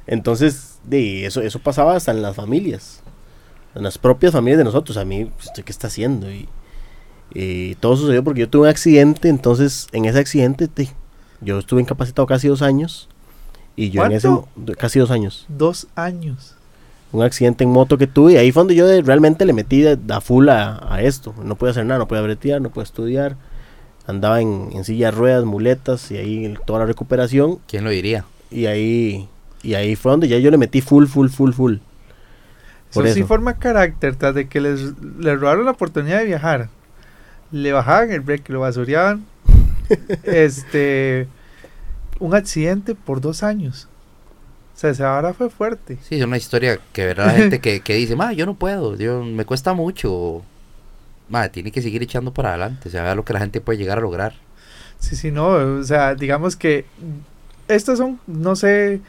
Entonces, 0.07 0.79
de 0.85 1.27
eso, 1.27 1.41
eso 1.41 1.59
pasaba 1.59 1.97
hasta 1.97 2.11
en 2.13 2.23
las 2.23 2.37
familias. 2.37 3.03
En 3.75 3.83
las 3.83 3.99
propias 3.99 4.33
familias 4.33 4.59
de 4.59 4.65
nosotros. 4.65 4.97
A 4.97 5.05
mí, 5.05 5.31
¿usted 5.39 5.65
qué 5.65 5.73
está 5.73 5.87
haciendo? 5.87 6.31
Y, 6.31 6.49
y 7.35 7.75
todo 7.77 7.97
sucedió 7.97 8.23
porque 8.25 8.41
yo 8.41 8.49
tuve 8.49 8.63
un 8.63 8.69
accidente. 8.69 9.29
Entonces, 9.29 9.89
en 9.93 10.05
ese 10.05 10.19
accidente, 10.19 10.69
de, 10.75 10.89
yo 11.41 11.59
estuve 11.59 11.81
incapacitado 11.81 12.27
casi 12.27 12.49
dos 12.49 12.63
años. 12.63 13.09
Y 13.77 13.91
yo 13.91 14.03
en 14.05 14.13
ese 14.13 14.29
casi 14.77 14.99
dos 14.99 15.11
años. 15.11 15.47
Dos 15.49 15.87
años. 15.95 16.57
un 17.13 17.23
accidente 17.23 17.63
en 17.65 17.71
moto 17.71 17.99
que 17.99 18.07
tuve 18.07 18.33
y 18.33 18.37
ahí 18.37 18.53
fue 18.53 18.61
donde 18.63 18.75
yo 18.75 18.87
de- 18.87 19.03
realmente 19.03 19.45
le 19.45 19.53
metí 19.53 19.83
de- 19.83 19.99
a 20.15 20.21
full 20.23 20.49
a, 20.49 20.79
a 20.95 21.03
esto. 21.03 21.35
No 21.45 21.57
podía 21.57 21.73
hacer 21.73 21.85
nada, 21.87 21.99
no 21.99 22.09
podía 22.09 22.23
bretear, 22.23 22.61
no 22.63 22.71
podía 22.71 22.85
estudiar. 22.85 23.37
Andaba 24.07 24.41
en, 24.41 24.71
en 24.73 24.85
silla 24.85 25.07
de 25.07 25.11
ruedas, 25.13 25.45
muletas 25.45 26.11
y 26.11 26.17
ahí 26.17 26.55
toda 26.67 26.81
la 26.81 26.87
recuperación. 26.87 27.59
¿Quién 27.67 27.85
lo 27.85 27.91
diría? 27.91 28.25
Y 28.51 28.65
ahí, 28.67 29.29
y 29.63 29.75
ahí 29.75 29.97
fue 29.97 30.11
donde 30.11 30.29
ya 30.29 30.39
yo 30.39 30.51
le 30.51 30.59
metí 30.59 30.81
full, 30.81 31.07
full, 31.07 31.29
full, 31.29 31.53
full. 31.53 31.77
Por 32.93 33.07
Eso 33.07 33.15
sí 33.15 33.23
forma 33.23 33.55
carácter, 33.55 34.17
tras 34.17 34.35
de 34.35 34.49
que 34.49 34.61
les, 34.61 34.93
les 35.19 35.41
robaron 35.41 35.65
la 35.65 35.71
oportunidad 35.71 36.19
de 36.19 36.27
viajar. 36.27 36.69
Le 37.51 37.73
bajaban 37.73 38.11
el 38.11 38.21
break, 38.21 38.49
lo 38.51 38.61
basureaban. 38.61 39.25
este. 40.25 41.27
Un 42.19 42.35
accidente 42.35 42.95
por 42.95 43.21
dos 43.21 43.43
años. 43.43 43.89
O 44.75 44.79
sea, 44.79 44.91
esa 44.91 45.11
vara 45.11 45.33
fue 45.33 45.49
fuerte. 45.49 45.99
Sí, 46.03 46.17
es 46.17 46.25
una 46.25 46.37
historia 46.37 46.79
que 46.93 47.07
verá 47.07 47.27
la 47.27 47.33
gente 47.37 47.61
que, 47.61 47.81
que 47.81 47.95
dice, 47.95 48.17
ma, 48.17 48.33
yo 48.33 48.47
no 48.47 48.55
puedo, 48.55 48.97
yo, 48.97 49.23
me 49.23 49.45
cuesta 49.45 49.73
mucho. 49.73 50.43
Ma, 51.29 51.49
tiene 51.49 51.73
que 51.73 51.83
seguir 51.83 52.03
echando 52.03 52.35
para 52.35 52.51
adelante, 52.51 52.89
o 52.89 52.93
sea, 52.93 53.03
vea 53.03 53.15
lo 53.15 53.25
que 53.25 53.33
la 53.33 53.41
gente 53.41 53.61
puede 53.61 53.79
llegar 53.79 53.99
a 53.99 54.03
lograr. 54.03 54.35
Sí, 54.99 55.17
sí, 55.17 55.31
no. 55.31 55.49
O 55.49 55.83
sea, 55.83 56.15
digamos 56.15 56.57
que 56.57 56.85
estas 57.69 57.99
son, 57.99 58.21
no 58.27 58.55
sé, 58.55 59.01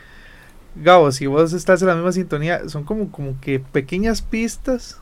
Gabo, 0.76 1.12
si 1.12 1.28
vos 1.28 1.54
estás 1.54 1.82
en 1.82 1.88
la 1.90 1.96
misma 1.96 2.12
sintonía, 2.12 2.68
son 2.70 2.84
como, 2.84 3.12
como 3.12 3.40
que 3.40 3.60
pequeñas 3.60 4.22
pistas 4.22 5.00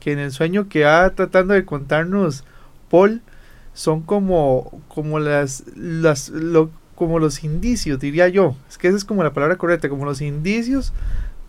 que 0.00 0.12
en 0.12 0.18
el 0.18 0.32
sueño 0.32 0.68
que 0.68 0.84
va 0.84 1.10
tratando 1.10 1.54
de 1.54 1.64
contarnos 1.64 2.44
Paul 2.90 3.22
son 3.74 4.02
como, 4.02 4.82
como 4.88 5.18
las, 5.18 5.64
las, 5.76 6.28
lo, 6.30 6.70
como 6.94 7.18
los 7.18 7.44
indicios, 7.44 7.98
diría 8.00 8.28
yo. 8.28 8.56
Es 8.68 8.78
que 8.78 8.88
esa 8.88 8.96
es 8.96 9.04
como 9.04 9.22
la 9.22 9.32
palabra 9.32 9.56
correcta, 9.56 9.88
como 9.88 10.04
los 10.04 10.20
indicios 10.20 10.92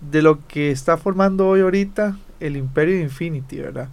de 0.02 0.22
lo 0.22 0.46
que 0.48 0.72
está 0.72 0.98
formando 0.98 1.48
hoy 1.48 1.62
ahorita 1.62 2.18
el 2.40 2.58
Imperio 2.58 2.96
de 2.96 3.02
Infinity, 3.04 3.60
¿verdad? 3.60 3.90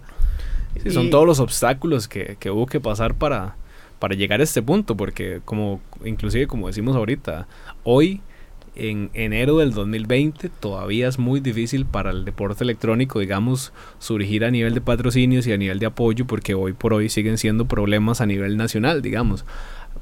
Sí, 0.81 0.91
son 0.91 1.05
Y- 1.05 1.09
todos 1.09 1.25
los 1.25 1.39
obstáculos 1.39 2.07
que, 2.07 2.35
que 2.39 2.51
hubo 2.51 2.65
que 2.65 2.79
pasar 2.81 3.13
para, 3.13 3.55
para 3.99 4.15
llegar 4.15 4.41
a 4.41 4.43
este 4.43 4.61
punto, 4.61 4.97
porque 4.97 5.41
como 5.45 5.79
inclusive 6.03 6.47
como 6.47 6.67
decimos 6.67 6.95
ahorita, 6.95 7.47
hoy 7.83 8.21
en 8.75 9.11
enero 9.13 9.57
del 9.57 9.73
2020 9.73 10.49
todavía 10.49 11.07
es 11.07 11.19
muy 11.19 11.39
difícil 11.39 11.85
para 11.85 12.11
el 12.11 12.25
deporte 12.25 12.63
electrónico, 12.63 13.19
digamos, 13.19 13.71
surgir 13.99 14.45
a 14.45 14.51
nivel 14.51 14.73
de 14.73 14.81
patrocinios 14.81 15.45
y 15.47 15.53
a 15.53 15.57
nivel 15.57 15.79
de 15.79 15.85
apoyo, 15.85 16.25
porque 16.25 16.53
hoy 16.53 16.73
por 16.73 16.93
hoy 16.93 17.09
siguen 17.09 17.37
siendo 17.37 17.65
problemas 17.65 18.21
a 18.21 18.25
nivel 18.25 18.57
nacional, 18.57 19.01
digamos, 19.01 19.45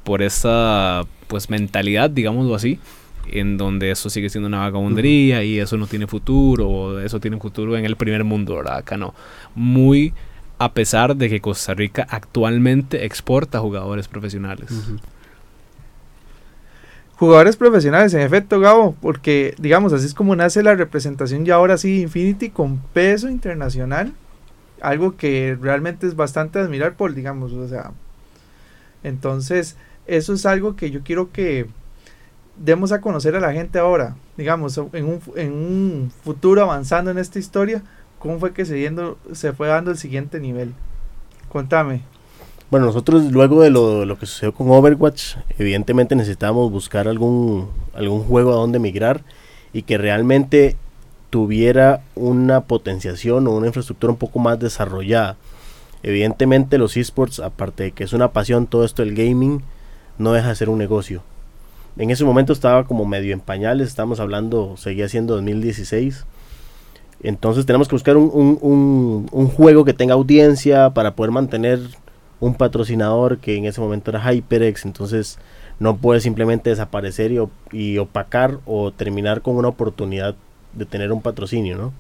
por 0.04 0.22
esta 0.22 1.04
pues 1.28 1.50
mentalidad, 1.50 2.10
digámoslo 2.10 2.56
así, 2.56 2.80
en 3.28 3.58
donde 3.58 3.92
eso 3.92 4.10
sigue 4.10 4.30
siendo 4.30 4.48
una 4.48 4.60
vagabundería 4.60 5.44
y 5.44 5.60
eso 5.60 5.78
no 5.78 5.88
tiene 5.88 6.08
futuro, 6.08 6.70
o 6.70 7.00
eso 7.00 7.20
tiene 7.20 7.38
futuro 7.38 7.78
en 7.78 7.86
el 7.86 7.96
primer 7.96 8.24
mundo, 8.24 8.56
¿verdad? 8.56 8.78
Acá 8.78 8.98
no. 8.98 9.14
Muy 9.54 10.14
a 10.58 10.74
pesar 10.74 11.16
de 11.16 11.28
que 11.28 11.42
Costa 11.42 11.74
Rica 11.74 12.06
actualmente 12.08 13.06
exporta 13.06 13.60
jugadores 13.60 14.08
profesionales. 14.08 14.70
Jugadores 17.22 17.56
profesionales, 17.56 18.16
en 18.16 18.22
efecto, 18.22 18.60
Gabo, 18.60 18.96
porque 19.00 19.54
digamos, 19.60 19.94
así 19.94 20.08
es 20.08 20.16
como 20.16 20.36
nace 20.36 20.64
la 20.64 20.74
representación 20.74 21.46
ya 21.46 21.54
ahora 21.54 21.78
sí 21.78 22.02
Infinity 22.02 22.50
con 22.50 22.80
peso 22.80 23.30
internacional, 23.30 24.14
algo 24.82 25.16
que 25.18 25.56
realmente 25.62 26.08
es 26.08 26.16
bastante 26.16 26.58
admirar 26.58 26.96
por, 26.96 27.14
digamos, 27.14 27.54
o 27.54 27.68
sea, 27.68 27.92
entonces, 29.04 29.78
eso 30.08 30.34
es 30.34 30.48
algo 30.48 30.76
que 30.76 30.90
yo 30.90 31.02
quiero 31.04 31.32
que 31.32 31.68
demos 32.58 32.92
a 32.92 33.02
conocer 33.02 33.36
a 33.36 33.40
la 33.40 33.54
gente 33.54 33.78
ahora, 33.78 34.16
digamos, 34.36 34.80
en 34.92 35.06
un, 35.06 35.22
en 35.36 35.54
un 35.54 36.12
futuro 36.24 36.64
avanzando 36.64 37.12
en 37.12 37.20
esta 37.20 37.38
historia, 37.38 37.84
cómo 38.18 38.40
fue 38.40 38.52
que 38.52 38.66
se, 38.66 38.80
yendo, 38.80 39.20
se 39.32 39.54
fue 39.54 39.68
dando 39.68 39.92
el 39.92 39.98
siguiente 40.00 40.40
nivel. 40.40 40.74
Contame. 41.50 42.02
Bueno, 42.72 42.86
nosotros 42.86 43.32
luego 43.32 43.62
de 43.62 43.70
lo, 43.70 44.06
lo 44.06 44.18
que 44.18 44.26
sucedió 44.26 44.54
con 44.54 44.70
Overwatch, 44.72 45.36
evidentemente 45.60 46.16
necesitábamos 46.16 46.72
buscar 46.72 47.08
algún, 47.08 47.68
algún 47.94 48.24
juego 48.24 48.52
a 48.52 48.56
donde 48.56 48.80
migrar 48.80 49.24
y 49.74 49.82
que 49.84 49.98
realmente 49.98 50.78
tuviera 51.30 52.02
una 52.16 52.62
potenciación 52.62 53.48
o 53.48 53.52
una 53.52 53.68
infraestructura 53.68 54.12
un 54.12 54.18
poco 54.18 54.40
más 54.40 54.58
desarrollada. 54.60 55.36
Evidentemente 56.02 56.78
los 56.78 56.96
esports, 56.96 57.40
aparte 57.42 57.84
de 57.84 57.92
que 57.92 58.06
es 58.06 58.14
una 58.14 58.32
pasión, 58.32 58.68
todo 58.68 58.86
esto 58.86 59.04
del 59.04 59.16
gaming, 59.16 59.62
no 60.18 60.32
deja 60.34 60.50
de 60.50 60.56
ser 60.56 60.70
un 60.70 60.78
negocio. 60.78 61.24
En 61.98 62.10
ese 62.10 62.24
momento 62.24 62.54
estaba 62.54 62.86
como 62.86 63.06
medio 63.06 63.34
en 63.34 63.42
pañales, 63.42 63.90
estamos 63.90 64.22
hablando, 64.22 64.78
seguía 64.78 65.10
siendo 65.10 65.36
2016. 65.36 66.26
Entonces 67.22 67.66
tenemos 67.66 67.90
que 67.90 67.96
buscar 67.96 68.16
un, 68.18 68.32
un- 68.34 68.58
un- 68.62 69.30
un 69.32 69.48
juego 69.50 69.84
que 69.86 69.94
tenga 69.94 70.14
audiencia 70.14 70.90
para 70.92 71.16
poder 71.16 71.32
mantener 71.32 71.80
un 72.42 72.56
patrocinador 72.56 73.38
que 73.38 73.56
en 73.56 73.66
ese 73.66 73.80
momento 73.80 74.12
era 74.12 74.20
HyperX, 74.20 74.84
entonces 74.84 75.40
no 75.80 75.96
puede 75.96 76.20
simplemente 76.20 76.70
desaparecer 76.72 77.32
y, 77.32 77.40
y 77.72 77.98
opacar 78.00 78.60
o 78.66 78.92
terminar 78.92 79.42
con 79.42 79.56
una 79.56 79.70
oportunidad 79.70 80.36
de 80.74 80.86
tener 80.86 81.14
un 81.14 81.22
patrocinio, 81.22 81.78
¿no? 81.78 81.94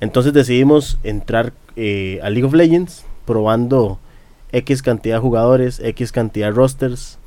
Entonces 0.00 0.32
decidimos 0.32 0.98
entrar 1.04 1.52
eh, 1.76 2.18
a 2.22 2.30
League 2.30 2.44
of 2.44 2.54
Legends 2.54 3.04
probando 3.24 4.00
X 4.50 4.82
cantidad 4.82 5.16
de 5.16 5.20
jugadores, 5.20 5.78
X 5.78 6.10
cantidad 6.10 6.48
de 6.48 6.52
rosters, 6.52 7.18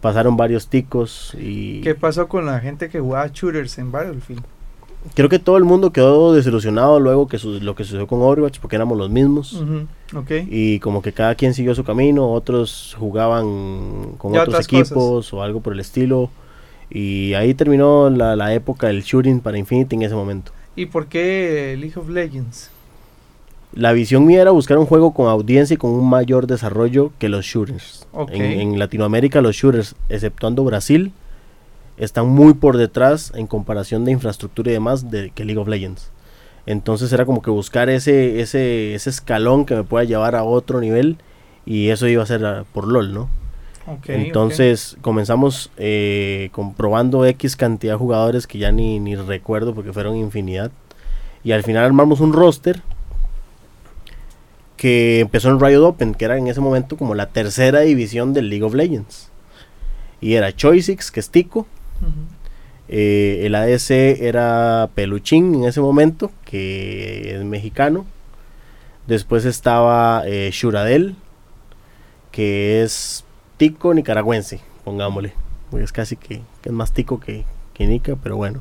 pasaron 0.00 0.36
varios 0.36 0.68
ticos 0.68 1.34
y 1.38 1.80
¿Qué 1.82 1.94
pasó 1.94 2.28
con 2.28 2.46
la 2.46 2.60
gente 2.60 2.88
que 2.88 3.00
jugaba 3.00 3.26
shooters 3.28 3.78
en 3.78 3.92
Battlefield? 3.92 4.42
Creo 5.14 5.28
que 5.28 5.38
todo 5.38 5.56
el 5.58 5.64
mundo 5.64 5.92
quedó 5.92 6.32
desilusionado 6.32 6.98
luego 7.00 7.28
que 7.28 7.38
su- 7.38 7.60
lo 7.60 7.74
que 7.74 7.84
sucedió 7.84 8.06
con 8.06 8.22
Overwatch 8.22 8.58
porque 8.60 8.76
éramos 8.76 8.96
los 8.96 9.10
mismos. 9.10 9.62
Y 10.50 10.78
como 10.80 11.02
que 11.02 11.12
cada 11.12 11.34
quien 11.34 11.52
siguió 11.54 11.74
su 11.74 11.84
camino, 11.84 12.30
otros 12.32 12.96
jugaban 12.98 14.12
con 14.18 14.32
Ya 14.32 14.42
otros 14.42 14.66
cosas. 14.66 14.66
equipos 14.90 15.32
o 15.34 15.42
algo 15.42 15.60
por 15.60 15.72
el 15.72 15.80
estilo. 15.80 16.30
Y 16.90 17.34
ahí 17.34 17.54
terminó 17.54 18.08
la, 18.10 18.36
la 18.36 18.54
época 18.54 18.86
del 18.88 19.02
shooting 19.02 19.40
para 19.40 19.58
Infinity 19.58 19.96
en 19.96 20.02
ese 20.02 20.14
momento. 20.14 20.52
¿Y 20.76 20.86
por 20.86 21.06
qué 21.06 21.76
League 21.78 21.98
of 21.98 22.08
Legends? 22.08 22.70
La 23.72 23.92
visión 23.92 24.24
mía 24.24 24.40
era 24.42 24.52
buscar 24.52 24.78
un 24.78 24.86
juego 24.86 25.12
con 25.12 25.26
audiencia 25.28 25.74
y 25.74 25.76
con 25.76 25.90
un 25.90 26.08
mayor 26.08 26.46
desarrollo 26.46 27.10
que 27.18 27.28
los 27.28 27.44
shooters. 27.44 28.06
En 28.30 28.78
Latinoamérica 28.78 29.40
los 29.40 29.56
shooters, 29.56 29.96
exceptuando 30.08 30.62
Brasil, 30.62 31.10
están 31.96 32.28
muy 32.28 32.54
por 32.54 32.76
detrás 32.76 33.32
en 33.34 33.46
comparación 33.46 34.04
de 34.04 34.12
infraestructura 34.12 34.70
y 34.70 34.74
demás 34.74 35.10
de 35.10 35.30
que 35.30 35.44
League 35.44 35.60
of 35.60 35.68
Legends. 35.68 36.10
Entonces 36.66 37.12
era 37.12 37.26
como 37.26 37.42
que 37.42 37.50
buscar 37.50 37.90
ese, 37.90 38.40
ese, 38.40 38.94
ese 38.94 39.10
escalón 39.10 39.66
que 39.66 39.74
me 39.74 39.84
pueda 39.84 40.04
llevar 40.04 40.34
a 40.34 40.44
otro 40.44 40.80
nivel 40.80 41.18
y 41.66 41.88
eso 41.88 42.06
iba 42.08 42.22
a 42.22 42.26
ser 42.26 42.44
ah, 42.44 42.64
por 42.72 42.88
LOL, 42.88 43.12
¿no? 43.12 43.28
Entonces 44.06 44.96
comenzamos 45.02 45.70
eh, 45.76 46.48
comprobando 46.52 47.26
X 47.26 47.54
cantidad 47.54 47.92
de 47.92 47.98
jugadores 47.98 48.46
que 48.46 48.56
ya 48.56 48.72
ni, 48.72 48.98
ni 48.98 49.14
recuerdo 49.14 49.74
porque 49.74 49.92
fueron 49.92 50.16
infinidad. 50.16 50.70
Y 51.42 51.52
al 51.52 51.62
final 51.62 51.84
armamos 51.84 52.20
un 52.20 52.32
roster 52.32 52.82
que 54.78 55.20
empezó 55.20 55.50
en 55.50 55.60
Riot 55.60 55.84
Open, 55.84 56.14
que 56.14 56.24
era 56.24 56.38
en 56.38 56.46
ese 56.46 56.60
momento 56.60 56.96
como 56.96 57.14
la 57.14 57.26
tercera 57.26 57.80
división 57.80 58.32
del 58.32 58.48
League 58.48 58.64
of 58.64 58.74
Legends. 58.74 59.30
Y 60.22 60.34
era 60.34 60.54
Choisix, 60.54 61.10
que 61.10 61.20
es 61.20 61.28
Tico. 61.28 61.66
Eh, 62.88 63.42
el 63.44 63.54
ADC 63.54 63.90
era 64.22 64.90
Peluchín 64.94 65.54
en 65.54 65.64
ese 65.64 65.80
momento, 65.80 66.30
que 66.44 67.34
es 67.34 67.44
mexicano. 67.44 68.06
Después 69.06 69.44
estaba 69.44 70.22
eh, 70.26 70.50
Shuradel, 70.52 71.16
que 72.30 72.82
es 72.82 73.24
tico 73.56 73.94
nicaragüense, 73.94 74.60
pongámosle. 74.84 75.32
Porque 75.70 75.84
es 75.84 75.92
casi 75.92 76.16
que, 76.16 76.42
que 76.62 76.68
es 76.68 76.72
más 76.72 76.92
tico 76.92 77.20
que, 77.20 77.44
que 77.72 77.86
nica, 77.86 78.16
pero 78.22 78.36
bueno. 78.36 78.60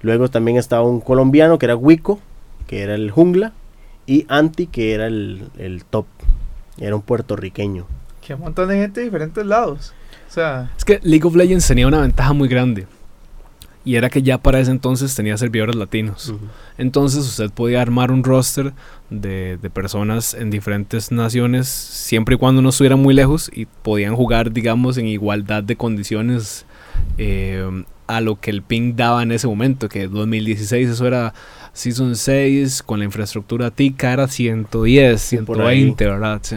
Luego 0.00 0.28
también 0.28 0.56
estaba 0.56 0.82
un 0.82 1.00
colombiano 1.00 1.58
que 1.58 1.66
era 1.66 1.76
Wico, 1.76 2.18
que 2.66 2.82
era 2.82 2.94
el 2.94 3.10
jungla. 3.10 3.52
Y 4.06 4.26
Anti, 4.28 4.66
que 4.66 4.94
era 4.94 5.06
el, 5.06 5.48
el 5.58 5.84
top. 5.84 6.06
Era 6.78 6.96
un 6.96 7.02
puertorriqueño. 7.02 7.86
Que 8.20 8.34
un 8.34 8.40
montón 8.40 8.68
de 8.68 8.76
gente 8.76 9.00
de 9.00 9.04
diferentes 9.06 9.46
lados. 9.46 9.94
O 10.32 10.34
sea, 10.34 10.70
Es 10.78 10.84
que 10.86 10.98
League 11.02 11.26
of 11.26 11.36
Legends 11.36 11.68
tenía 11.68 11.86
una 11.86 12.00
ventaja 12.00 12.32
muy 12.32 12.48
grande. 12.48 12.86
Y 13.84 13.96
era 13.96 14.08
que 14.08 14.22
ya 14.22 14.38
para 14.38 14.60
ese 14.60 14.70
entonces 14.70 15.14
tenía 15.14 15.36
servidores 15.36 15.76
latinos. 15.76 16.32
Entonces 16.78 17.26
usted 17.26 17.50
podía 17.50 17.82
armar 17.82 18.10
un 18.10 18.24
roster 18.24 18.72
de, 19.10 19.58
de 19.60 19.68
personas 19.68 20.32
en 20.32 20.48
diferentes 20.48 21.12
naciones, 21.12 21.68
siempre 21.68 22.36
y 22.36 22.38
cuando 22.38 22.62
no 22.62 22.70
estuvieran 22.70 23.00
muy 23.00 23.12
lejos 23.12 23.50
y 23.52 23.66
podían 23.66 24.16
jugar, 24.16 24.52
digamos, 24.52 24.96
en 24.96 25.06
igualdad 25.06 25.64
de 25.64 25.76
condiciones 25.76 26.64
eh, 27.18 27.84
a 28.06 28.22
lo 28.22 28.40
que 28.40 28.52
el 28.52 28.62
ping 28.62 28.94
daba 28.96 29.22
en 29.22 29.32
ese 29.32 29.46
momento, 29.48 29.90
que 29.90 30.08
2016 30.08 30.88
eso 30.88 31.06
era 31.06 31.34
Season 31.74 32.16
6, 32.16 32.82
con 32.84 33.00
la 33.00 33.04
infraestructura 33.04 33.70
TICA 33.70 34.14
era 34.14 34.28
110, 34.28 35.44
por 35.44 35.60
ahí. 35.60 35.80
120, 35.80 36.06
¿verdad? 36.06 36.40
Sí. 36.42 36.56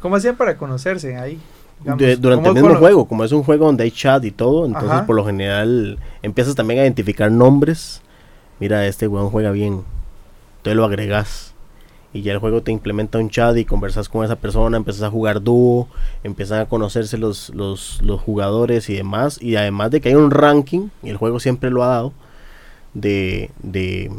¿cómo 0.00 0.16
hacían 0.16 0.36
para 0.36 0.58
conocerse 0.58 1.16
ahí? 1.16 1.40
Digamos, 1.84 2.00
De- 2.00 2.16
durante 2.16 2.48
el 2.48 2.54
¿cómo 2.54 2.66
mismo 2.66 2.80
juego, 2.80 3.04
como 3.04 3.22
es 3.24 3.30
un 3.32 3.42
juego 3.44 3.66
donde 3.66 3.84
hay 3.84 3.90
chat 3.92 4.24
y 4.24 4.30
todo, 4.32 4.66
entonces 4.66 4.90
Ajá. 4.90 5.06
por 5.06 5.14
lo 5.14 5.24
general 5.24 5.98
empiezas 6.22 6.54
también 6.56 6.80
a 6.80 6.82
identificar 6.82 7.30
nombres. 7.30 8.00
Mira, 8.58 8.86
este 8.86 9.06
weón 9.06 9.30
juega 9.30 9.50
bien. 9.52 9.82
Entonces 10.58 10.76
lo 10.76 10.84
agregas. 10.84 11.52
Y 12.14 12.22
ya 12.22 12.32
el 12.32 12.38
juego 12.38 12.62
te 12.62 12.70
implementa 12.70 13.18
un 13.18 13.28
chat 13.28 13.56
y 13.56 13.64
conversas 13.64 14.08
con 14.08 14.24
esa 14.24 14.36
persona, 14.36 14.76
empiezas 14.76 15.02
a 15.02 15.10
jugar 15.10 15.42
dúo, 15.42 15.88
empiezan 16.22 16.60
a 16.60 16.66
conocerse 16.66 17.18
los, 17.18 17.50
los, 17.50 18.00
los 18.02 18.20
jugadores 18.20 18.88
y 18.88 18.94
demás. 18.94 19.42
Y 19.42 19.56
además 19.56 19.90
de 19.90 20.00
que 20.00 20.10
hay 20.10 20.14
un 20.14 20.30
ranking, 20.30 20.88
y 21.02 21.10
el 21.10 21.16
juego 21.16 21.40
siempre 21.40 21.70
lo 21.70 21.82
ha 21.82 21.88
dado, 21.88 22.12
de, 22.94 23.50
de 23.62 24.12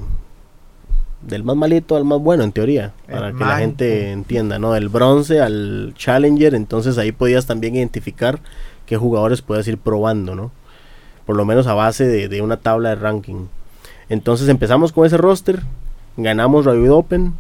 del 1.28 1.44
más 1.44 1.56
malito 1.56 1.96
al 1.96 2.06
más 2.06 2.20
bueno 2.20 2.44
en 2.44 2.52
teoría, 2.52 2.94
El 3.08 3.14
para 3.16 3.34
que 3.34 3.44
la 3.44 3.58
gente 3.58 4.12
entienda, 4.12 4.60
¿no? 4.60 4.74
Del 4.74 4.90
bronce 4.90 5.42
al 5.42 5.94
challenger, 5.98 6.56
entonces 6.56 6.98
ahí 6.98 7.12
podías 7.12 7.46
también 7.46 7.76
identificar 7.76 8.40
qué 8.86 8.98
jugadores 8.98 9.42
puedes 9.42 9.68
ir 9.68 9.78
probando, 9.78 10.36
¿no? 10.36 10.52
Por 11.26 11.36
lo 11.36 11.46
menos 11.46 11.66
a 11.68 11.74
base 11.74 12.06
de, 12.06 12.28
de 12.28 12.42
una 12.42 12.58
tabla 12.58 12.90
de 12.90 12.96
ranking. 12.96 13.48
Entonces 14.10 14.48
empezamos 14.50 14.92
con 14.92 15.06
ese 15.06 15.18
roster, 15.18 15.64
ganamos 16.18 16.66
Rabbit 16.66 16.92
Open, 16.92 17.34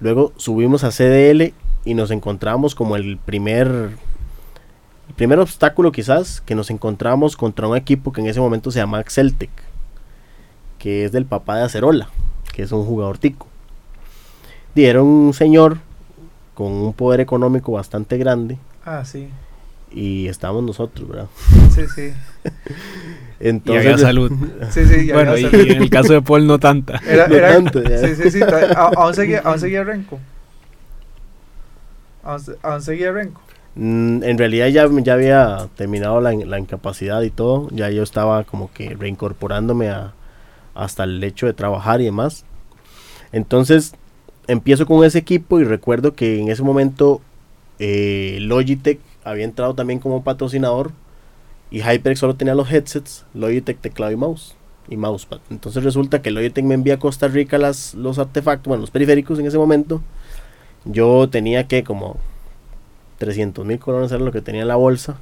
luego 0.00 0.32
subimos 0.36 0.82
a 0.82 0.90
CDL 0.90 1.52
y 1.84 1.94
nos 1.94 2.10
encontramos 2.10 2.74
como 2.74 2.96
el 2.96 3.16
primer 3.18 3.90
El 5.08 5.14
primer 5.14 5.38
obstáculo 5.38 5.90
quizás 5.92 6.40
que 6.40 6.54
nos 6.54 6.70
encontramos 6.70 7.36
contra 7.36 7.66
un 7.68 7.76
equipo 7.76 8.12
que 8.12 8.20
en 8.20 8.26
ese 8.26 8.40
momento 8.40 8.70
se 8.70 8.80
llama 8.80 9.02
Celtic, 9.08 9.50
que 10.78 11.04
es 11.04 11.12
del 11.12 11.24
papá 11.24 11.56
de 11.56 11.62
Acerola, 11.62 12.10
que 12.58 12.64
es 12.64 12.72
un 12.72 12.84
jugador 12.84 13.18
tico. 13.18 13.46
Y 14.74 14.82
era 14.84 15.00
un 15.00 15.32
señor 15.32 15.78
con 16.56 16.72
un 16.72 16.92
poder 16.92 17.20
económico 17.20 17.70
bastante 17.70 18.18
grande 18.18 18.58
Ah, 18.84 19.04
sí. 19.04 19.28
y 19.92 20.26
estábamos 20.26 20.64
nosotros, 20.64 21.08
¿verdad? 21.08 21.28
Sí, 21.72 21.82
sí. 21.94 22.12
Y 23.40 23.48
Entonces, 23.50 23.84
había 23.86 23.98
salud. 23.98 24.32
Sí, 24.70 24.84
sí. 24.86 25.06
ya 25.06 25.14
bueno, 25.14 25.38
y, 25.38 25.44
había 25.44 25.62
y 25.62 25.70
en 25.70 25.82
el 25.82 25.88
caso 25.90 26.12
de 26.14 26.20
Paul 26.22 26.48
no 26.48 26.58
tanta. 26.58 27.00
Era, 27.06 27.28
No 27.28 27.36
era- 27.36 27.52
tanto, 27.54 27.80
sí, 27.80 28.16
sí, 28.16 28.30
sí. 28.32 28.40
Aún 28.74 29.14
seguía, 29.14 29.42
aún 29.44 29.60
seguía 29.60 29.84
Renko. 29.84 30.18
Aún, 32.24 32.40
se- 32.40 32.56
aún 32.60 32.82
seguía 32.82 33.12
Renko. 33.12 33.40
Mm, 33.76 34.24
en 34.24 34.38
realidad 34.38 34.66
ya, 34.66 34.88
ya 35.04 35.12
había 35.14 35.68
terminado 35.76 36.20
la, 36.20 36.32
la 36.32 36.58
incapacidad 36.58 37.22
y 37.22 37.30
todo, 37.30 37.68
ya 37.70 37.88
yo 37.90 38.02
estaba 38.02 38.42
como 38.42 38.72
que 38.72 38.96
reincorporándome 38.98 39.88
a, 39.90 40.14
hasta 40.74 41.04
el 41.04 41.22
hecho 41.22 41.46
de 41.46 41.52
trabajar 41.52 42.00
y 42.00 42.04
demás. 42.06 42.44
Entonces 43.32 43.94
empiezo 44.46 44.86
con 44.86 45.04
ese 45.04 45.18
equipo 45.18 45.60
y 45.60 45.64
recuerdo 45.64 46.14
que 46.14 46.40
en 46.40 46.48
ese 46.48 46.62
momento 46.62 47.20
eh, 47.78 48.38
Logitech 48.40 49.00
había 49.24 49.44
entrado 49.44 49.74
también 49.74 49.98
como 49.98 50.24
patrocinador 50.24 50.92
y 51.70 51.82
HyperX 51.82 52.18
solo 52.18 52.34
tenía 52.34 52.54
los 52.54 52.70
headsets, 52.70 53.26
Logitech 53.34 53.78
teclado 53.78 54.12
y 54.12 54.16
mouse 54.16 54.56
y 54.88 54.96
mousepad. 54.96 55.40
Entonces 55.50 55.84
resulta 55.84 56.22
que 56.22 56.30
Logitech 56.30 56.64
me 56.64 56.74
envía 56.74 56.94
a 56.94 56.98
Costa 56.98 57.28
Rica 57.28 57.58
las, 57.58 57.94
los 57.94 58.18
artefactos, 58.18 58.68
bueno, 58.68 58.80
los 58.80 58.90
periféricos 58.90 59.38
en 59.38 59.46
ese 59.46 59.58
momento. 59.58 60.00
Yo 60.86 61.28
tenía 61.28 61.68
que 61.68 61.84
como 61.84 62.16
300 63.18 63.66
mil 63.66 63.78
colones 63.78 64.10
era 64.12 64.24
lo 64.24 64.32
que 64.32 64.40
tenía 64.40 64.62
en 64.62 64.68
la 64.68 64.76
bolsa. 64.76 65.18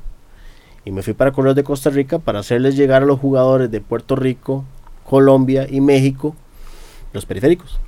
Y 0.85 0.93
me 0.93 1.03
fui 1.03 1.15
para 1.15 1.33
Correos 1.33 1.57
de 1.57 1.65
Costa 1.65 1.91
Rica 1.91 2.21
para 2.21 2.39
hacerles 2.39 2.77
llegar 2.77 3.03
a 3.03 3.07
los 3.07 3.19
jugadores 3.19 3.73
de 3.73 3.81
Puerto 3.81 4.15
Rico, 4.15 4.65
Colombia 5.05 5.67
y 5.69 5.81
México 5.81 6.37
los 7.13 7.27
periféricos. 7.27 7.81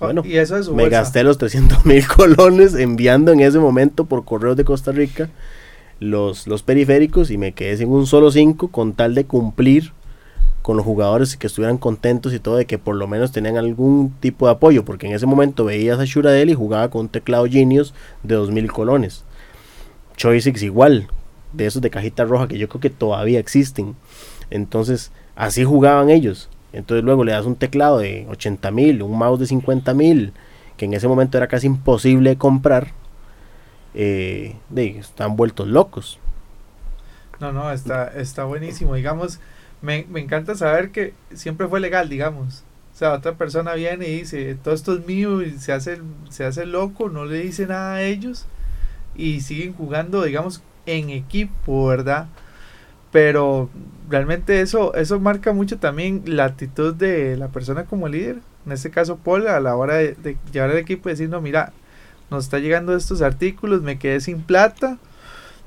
Bueno, 0.00 0.22
y 0.24 0.36
eso 0.36 0.56
es 0.56 0.66
su 0.66 0.74
Me 0.74 0.84
bolsa. 0.84 0.98
gasté 0.98 1.24
los 1.24 1.38
300 1.38 1.84
mil 1.86 2.06
colones 2.06 2.74
enviando 2.74 3.32
en 3.32 3.40
ese 3.40 3.58
momento 3.58 4.04
por 4.04 4.24
Correos 4.24 4.56
de 4.56 4.64
Costa 4.64 4.92
Rica 4.92 5.28
los, 6.00 6.46
los 6.46 6.62
periféricos 6.62 7.30
y 7.30 7.38
me 7.38 7.52
quedé 7.52 7.76
sin 7.76 7.88
un 7.88 8.06
solo 8.06 8.30
5 8.30 8.68
con 8.68 8.92
tal 8.94 9.14
de 9.14 9.24
cumplir 9.24 9.92
con 10.62 10.76
los 10.78 10.86
jugadores 10.86 11.36
que 11.36 11.46
estuvieran 11.46 11.76
contentos 11.76 12.32
y 12.32 12.38
todo 12.38 12.56
de 12.56 12.64
que 12.64 12.78
por 12.78 12.96
lo 12.96 13.06
menos 13.06 13.32
tenían 13.32 13.56
algún 13.58 14.14
tipo 14.20 14.46
de 14.46 14.52
apoyo 14.52 14.84
porque 14.84 15.06
en 15.06 15.12
ese 15.12 15.26
momento 15.26 15.64
veías 15.64 15.98
a 15.98 16.04
Shuradel 16.06 16.50
y 16.50 16.54
jugaba 16.54 16.88
con 16.88 17.02
un 17.02 17.08
teclado 17.10 17.46
Genius 17.46 17.92
de 18.22 18.34
2000 18.34 18.72
colones. 18.72 19.24
Choice 20.16 20.50
igual 20.64 21.08
de 21.52 21.66
esos 21.66 21.82
de 21.82 21.90
cajita 21.90 22.24
roja 22.24 22.48
que 22.48 22.58
yo 22.58 22.68
creo 22.68 22.80
que 22.80 22.90
todavía 22.90 23.40
existen. 23.40 23.94
Entonces 24.50 25.12
así 25.36 25.64
jugaban 25.64 26.08
ellos 26.10 26.48
entonces 26.74 27.04
luego 27.04 27.24
le 27.24 27.32
das 27.32 27.46
un 27.46 27.56
teclado 27.56 27.98
de 27.98 28.26
80 28.28 28.70
mil 28.70 29.02
un 29.02 29.18
mouse 29.18 29.40
de 29.40 29.46
50 29.46 29.94
mil 29.94 30.32
que 30.76 30.86
en 30.86 30.94
ese 30.94 31.08
momento 31.08 31.38
era 31.38 31.48
casi 31.48 31.66
imposible 31.66 32.36
comprar 32.36 32.92
eh, 33.94 34.56
están 34.74 35.36
vueltos 35.36 35.68
locos 35.68 36.18
No, 37.40 37.52
no, 37.52 37.70
está, 37.72 38.08
está 38.08 38.44
buenísimo. 38.44 38.94
Digamos, 38.94 39.40
me, 39.82 40.06
me 40.08 40.20
encanta 40.20 40.54
saber 40.54 40.90
que 40.90 41.14
siempre 41.34 41.68
fue 41.68 41.80
legal, 41.80 42.08
digamos. 42.08 42.64
O 42.94 42.96
sea, 42.96 43.12
otra 43.12 43.34
persona 43.34 43.74
viene 43.74 44.08
y 44.08 44.18
dice, 44.20 44.54
todo 44.54 44.74
esto 44.74 44.94
es 44.94 45.06
mío 45.06 45.42
y 45.42 45.58
se 45.58 45.72
hace, 45.72 46.00
se 46.30 46.44
hace 46.44 46.64
loco, 46.66 47.08
no 47.08 47.24
le 47.24 47.40
dice 47.40 47.66
nada 47.66 47.94
a 47.94 48.02
ellos 48.02 48.46
y 49.16 49.40
siguen 49.42 49.74
jugando, 49.74 50.22
digamos, 50.24 50.62
en 50.86 51.10
equipo, 51.10 51.86
¿verdad? 51.88 52.28
Pero 53.14 53.70
realmente 54.10 54.60
eso, 54.60 54.92
eso 54.96 55.20
marca 55.20 55.52
mucho 55.52 55.78
también 55.78 56.24
la 56.26 56.46
actitud 56.46 56.92
de 56.92 57.36
la 57.36 57.46
persona 57.46 57.84
como 57.84 58.08
líder. 58.08 58.38
En 58.66 58.72
este 58.72 58.90
caso, 58.90 59.18
Paul, 59.18 59.46
a 59.46 59.60
la 59.60 59.76
hora 59.76 59.94
de, 59.98 60.36
llevar 60.52 60.70
al 60.70 60.78
equipo 60.78 61.08
y 61.08 61.12
decir, 61.12 61.28
no, 61.28 61.40
mira, 61.40 61.72
nos 62.28 62.42
está 62.42 62.58
llegando 62.58 62.96
estos 62.96 63.22
artículos, 63.22 63.82
me 63.82 64.00
quedé 64.00 64.18
sin 64.18 64.42
plata. 64.42 64.98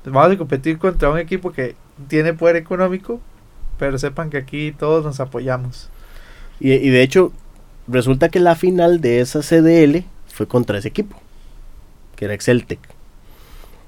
Vamos 0.04 0.30
a 0.30 0.36
competir 0.36 0.76
contra 0.76 1.08
un 1.08 1.16
equipo 1.16 1.50
que 1.50 1.74
tiene 2.06 2.34
poder 2.34 2.56
económico, 2.56 3.18
pero 3.78 3.96
sepan 3.96 4.28
que 4.28 4.36
aquí 4.36 4.72
todos 4.72 5.02
nos 5.02 5.18
apoyamos. 5.18 5.88
Y, 6.60 6.72
y 6.74 6.90
de 6.90 7.00
hecho, 7.00 7.32
resulta 7.86 8.28
que 8.28 8.40
la 8.40 8.56
final 8.56 9.00
de 9.00 9.20
esa 9.20 9.40
CDL 9.40 10.04
fue 10.26 10.46
contra 10.46 10.76
ese 10.76 10.88
equipo, 10.88 11.18
que 12.14 12.26
era 12.26 12.34
Exceltec, 12.34 12.80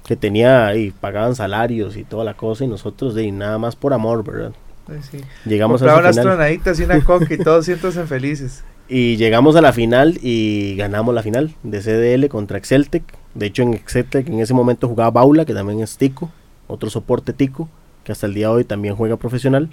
que 0.05 0.15
tenía 0.15 0.67
ahí, 0.67 0.91
pagaban 0.91 1.35
salarios 1.35 1.95
y 1.97 2.03
toda 2.03 2.23
la 2.23 2.33
cosa, 2.33 2.63
y 2.63 2.67
nosotros 2.67 3.15
de 3.15 3.31
nada 3.31 3.57
más 3.57 3.75
por 3.75 3.93
amor, 3.93 4.23
¿verdad? 4.23 4.51
Sí, 4.87 5.17
sí. 5.19 5.23
Llegamos 5.45 5.81
a 5.81 5.85
Compraba 5.85 6.09
esa 6.09 6.21
unas 6.21 6.35
tronaditas 6.35 6.79
y 6.79 6.83
una 6.83 7.01
coca 7.05 7.33
y 7.33 7.37
todos 7.37 7.65
siéntanse 7.65 8.05
felices. 8.05 8.63
y 8.89 9.15
llegamos 9.15 9.55
a 9.55 9.61
la 9.61 9.71
final 9.73 10.17
y 10.21 10.75
ganamos 10.75 11.13
la 11.15 11.23
final 11.23 11.53
de 11.63 11.79
CDL 11.79 12.27
contra 12.27 12.57
Exceltec. 12.57 13.03
De 13.35 13.45
hecho, 13.45 13.63
en 13.63 13.73
Exceltec 13.73 14.27
en 14.27 14.39
ese 14.39 14.53
momento 14.53 14.87
jugaba 14.87 15.11
Baula, 15.11 15.45
que 15.45 15.53
también 15.53 15.79
es 15.81 15.97
Tico, 15.97 16.29
otro 16.67 16.89
soporte 16.89 17.31
Tico, 17.31 17.69
que 18.03 18.11
hasta 18.11 18.25
el 18.25 18.33
día 18.33 18.47
de 18.47 18.53
hoy 18.53 18.63
también 18.65 18.95
juega 18.95 19.15
profesional. 19.17 19.69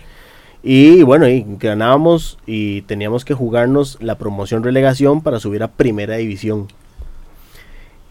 Y 0.63 1.03
bueno, 1.03 1.29
y 1.29 1.45
ganábamos 1.59 2.39
y 2.47 2.83
teníamos 2.83 3.25
que 3.25 3.33
jugarnos 3.35 3.97
la 4.01 4.19
promoción 4.19 4.63
relegación 4.63 5.23
para 5.23 5.41
subir 5.41 5.63
a 5.63 5.69
primera 5.69 6.17
división. 6.17 6.69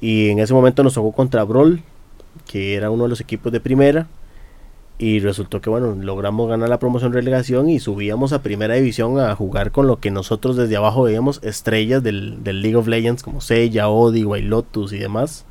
Y 0.01 0.30
en 0.30 0.39
ese 0.39 0.53
momento 0.53 0.84
nos 0.84 0.93
tocó 0.93 1.12
contra 1.12 1.43
Brawl, 1.43 1.82
que 2.47 2.76
era 2.76 2.89
uno 2.91 3.04
de 3.04 3.10
los 3.10 3.21
equipos 3.21 3.52
de 3.52 3.60
primera. 3.60 4.08
Y 5.00 5.19
resultó 5.19 5.62
que 5.62 5.69
bueno, 5.69 5.95
logramos 5.95 6.50
ganar 6.50 6.69
la 6.69 6.80
promoción 6.80 7.13
relegación 7.13 7.69
y 7.69 7.80
subíamos 7.80 8.34
a 8.34 8.41
primera 8.41 8.73
división 8.73 9.19
a 9.19 9.36
jugar 9.36 9.71
con 9.71 9.86
lo 9.86 10.00
que 10.00 10.10
nosotros 10.10 10.56
desde 10.56 10.76
abajo 10.76 11.04
veíamos 11.04 11.39
estrellas 11.43 12.02
del, 12.02 12.43
del 12.43 12.62
League 12.62 12.76
of 12.76 12.88
Legends 12.88 13.21
como 13.21 13.39
Seiya, 13.39 13.89
Odi, 13.89 14.23
White 14.23 14.47
Lotus 14.47 14.93
y 14.93 14.97
demás. 14.97 15.45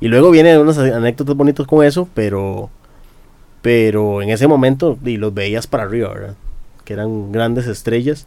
Y 0.00 0.06
luego 0.06 0.30
vienen 0.30 0.60
unas 0.60 0.78
anécdotas 0.78 1.36
bonitas 1.36 1.66
con 1.66 1.84
eso, 1.84 2.08
pero 2.14 2.70
pero 3.60 4.22
en 4.22 4.30
ese 4.30 4.46
momento 4.46 4.98
y 5.04 5.16
los 5.16 5.34
veías 5.34 5.66
para 5.66 5.82
arriba, 5.82 6.08
¿verdad? 6.08 6.36
Que 6.84 6.92
eran 6.92 7.32
grandes 7.32 7.66
estrellas. 7.66 8.26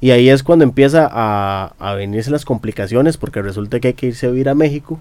Y 0.00 0.10
ahí 0.10 0.28
es 0.28 0.42
cuando 0.42 0.64
empieza 0.64 1.08
a, 1.10 1.74
a 1.78 1.94
venirse 1.94 2.30
las 2.30 2.44
complicaciones, 2.44 3.16
porque 3.16 3.42
resulta 3.42 3.80
que 3.80 3.88
hay 3.88 3.94
que 3.94 4.06
irse 4.06 4.26
a 4.26 4.30
vivir 4.30 4.48
a 4.48 4.54
México, 4.54 5.00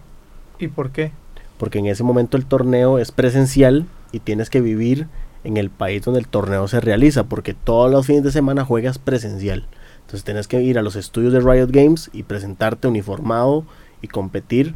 ¿Y 0.60 0.68
por 0.68 0.92
qué? 0.92 1.12
Porque 1.58 1.80
en 1.80 1.88
ese 1.88 2.04
momento 2.04 2.38
el 2.38 2.46
torneo 2.46 3.00
es 3.00 3.12
presencial 3.12 3.86
y 4.12 4.20
tienes 4.20 4.50
que 4.50 4.62
vivir 4.62 5.08
en 5.44 5.58
el 5.58 5.70
país 5.70 6.04
donde 6.04 6.20
el 6.20 6.28
torneo 6.28 6.68
se 6.68 6.80
realiza, 6.80 7.24
porque 7.26 7.54
todos 7.54 7.92
los 7.92 8.06
fines 8.06 8.24
de 8.24 8.32
semana 8.32 8.66
juegas 8.66 9.00
presencial. 9.00 9.66
Entonces 10.02 10.24
tienes 10.24 10.48
que 10.48 10.62
ir 10.62 10.78
a 10.78 10.82
los 10.82 10.96
estudios 10.96 11.34
de 11.34 11.40
Riot 11.40 11.70
Games 11.70 12.10
y 12.14 12.24
presentarte 12.24 12.88
uniformado 12.88 13.66
y 14.02 14.08
competir 14.08 14.76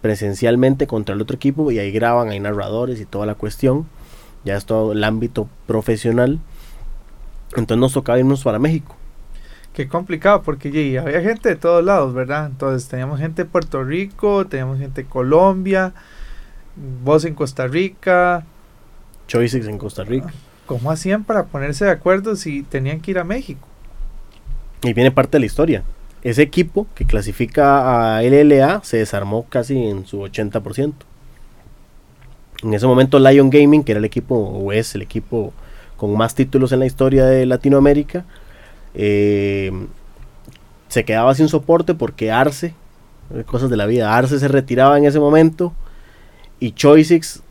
presencialmente 0.00 0.86
contra 0.86 1.14
el 1.14 1.22
otro 1.22 1.36
equipo 1.36 1.70
y 1.70 1.78
ahí 1.78 1.90
graban, 1.90 2.28
hay 2.28 2.40
narradores 2.40 3.00
y 3.00 3.06
toda 3.06 3.26
la 3.26 3.34
cuestión. 3.34 3.86
Ya 4.44 4.56
es 4.56 4.66
todo 4.66 4.92
el 4.92 5.02
ámbito 5.02 5.48
profesional. 5.66 6.38
Entonces 7.56 7.80
nos 7.80 7.92
tocaba 7.94 8.18
irnos 8.18 8.42
para 8.42 8.58
México. 8.58 8.96
Qué 9.74 9.88
complicado, 9.88 10.42
porque 10.42 10.68
había 10.98 11.20
gente 11.20 11.48
de 11.48 11.56
todos 11.56 11.84
lados, 11.84 12.14
¿verdad? 12.14 12.46
Entonces 12.46 12.88
teníamos 12.88 13.18
gente 13.18 13.42
de 13.42 13.50
Puerto 13.50 13.82
Rico, 13.82 14.46
teníamos 14.46 14.78
gente 14.78 15.02
de 15.02 15.08
Colombia, 15.08 15.92
vos 17.02 17.24
en 17.24 17.34
Costa 17.34 17.66
Rica. 17.66 18.46
Choices 19.26 19.66
en 19.66 19.78
Costa 19.78 20.04
Rica. 20.04 20.32
¿Cómo 20.66 20.92
hacían 20.92 21.24
para 21.24 21.46
ponerse 21.46 21.84
de 21.86 21.90
acuerdo 21.90 22.36
si 22.36 22.62
tenían 22.62 23.00
que 23.00 23.10
ir 23.10 23.18
a 23.18 23.24
México? 23.24 23.66
Y 24.84 24.92
viene 24.92 25.10
parte 25.10 25.32
de 25.32 25.40
la 25.40 25.46
historia. 25.46 25.82
Ese 26.22 26.42
equipo 26.42 26.86
que 26.94 27.04
clasifica 27.04 28.16
a 28.16 28.22
LLA 28.22 28.80
se 28.84 28.98
desarmó 28.98 29.44
casi 29.48 29.88
en 29.88 30.06
su 30.06 30.20
80%. 30.20 30.92
En 32.62 32.74
ese 32.74 32.86
momento 32.86 33.18
Lion 33.18 33.50
Gaming, 33.50 33.82
que 33.82 33.92
era 33.92 33.98
el 33.98 34.04
equipo, 34.04 34.36
o 34.36 34.72
es 34.72 34.94
el 34.94 35.02
equipo 35.02 35.52
con 35.96 36.16
más 36.16 36.34
títulos 36.34 36.70
en 36.72 36.78
la 36.78 36.86
historia 36.86 37.26
de 37.26 37.44
Latinoamérica, 37.44 38.24
eh, 38.94 39.72
se 40.88 41.04
quedaba 41.04 41.34
sin 41.34 41.48
soporte 41.48 41.94
porque 41.94 42.30
Arce, 42.30 42.74
eh, 43.34 43.44
cosas 43.44 43.70
de 43.70 43.76
la 43.76 43.86
vida, 43.86 44.16
Arce 44.16 44.38
se 44.38 44.48
retiraba 44.48 44.96
en 44.96 45.04
ese 45.04 45.18
momento 45.18 45.72
y 46.60 46.72
Choices 46.72 47.42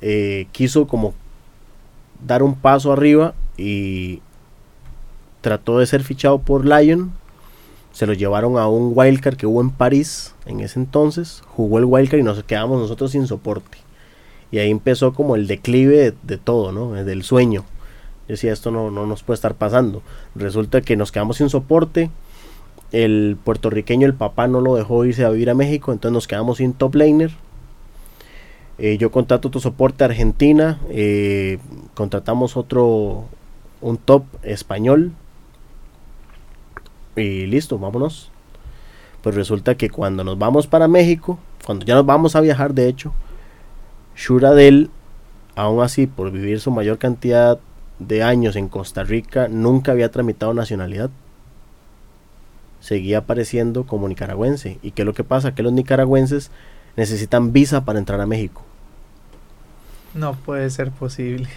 eh, 0.00 0.46
quiso 0.52 0.86
como 0.86 1.14
dar 2.24 2.42
un 2.42 2.54
paso 2.54 2.92
arriba 2.92 3.34
y 3.56 4.22
trató 5.40 5.78
de 5.78 5.86
ser 5.86 6.02
fichado 6.02 6.38
por 6.38 6.64
Lion. 6.64 7.12
Se 7.92 8.06
lo 8.06 8.12
llevaron 8.12 8.58
a 8.58 8.68
un 8.68 8.92
wildcard 8.94 9.36
que 9.36 9.46
hubo 9.46 9.60
en 9.60 9.70
París 9.70 10.34
en 10.46 10.60
ese 10.60 10.78
entonces. 10.78 11.42
Jugó 11.48 11.78
el 11.78 11.84
wildcard 11.84 12.20
y 12.20 12.22
nos 12.22 12.42
quedamos 12.44 12.80
nosotros 12.80 13.10
sin 13.12 13.26
soporte. 13.26 13.78
Y 14.50 14.58
ahí 14.58 14.70
empezó 14.70 15.12
como 15.12 15.36
el 15.36 15.46
declive 15.46 15.96
de, 15.96 16.14
de 16.22 16.38
todo, 16.38 16.72
¿no? 16.72 16.92
Del 16.92 17.22
sueño. 17.22 17.64
Yo 18.28 18.34
decía, 18.34 18.52
esto 18.52 18.70
no, 18.70 18.90
no 18.90 19.06
nos 19.06 19.22
puede 19.22 19.36
estar 19.36 19.54
pasando. 19.54 20.02
Resulta 20.34 20.82
que 20.82 20.96
nos 20.96 21.10
quedamos 21.10 21.38
sin 21.38 21.48
soporte. 21.48 22.10
El 22.92 23.38
puertorriqueño, 23.42 24.06
el 24.06 24.14
papá, 24.14 24.46
no 24.46 24.60
lo 24.60 24.76
dejó 24.76 25.04
irse 25.04 25.24
a 25.24 25.30
vivir 25.30 25.48
a 25.50 25.54
México. 25.54 25.92
Entonces 25.92 26.12
nos 26.12 26.28
quedamos 26.28 26.58
sin 26.58 26.74
top 26.74 26.94
laner. 26.94 27.30
Eh, 28.78 28.96
yo 28.96 29.10
contrato 29.10 29.50
tu 29.50 29.58
soporte 29.58 30.04
Argentina, 30.04 30.78
eh, 30.88 31.58
contratamos 31.94 32.56
otro, 32.56 33.24
un 33.80 33.96
top 33.96 34.22
español 34.44 35.12
y 37.16 37.46
listo, 37.46 37.76
vámonos. 37.78 38.30
Pues 39.22 39.34
resulta 39.34 39.74
que 39.74 39.90
cuando 39.90 40.22
nos 40.22 40.38
vamos 40.38 40.68
para 40.68 40.86
México, 40.86 41.40
cuando 41.66 41.84
ya 41.84 41.96
nos 41.96 42.06
vamos 42.06 42.36
a 42.36 42.40
viajar 42.40 42.72
de 42.72 42.88
hecho, 42.88 43.12
Shuradel, 44.16 44.90
aún 45.56 45.82
así 45.82 46.06
por 46.06 46.30
vivir 46.30 46.60
su 46.60 46.70
mayor 46.70 46.98
cantidad 46.98 47.58
de 47.98 48.22
años 48.22 48.56
en 48.56 48.68
Costa 48.68 49.04
Rica, 49.04 49.48
nunca 49.48 49.92
había 49.92 50.10
tramitado 50.10 50.54
nacionalidad. 50.54 51.10
Seguía 52.80 53.18
apareciendo 53.18 53.86
como 53.86 54.08
nicaragüense. 54.08 54.78
¿Y 54.82 54.92
qué 54.92 55.02
es 55.02 55.06
lo 55.06 55.14
que 55.14 55.24
pasa? 55.24 55.54
Que 55.54 55.62
los 55.62 55.72
nicaragüenses 55.72 56.50
necesitan 56.96 57.52
visa 57.52 57.84
para 57.84 57.98
entrar 57.98 58.20
a 58.20 58.26
México. 58.26 58.62
No 60.14 60.34
puede 60.34 60.70
ser 60.70 60.90
posible. 60.90 61.48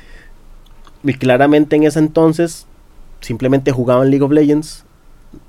Y 1.03 1.13
claramente 1.13 1.75
en 1.75 1.83
ese 1.83 1.99
entonces 1.99 2.67
simplemente 3.21 3.71
jugaban 3.71 4.09
League 4.09 4.23
of 4.23 4.31
Legends. 4.31 4.85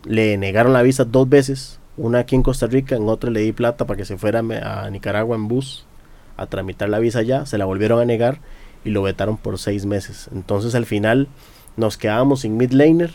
Le 0.04 0.36
negaron 0.38 0.72
la 0.72 0.82
visa 0.82 1.04
dos 1.04 1.28
veces. 1.28 1.78
Una 1.96 2.20
aquí 2.20 2.34
en 2.34 2.42
Costa 2.42 2.66
Rica, 2.66 2.96
en 2.96 3.08
otra 3.08 3.30
le 3.30 3.40
di 3.40 3.52
plata 3.52 3.86
para 3.86 3.96
que 3.96 4.04
se 4.04 4.16
fuera 4.16 4.40
a 4.40 4.88
Nicaragua 4.90 5.36
en 5.36 5.48
bus 5.48 5.84
a 6.36 6.46
tramitar 6.46 6.88
la 6.88 6.98
visa 6.98 7.18
allá. 7.18 7.44
Se 7.44 7.58
la 7.58 7.64
volvieron 7.64 8.00
a 8.00 8.04
negar 8.04 8.38
y 8.84 8.90
lo 8.90 9.02
vetaron 9.02 9.36
por 9.36 9.58
seis 9.58 9.86
meses. 9.86 10.28
Entonces 10.32 10.74
al 10.74 10.86
final 10.86 11.28
nos 11.76 11.96
quedábamos 11.96 12.40
sin 12.40 12.56
mid 12.56 12.72
laner. 12.72 13.12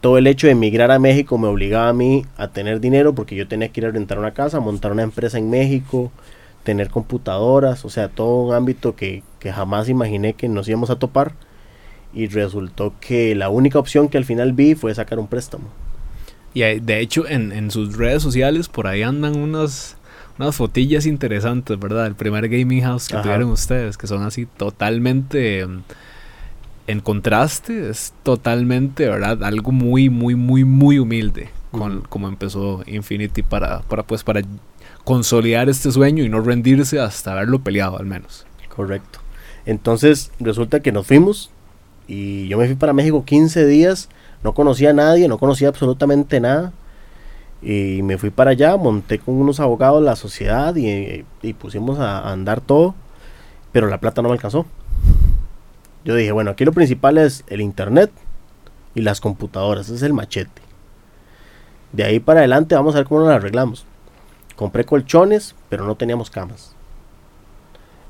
Todo 0.00 0.16
el 0.16 0.26
hecho 0.28 0.46
de 0.46 0.52
emigrar 0.52 0.90
a 0.90 0.98
México 0.98 1.38
me 1.38 1.48
obligaba 1.48 1.88
a 1.88 1.92
mí 1.92 2.24
a 2.36 2.48
tener 2.48 2.80
dinero 2.80 3.14
porque 3.14 3.34
yo 3.34 3.48
tenía 3.48 3.68
que 3.68 3.80
ir 3.80 3.86
a 3.86 3.90
rentar 3.90 4.18
una 4.18 4.32
casa, 4.32 4.60
montar 4.60 4.92
una 4.92 5.02
empresa 5.02 5.38
en 5.38 5.50
México, 5.50 6.12
tener 6.62 6.88
computadoras, 6.88 7.84
o 7.84 7.90
sea, 7.90 8.08
todo 8.08 8.42
un 8.42 8.54
ámbito 8.54 8.94
que, 8.94 9.24
que 9.40 9.52
jamás 9.52 9.88
imaginé 9.88 10.34
que 10.34 10.48
nos 10.48 10.68
íbamos 10.68 10.90
a 10.90 10.98
topar. 10.98 11.32
Y 12.14 12.26
resultó 12.28 12.94
que 13.00 13.34
la 13.34 13.50
única 13.50 13.78
opción 13.78 14.08
que 14.08 14.16
al 14.16 14.24
final 14.24 14.52
vi 14.52 14.74
fue 14.74 14.94
sacar 14.94 15.18
un 15.18 15.26
préstamo. 15.26 15.68
Y 16.54 16.60
de 16.60 17.00
hecho 17.00 17.28
en, 17.28 17.52
en 17.52 17.70
sus 17.70 17.96
redes 17.96 18.22
sociales 18.22 18.68
por 18.68 18.86
ahí 18.86 19.02
andan 19.02 19.36
unas, 19.36 19.97
unas 20.38 20.56
fotillas 20.56 21.06
interesantes, 21.06 21.78
¿verdad? 21.78 22.06
El 22.06 22.14
primer 22.14 22.48
gaming 22.48 22.82
house 22.82 23.08
que 23.08 23.14
Ajá. 23.14 23.22
tuvieron 23.24 23.50
ustedes, 23.50 23.96
que 23.98 24.06
son 24.06 24.22
así 24.22 24.46
totalmente 24.46 25.60
em, 25.60 25.82
en 26.86 27.00
contraste, 27.00 27.90
es 27.90 28.12
totalmente, 28.22 29.08
¿verdad? 29.08 29.42
Algo 29.44 29.72
muy, 29.72 30.08
muy, 30.08 30.34
muy, 30.36 30.64
muy 30.64 30.98
humilde, 30.98 31.50
con, 31.70 31.98
Ujú. 31.98 32.08
como 32.08 32.28
empezó 32.28 32.82
Infinity 32.86 33.42
para, 33.42 33.80
para, 33.80 34.04
pues, 34.04 34.22
para 34.24 34.42
consolidar 35.04 35.68
este 35.68 35.90
sueño 35.90 36.24
y 36.24 36.28
no 36.28 36.40
rendirse 36.40 37.00
hasta 37.00 37.32
haberlo 37.32 37.58
peleado 37.60 37.98
al 37.98 38.06
menos. 38.06 38.46
Correcto. 38.68 39.20
Entonces 39.66 40.30
resulta 40.40 40.80
que 40.80 40.92
nos 40.92 41.06
fuimos 41.06 41.50
y 42.06 42.48
yo 42.48 42.56
me 42.58 42.66
fui 42.66 42.74
para 42.76 42.92
México 42.92 43.24
15 43.24 43.66
días, 43.66 44.08
no 44.42 44.54
conocía 44.54 44.90
a 44.90 44.92
nadie, 44.94 45.28
no 45.28 45.38
conocía 45.38 45.68
absolutamente 45.68 46.40
nada. 46.40 46.72
Y 47.60 48.02
me 48.02 48.18
fui 48.18 48.30
para 48.30 48.52
allá, 48.52 48.76
monté 48.76 49.18
con 49.18 49.34
unos 49.34 49.58
abogados 49.60 50.02
la 50.02 50.16
sociedad 50.16 50.74
y, 50.76 51.24
pusimos 51.54 51.98
a, 51.98 52.18
a 52.18 52.32
andar 52.32 52.60
todo, 52.60 52.94
pero 53.72 53.88
la 53.88 53.98
plata 53.98 54.22
no 54.22 54.28
me 54.28 54.34
alcanzó. 54.34 54.66
Yo 56.04 56.14
dije, 56.14 56.32
bueno, 56.32 56.52
aquí 56.52 56.64
lo 56.64 56.72
principal 56.72 57.18
es 57.18 57.44
el 57.48 57.60
internet 57.60 58.10
y 58.94 59.02
las 59.02 59.20
computadoras, 59.20 59.86
ese 59.86 59.96
es 59.96 60.02
el 60.02 60.12
machete. 60.12 60.62
De 61.92 62.04
ahí 62.04 62.20
para 62.20 62.40
adelante 62.40 62.74
vamos 62.74 62.94
a 62.94 62.98
ver 62.98 63.06
cómo 63.06 63.20
nos 63.20 63.30
arreglamos. 63.30 63.84
Compré 64.56 64.84
colchones, 64.84 65.54
pero 65.68 65.86
no 65.86 65.96
teníamos 65.96 66.30
camas. 66.30 66.74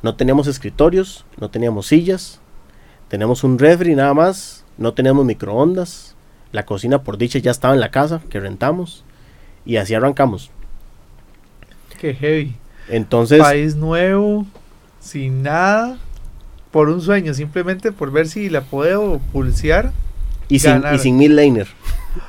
No 0.02 0.14
teníamos 0.14 0.46
escritorios, 0.46 1.24
no 1.38 1.50
teníamos 1.50 1.88
sillas, 1.88 2.40
teníamos 3.08 3.44
un 3.44 3.58
refri 3.58 3.94
nada 3.94 4.14
más, 4.14 4.64
no 4.76 4.94
teníamos 4.94 5.24
microondas, 5.24 6.14
la 6.52 6.64
cocina 6.64 7.02
por 7.02 7.18
dicha 7.18 7.38
ya 7.38 7.50
estaba 7.50 7.74
en 7.74 7.80
la 7.80 7.90
casa 7.90 8.20
que 8.30 8.40
rentamos 8.40 9.04
y 9.68 9.76
así 9.76 9.94
arrancamos. 9.94 10.50
Qué 12.00 12.14
heavy. 12.14 12.56
Entonces, 12.88 13.38
País 13.38 13.76
nuevo, 13.76 14.46
sin 14.98 15.42
nada, 15.42 15.98
por 16.70 16.88
un 16.88 17.02
sueño, 17.02 17.34
simplemente 17.34 17.92
por 17.92 18.10
ver 18.10 18.28
si 18.28 18.48
la 18.48 18.62
puedo 18.62 19.18
pulsear. 19.30 19.92
y 20.48 20.58
sin, 20.60 20.82
y 20.94 20.98
sin 20.98 21.18
mid 21.18 21.30
laner, 21.32 21.66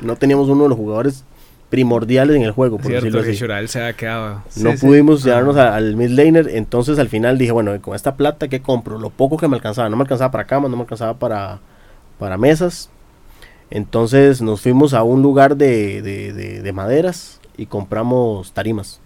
no 0.01 0.17
teníamos 0.17 0.49
uno 0.49 0.63
de 0.63 0.69
los 0.69 0.77
jugadores 0.77 1.23
primordiales 1.69 2.35
en 2.35 2.41
el 2.41 2.51
juego, 2.51 2.75
por 2.77 2.87
Cierto 2.87 3.05
decirlo 3.21 3.53
así. 3.55 3.67
Se 3.69 3.81
ha 3.83 3.93
quedado. 3.93 4.43
No 4.57 4.71
Sí, 4.71 4.77
sí. 4.77 4.85
pudimos 4.85 5.23
llevarnos 5.23 5.55
al 5.55 5.95
mid 5.95 6.09
laner, 6.09 6.49
entonces 6.49 6.99
al 6.99 7.07
final 7.07 7.37
dije, 7.37 7.53
bueno, 7.53 7.79
con 7.81 7.95
esta 7.95 8.15
plata 8.17 8.49
que 8.49 8.61
compro, 8.61 8.97
lo 8.99 9.11
poco 9.11 9.37
que 9.37 9.47
me 9.47 9.55
alcanzaba, 9.55 9.87
no 9.87 9.95
me 9.95 10.01
alcanzaba 10.01 10.29
para 10.31 10.43
camas, 10.43 10.69
no 10.69 10.75
me 10.75 10.81
alcanzaba 10.81 11.13
para, 11.17 11.59
para 12.17 12.37
mesas. 12.37 12.89
Entonces 13.72 14.41
nos 14.41 14.61
fuimos 14.61 14.93
a 14.93 15.03
un 15.03 15.22
lugar 15.22 15.55
de, 15.57 16.01
de- 16.01 16.34
de- 16.34 16.61
de 16.61 16.74
maderas 16.74 17.39
y 17.57 17.65
compramos 17.67 18.51
tarimas. 18.53 18.99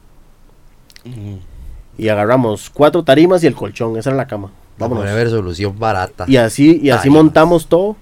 Y 1.97 2.07
agarramos 2.09 2.69
cuatro 2.69 3.03
tarimas 3.03 3.43
y 3.43 3.47
el 3.47 3.55
colchón, 3.55 3.97
esa 3.97 4.09
era 4.09 4.17
la 4.17 4.27
cama. 4.27 4.51
Vamos 4.77 4.97
Vámonos. 4.97 5.11
a 5.11 5.15
ver 5.15 5.29
solución 5.29 5.77
barata. 5.77 6.25
Y 6.27 6.37
así, 6.37 6.79
y 6.81 6.89
así 6.89 7.01
Tarimas. 7.09 7.23
montamos 7.23 7.67
todo. 7.67 7.95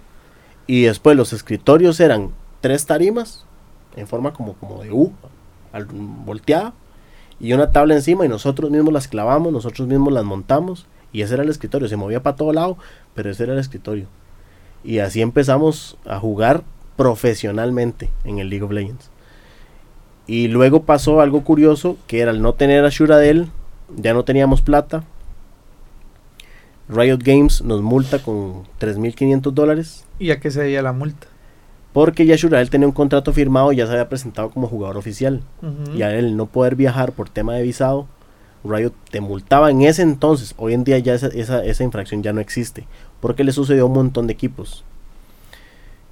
Y 0.67 0.83
después 0.83 1.17
los 1.17 1.33
escritorios 1.33 1.99
eran 1.99 2.29
tres 2.61 2.85
tarimas, 2.85 3.45
en 3.95 4.07
forma 4.07 4.31
como, 4.31 4.53
como 4.53 4.81
de 4.81 4.91
U, 4.91 5.11
al- 5.73 5.85
volteada, 5.85 6.73
y 7.39 7.51
una 7.53 7.71
tabla 7.71 7.95
encima, 7.95 8.25
y 8.25 8.29
nosotros 8.29 8.69
mismos 8.71 8.93
las 8.93 9.07
clavamos, 9.07 9.51
nosotros 9.51 9.87
mismos 9.87 10.13
las 10.13 10.23
montamos, 10.23 10.85
y 11.11 11.23
ese 11.23 11.33
era 11.33 11.43
el 11.43 11.49
escritorio. 11.49 11.89
Se 11.89 11.97
movía 11.97 12.23
para 12.23 12.35
todo 12.37 12.53
lado, 12.53 12.77
pero 13.15 13.29
ese 13.31 13.43
era 13.43 13.53
el 13.53 13.59
escritorio. 13.59 14.05
Y 14.83 14.99
así 14.99 15.21
empezamos 15.21 15.97
a 16.05 16.19
jugar 16.19 16.63
profesionalmente 16.95 18.09
en 18.23 18.39
el 18.39 18.49
League 18.49 18.63
of 18.63 18.71
Legends. 18.71 19.09
Y 20.27 20.47
luego 20.47 20.83
pasó 20.83 21.21
algo 21.21 21.43
curioso, 21.43 21.97
que 22.07 22.19
era 22.19 22.31
el 22.31 22.41
no 22.41 22.53
tener 22.53 22.85
a 22.85 22.89
Shuradel, 22.89 23.49
ya 23.95 24.13
no 24.13 24.23
teníamos 24.23 24.61
plata, 24.61 25.03
Riot 26.87 27.19
Games 27.23 27.61
nos 27.61 27.81
multa 27.81 28.19
con 28.19 28.63
3.500 28.79 29.51
dólares 29.51 30.05
¿Y 30.19 30.31
a 30.31 30.39
qué 30.41 30.51
se 30.51 30.61
debía 30.61 30.81
la 30.81 30.91
multa? 30.91 31.27
porque 31.93 32.25
ya 32.25 32.35
Shurael 32.35 32.69
tenía 32.69 32.87
un 32.87 32.93
contrato 32.93 33.33
firmado 33.33 33.71
y 33.71 33.77
ya 33.77 33.85
se 33.85 33.91
había 33.91 34.07
presentado 34.07 34.49
como 34.49 34.67
jugador 34.67 34.97
oficial. 34.97 35.41
Y 35.93 36.03
a 36.03 36.15
él 36.15 36.37
no 36.37 36.45
poder 36.45 36.75
viajar 36.75 37.11
por 37.11 37.27
tema 37.27 37.55
de 37.55 37.63
visado, 37.63 38.07
Riot 38.63 38.93
te 39.09 39.19
multaba 39.19 39.71
en 39.71 39.81
ese 39.81 40.01
entonces. 40.01 40.53
Hoy 40.57 40.73
en 40.73 40.85
día 40.85 40.99
ya 40.99 41.13
esa, 41.15 41.27
esa, 41.27 41.65
esa 41.65 41.83
infracción 41.83 42.23
ya 42.23 42.31
no 42.31 42.39
existe. 42.39 42.87
Porque 43.21 43.43
le 43.43 43.53
sucedió 43.53 43.83
a 43.83 43.85
un 43.85 43.93
montón 43.93 44.27
de 44.27 44.33
equipos. 44.33 44.83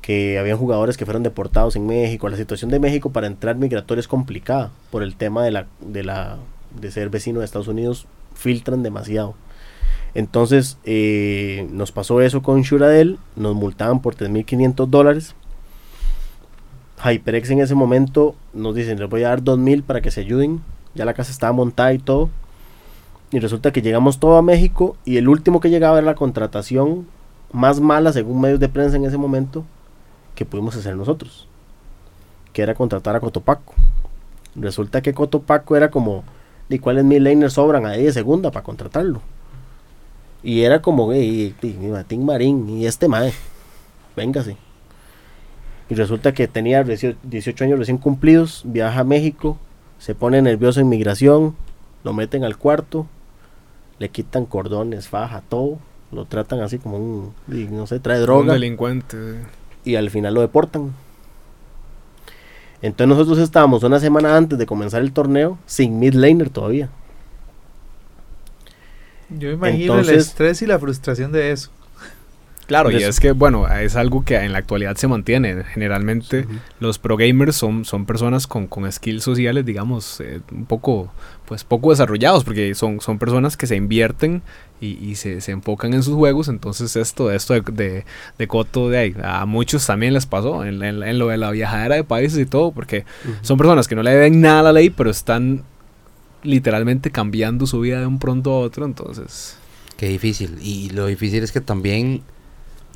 Que 0.01 0.39
habían 0.39 0.57
jugadores 0.57 0.95
que 0.95 1.05
fueron 1.05 1.23
deportados 1.23 1.75
en 1.75 1.85
México. 1.85 2.29
La 2.29 2.37
situación 2.37 2.71
de 2.71 2.79
México 2.79 3.09
para 3.09 3.27
entrar 3.27 3.57
migratorio 3.57 3.99
es 3.99 4.07
complicada. 4.07 4.71
Por 4.91 5.03
el 5.03 5.15
tema 5.15 5.43
de 5.43 5.51
la 5.51 6.37
de 6.79 6.91
ser 6.91 7.09
vecino 7.09 7.39
de 7.39 7.45
Estados 7.45 7.67
Unidos. 7.67 8.07
Filtran 8.35 8.83
demasiado. 8.83 9.35
Entonces 10.13 10.77
eh, 10.85 11.67
nos 11.71 11.91
pasó 11.91 12.21
eso 12.21 12.41
con 12.41 12.61
Shuradel. 12.61 13.19
Nos 13.35 13.55
multaban 13.55 14.01
por 14.01 14.15
3.500 14.15 14.87
dólares. 14.87 15.35
HyperX 17.03 17.49
en 17.51 17.61
ese 17.61 17.75
momento 17.75 18.35
nos 18.53 18.75
dicen, 18.75 18.99
les 18.99 19.09
voy 19.09 19.23
a 19.23 19.29
dar 19.29 19.43
2000 19.43 19.83
para 19.83 20.01
que 20.01 20.11
se 20.11 20.21
ayuden. 20.21 20.61
Ya 20.95 21.05
la 21.05 21.13
casa 21.13 21.31
estaba 21.31 21.53
montada 21.53 21.93
y 21.93 21.99
todo. 21.99 22.29
Y 23.31 23.39
resulta 23.39 23.71
que 23.71 23.81
llegamos 23.81 24.19
todo 24.19 24.37
a 24.37 24.41
México 24.41 24.97
y 25.05 25.17
el 25.17 25.29
último 25.29 25.59
que 25.59 25.69
llegaba 25.69 25.99
era 25.99 26.05
la 26.05 26.15
contratación 26.15 27.07
más 27.51 27.79
mala, 27.79 28.11
según 28.11 28.41
medios 28.41 28.59
de 28.59 28.69
prensa 28.69 28.97
en 28.97 29.05
ese 29.05 29.17
momento, 29.17 29.65
que 30.35 30.45
pudimos 30.45 30.75
hacer 30.75 30.95
nosotros. 30.95 31.47
Que 32.53 32.63
era 32.63 32.73
contratar 32.73 33.15
a 33.15 33.19
Cotopaco. 33.19 33.73
Resulta 34.55 35.01
que 35.01 35.13
Cotopaco 35.13 35.75
era 35.75 35.91
como, 35.91 36.23
¿y 36.69 36.79
cuáles 36.79 37.05
mil 37.05 37.23
laners 37.23 37.53
sobran 37.53 37.85
ahí 37.85 38.03
de 38.03 38.13
segunda 38.13 38.51
para 38.51 38.63
contratarlo? 38.63 39.21
Y 40.41 40.61
era 40.61 40.81
como, 40.81 41.11
hey, 41.13 41.55
Martín 41.91 42.25
Marín 42.25 42.69
y 42.69 42.85
este 42.85 43.07
mae, 43.07 43.33
véngase. 44.15 44.57
Y 45.89 45.95
resulta 45.95 46.33
que 46.33 46.47
tenía 46.47 46.83
18 46.83 47.63
años 47.63 47.79
recién 47.79 47.97
cumplidos, 47.97 48.61
viaja 48.65 49.01
a 49.01 49.03
México, 49.03 49.57
se 49.97 50.15
pone 50.15 50.41
nervioso 50.41 50.79
en 50.79 50.89
migración, 50.89 51.55
lo 52.03 52.13
meten 52.13 52.43
al 52.43 52.57
cuarto, 52.57 53.07
le 53.99 54.09
quitan 54.09 54.45
cordones, 54.45 55.07
faja, 55.07 55.43
todo, 55.47 55.77
lo 56.11 56.25
tratan 56.25 56.61
así 56.61 56.79
como 56.79 56.97
un, 56.97 57.33
no 57.71 57.85
sé, 57.85 57.99
trae 57.99 58.19
Un 58.19 58.23
droga 58.23 58.53
delincuente. 58.53 59.17
y 59.85 59.95
al 59.95 60.09
final 60.09 60.33
lo 60.33 60.41
deportan. 60.41 60.93
Entonces 62.81 63.17
nosotros 63.17 63.39
estábamos 63.39 63.83
una 63.83 63.99
semana 63.99 64.35
antes 64.37 64.57
de 64.57 64.65
comenzar 64.65 65.01
el 65.01 65.11
torneo 65.11 65.57
sin 65.65 65.99
mid 65.99 66.13
laner 66.13 66.49
todavía. 66.49 66.89
Yo 69.29 69.51
imagino 69.51 69.99
el 69.99 70.09
estrés 70.09 70.61
y 70.61 70.65
la 70.65 70.79
frustración 70.79 71.31
de 71.31 71.51
eso. 71.51 71.69
Claro, 72.69 72.89
y 72.91 72.95
es 73.09 73.19
que, 73.19 73.31
bueno, 73.31 73.67
es 73.67 73.95
algo 73.95 74.23
que 74.23 74.35
en 74.37 74.53
la 74.53 74.59
actualidad 74.59 74.95
se 74.95 75.07
mantiene. 75.07 75.63
Generalmente 75.65 76.45
los 76.79 76.99
pro 76.99 77.17
gamers 77.17 77.55
son, 77.55 77.83
son 77.83 78.05
personas 78.05 78.45
con, 78.47 78.67
con 78.67 78.89
skills 78.89 79.23
sociales, 79.23 79.65
digamos, 79.65 80.21
eh, 80.21 80.39
un 80.51 80.65
poco, 80.65 81.11
pues 81.45 81.63
poco 81.63 81.89
desarrollados, 81.89 82.43
porque 82.43 82.75
son, 82.75 83.01
son 83.01 83.17
personas 83.19 83.57
que 83.57 83.65
se 83.65 83.75
invierten 83.75 84.43
y, 84.79 84.89
y 85.03 85.15
se, 85.15 85.41
se 85.41 85.51
enfocan 85.51 85.95
en 85.95 86.03
sus 86.03 86.13
juegos. 86.15 86.47
Entonces 86.47 86.95
esto, 86.95 87.31
esto 87.31 87.55
de, 87.55 87.61
de, 87.61 88.05
de 88.37 88.47
Coto, 88.47 88.87
de 88.87 88.97
ahí, 88.99 89.15
a 89.23 89.47
muchos 89.47 89.85
también 89.87 90.13
les 90.13 90.27
pasó 90.27 90.63
en, 90.63 90.83
en- 90.83 91.01
en 91.01 91.17
lo 91.17 91.29
de 91.29 91.37
la 91.37 91.49
viajadera 91.49 91.95
de 91.95 92.03
países 92.03 92.37
y 92.39 92.45
todo, 92.45 92.71
porque 92.71 93.03
son 93.41 93.57
personas 93.57 93.87
que 93.87 93.95
no 93.95 94.03
le 94.03 94.11
deben 94.11 94.41
nada 94.41 94.59
a 94.59 94.63
la 94.63 94.73
ley, 94.73 94.91
pero 94.91 95.09
están 95.09 95.63
literalmente 96.43 97.11
cambiando 97.11 97.65
su 97.67 97.79
vida 97.79 97.99
de 97.99 98.05
un 98.05 98.19
pronto 98.19 98.51
a 98.53 98.59
otro, 98.59 98.85
entonces... 98.85 99.57
Qué 99.97 100.07
difícil. 100.07 100.59
Y 100.61 100.91
lo 100.91 101.07
difícil 101.07 101.43
es 101.43 101.51
que 101.51 101.59
también 101.59 102.21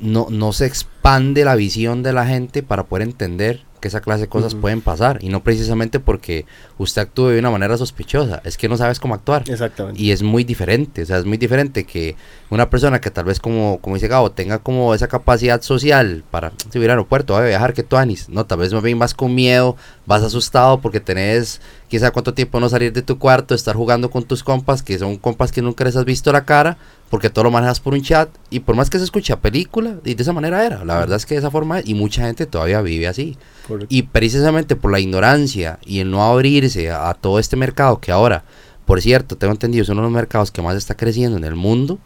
no, 0.00 0.26
no 0.30 0.52
se 0.52 0.66
expande 0.66 1.44
la 1.44 1.54
visión 1.54 2.02
de 2.02 2.12
la 2.12 2.26
gente 2.26 2.62
para 2.62 2.84
poder 2.84 3.06
entender 3.06 3.62
que 3.84 3.88
esa 3.88 4.00
clase 4.00 4.22
de 4.22 4.28
cosas 4.28 4.54
pueden 4.54 4.80
pasar. 4.80 5.18
Y 5.20 5.28
no 5.28 5.44
precisamente 5.44 6.00
porque 6.00 6.46
usted 6.78 7.02
actúe 7.02 7.28
de 7.28 7.38
una 7.38 7.50
manera 7.50 7.76
sospechosa. 7.76 8.40
Es 8.42 8.56
que 8.56 8.66
no 8.66 8.78
sabes 8.78 8.98
cómo 8.98 9.14
actuar. 9.14 9.44
Exactamente. 9.46 10.00
Y 10.00 10.10
es 10.10 10.22
muy 10.22 10.42
diferente, 10.42 11.02
o 11.02 11.06
sea, 11.06 11.18
es 11.18 11.26
muy 11.26 11.36
diferente 11.36 11.84
que 11.84 12.16
una 12.48 12.70
persona 12.70 13.02
que 13.02 13.10
tal 13.10 13.26
vez 13.26 13.40
como, 13.40 13.80
como 13.82 13.96
dice 13.96 14.08
Gabo, 14.08 14.32
tenga 14.32 14.58
como 14.60 14.94
esa 14.94 15.06
capacidad 15.06 15.60
social 15.60 16.24
para 16.30 16.50
subir 16.72 16.84
al 16.84 16.92
aeropuerto, 16.92 17.36
a 17.36 17.44
viajar, 17.44 17.74
que 17.74 17.82
tú 17.82 17.98
Anis, 17.98 18.30
no, 18.30 18.46
tal 18.46 18.60
vez 18.60 18.72
más 18.72 18.82
bien 18.82 18.98
vas 18.98 19.12
con 19.12 19.34
miedo, 19.34 19.76
vas 20.06 20.22
asustado 20.22 20.80
porque 20.80 21.00
tenés 21.00 21.60
quizá 21.88 22.10
cuánto 22.10 22.32
tiempo 22.32 22.60
no 22.60 22.70
salir 22.70 22.90
de 22.90 23.02
tu 23.02 23.18
cuarto, 23.18 23.54
estar 23.54 23.76
jugando 23.76 24.10
con 24.10 24.24
tus 24.24 24.42
compas, 24.42 24.82
que 24.82 24.98
son 24.98 25.18
compas 25.18 25.52
que 25.52 25.60
nunca 25.60 25.84
les 25.84 25.94
has 25.94 26.06
visto 26.06 26.32
la 26.32 26.46
cara, 26.46 26.78
porque 27.14 27.30
todo 27.30 27.44
lo 27.44 27.52
manejas 27.52 27.78
por 27.78 27.94
un 27.94 28.02
chat, 28.02 28.28
y 28.50 28.58
por 28.58 28.74
más 28.74 28.90
que 28.90 28.98
se 28.98 29.04
escucha 29.04 29.38
película, 29.38 30.00
y 30.04 30.14
de 30.14 30.22
esa 30.24 30.32
manera 30.32 30.66
era, 30.66 30.84
la 30.84 30.98
verdad 30.98 31.16
es 31.16 31.24
que 31.24 31.34
de 31.34 31.38
esa 31.38 31.50
forma, 31.52 31.80
y 31.84 31.94
mucha 31.94 32.26
gente 32.26 32.44
todavía 32.44 32.82
vive 32.82 33.06
así. 33.06 33.38
Correcto. 33.68 33.86
Y 33.88 34.02
precisamente 34.02 34.74
por 34.74 34.90
la 34.90 34.98
ignorancia 34.98 35.78
y 35.86 36.00
el 36.00 36.10
no 36.10 36.24
abrirse 36.24 36.90
a, 36.90 37.08
a 37.10 37.14
todo 37.14 37.38
este 37.38 37.54
mercado 37.54 38.00
que 38.00 38.10
ahora, 38.10 38.42
por 38.84 39.00
cierto, 39.00 39.36
tengo 39.36 39.52
entendido, 39.52 39.84
es 39.84 39.88
uno 39.90 40.00
de 40.00 40.06
los 40.08 40.12
mercados 40.12 40.50
que 40.50 40.60
más 40.60 40.74
está 40.74 40.96
creciendo 40.96 41.38
en 41.38 41.44
el 41.44 41.54
mundo. 41.54 42.00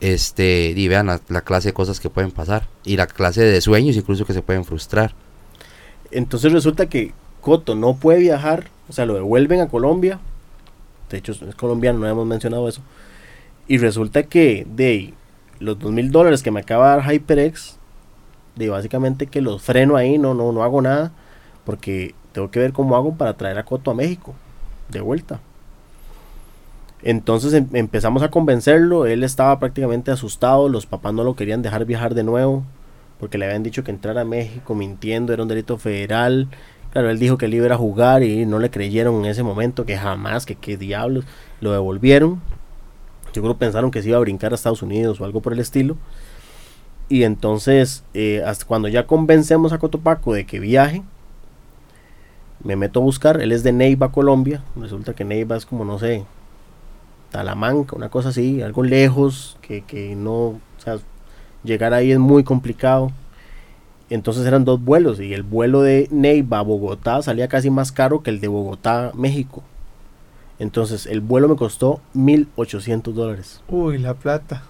Este, 0.00 0.74
y 0.76 0.88
vean 0.88 1.06
la, 1.06 1.20
la 1.28 1.42
clase 1.42 1.68
de 1.68 1.72
cosas 1.72 2.00
que 2.00 2.10
pueden 2.10 2.32
pasar 2.32 2.66
y 2.84 2.96
la 2.96 3.06
clase 3.06 3.42
de 3.42 3.60
sueños 3.60 3.94
incluso 3.94 4.24
que 4.24 4.32
se 4.32 4.42
pueden 4.42 4.64
frustrar. 4.64 5.14
Entonces 6.10 6.50
resulta 6.50 6.86
que 6.86 7.12
Coto 7.40 7.76
no 7.76 7.94
puede 7.94 8.18
viajar, 8.18 8.68
o 8.88 8.92
sea, 8.92 9.06
lo 9.06 9.14
devuelven 9.14 9.60
a 9.60 9.68
Colombia. 9.68 10.18
De 11.08 11.18
hecho, 11.18 11.30
es 11.30 11.54
colombiano, 11.54 12.00
no 12.00 12.08
hemos 12.08 12.26
mencionado 12.26 12.68
eso. 12.68 12.82
Y 13.70 13.78
resulta 13.78 14.24
que 14.24 14.66
de 14.68 15.14
los 15.60 15.78
dos 15.78 15.92
mil 15.92 16.10
dólares 16.10 16.42
que 16.42 16.50
me 16.50 16.58
acaba 16.58 16.90
de 16.90 16.96
dar 16.96 17.12
HyperX, 17.12 17.76
de 18.56 18.68
básicamente 18.68 19.28
que 19.28 19.40
los 19.40 19.62
freno 19.62 19.94
ahí, 19.94 20.18
no, 20.18 20.34
no, 20.34 20.50
no 20.50 20.64
hago 20.64 20.82
nada, 20.82 21.12
porque 21.64 22.16
tengo 22.32 22.50
que 22.50 22.58
ver 22.58 22.72
cómo 22.72 22.96
hago 22.96 23.14
para 23.14 23.34
traer 23.34 23.58
a 23.58 23.62
Coto 23.62 23.92
a 23.92 23.94
México, 23.94 24.34
de 24.88 25.00
vuelta. 25.00 25.38
Entonces 27.04 27.52
em- 27.54 27.68
empezamos 27.74 28.24
a 28.24 28.32
convencerlo, 28.32 29.06
él 29.06 29.22
estaba 29.22 29.60
prácticamente 29.60 30.10
asustado, 30.10 30.68
los 30.68 30.86
papás 30.86 31.14
no 31.14 31.22
lo 31.22 31.36
querían 31.36 31.62
dejar 31.62 31.84
viajar 31.84 32.16
de 32.16 32.24
nuevo, 32.24 32.64
porque 33.20 33.38
le 33.38 33.44
habían 33.44 33.62
dicho 33.62 33.84
que 33.84 33.92
entrar 33.92 34.18
a 34.18 34.24
México 34.24 34.74
mintiendo 34.74 35.32
era 35.32 35.44
un 35.44 35.48
delito 35.48 35.78
federal. 35.78 36.48
Claro, 36.92 37.08
él 37.08 37.20
dijo 37.20 37.38
que 37.38 37.46
él 37.46 37.54
iba 37.54 37.72
a 37.72 37.78
jugar 37.78 38.24
y 38.24 38.46
no 38.46 38.58
le 38.58 38.68
creyeron 38.68 39.24
en 39.24 39.26
ese 39.26 39.44
momento, 39.44 39.86
que 39.86 39.96
jamás, 39.96 40.44
que 40.44 40.56
qué 40.56 40.76
diablos, 40.76 41.24
lo 41.60 41.70
devolvieron. 41.70 42.40
Yo 43.32 43.42
creo 43.42 43.54
que 43.54 43.60
pensaron 43.60 43.90
que 43.90 44.02
se 44.02 44.08
iba 44.08 44.18
a 44.18 44.20
brincar 44.20 44.52
a 44.52 44.54
Estados 44.54 44.82
Unidos 44.82 45.20
o 45.20 45.24
algo 45.24 45.40
por 45.40 45.52
el 45.52 45.60
estilo. 45.60 45.96
Y 47.08 47.24
entonces, 47.24 48.04
eh, 48.14 48.42
hasta 48.46 48.64
cuando 48.64 48.88
ya 48.88 49.06
convencemos 49.06 49.72
a 49.72 49.78
Cotopaco 49.78 50.32
de 50.32 50.46
que 50.46 50.60
viaje, 50.60 51.02
me 52.62 52.76
meto 52.76 53.00
a 53.00 53.02
buscar, 53.02 53.40
él 53.40 53.52
es 53.52 53.62
de 53.62 53.72
Neiva, 53.72 54.12
Colombia. 54.12 54.62
Resulta 54.76 55.14
que 55.14 55.24
Neiva 55.24 55.56
es 55.56 55.66
como, 55.66 55.84
no 55.84 55.98
sé, 55.98 56.24
Talamanca, 57.30 57.96
una 57.96 58.10
cosa 58.10 58.30
así, 58.30 58.62
algo 58.62 58.82
lejos, 58.82 59.56
que, 59.62 59.82
que 59.82 60.14
no, 60.14 60.34
o 60.34 60.60
sea, 60.78 60.98
llegar 61.64 61.94
ahí 61.94 62.12
es 62.12 62.18
muy 62.18 62.44
complicado. 62.44 63.10
Entonces 64.10 64.44
eran 64.44 64.64
dos 64.64 64.82
vuelos 64.82 65.20
y 65.20 65.32
el 65.32 65.44
vuelo 65.44 65.82
de 65.82 66.08
Neiva 66.10 66.58
a 66.58 66.62
Bogotá 66.62 67.22
salía 67.22 67.48
casi 67.48 67.70
más 67.70 67.92
caro 67.92 68.22
que 68.22 68.30
el 68.30 68.40
de 68.40 68.48
Bogotá 68.48 69.12
México. 69.14 69.62
Entonces 70.60 71.06
el 71.06 71.22
vuelo 71.22 71.48
me 71.48 71.56
costó 71.56 72.00
1.800 72.14 73.12
dólares. 73.14 73.62
Uy, 73.66 73.96
la 73.96 74.12
plata. 74.12 74.62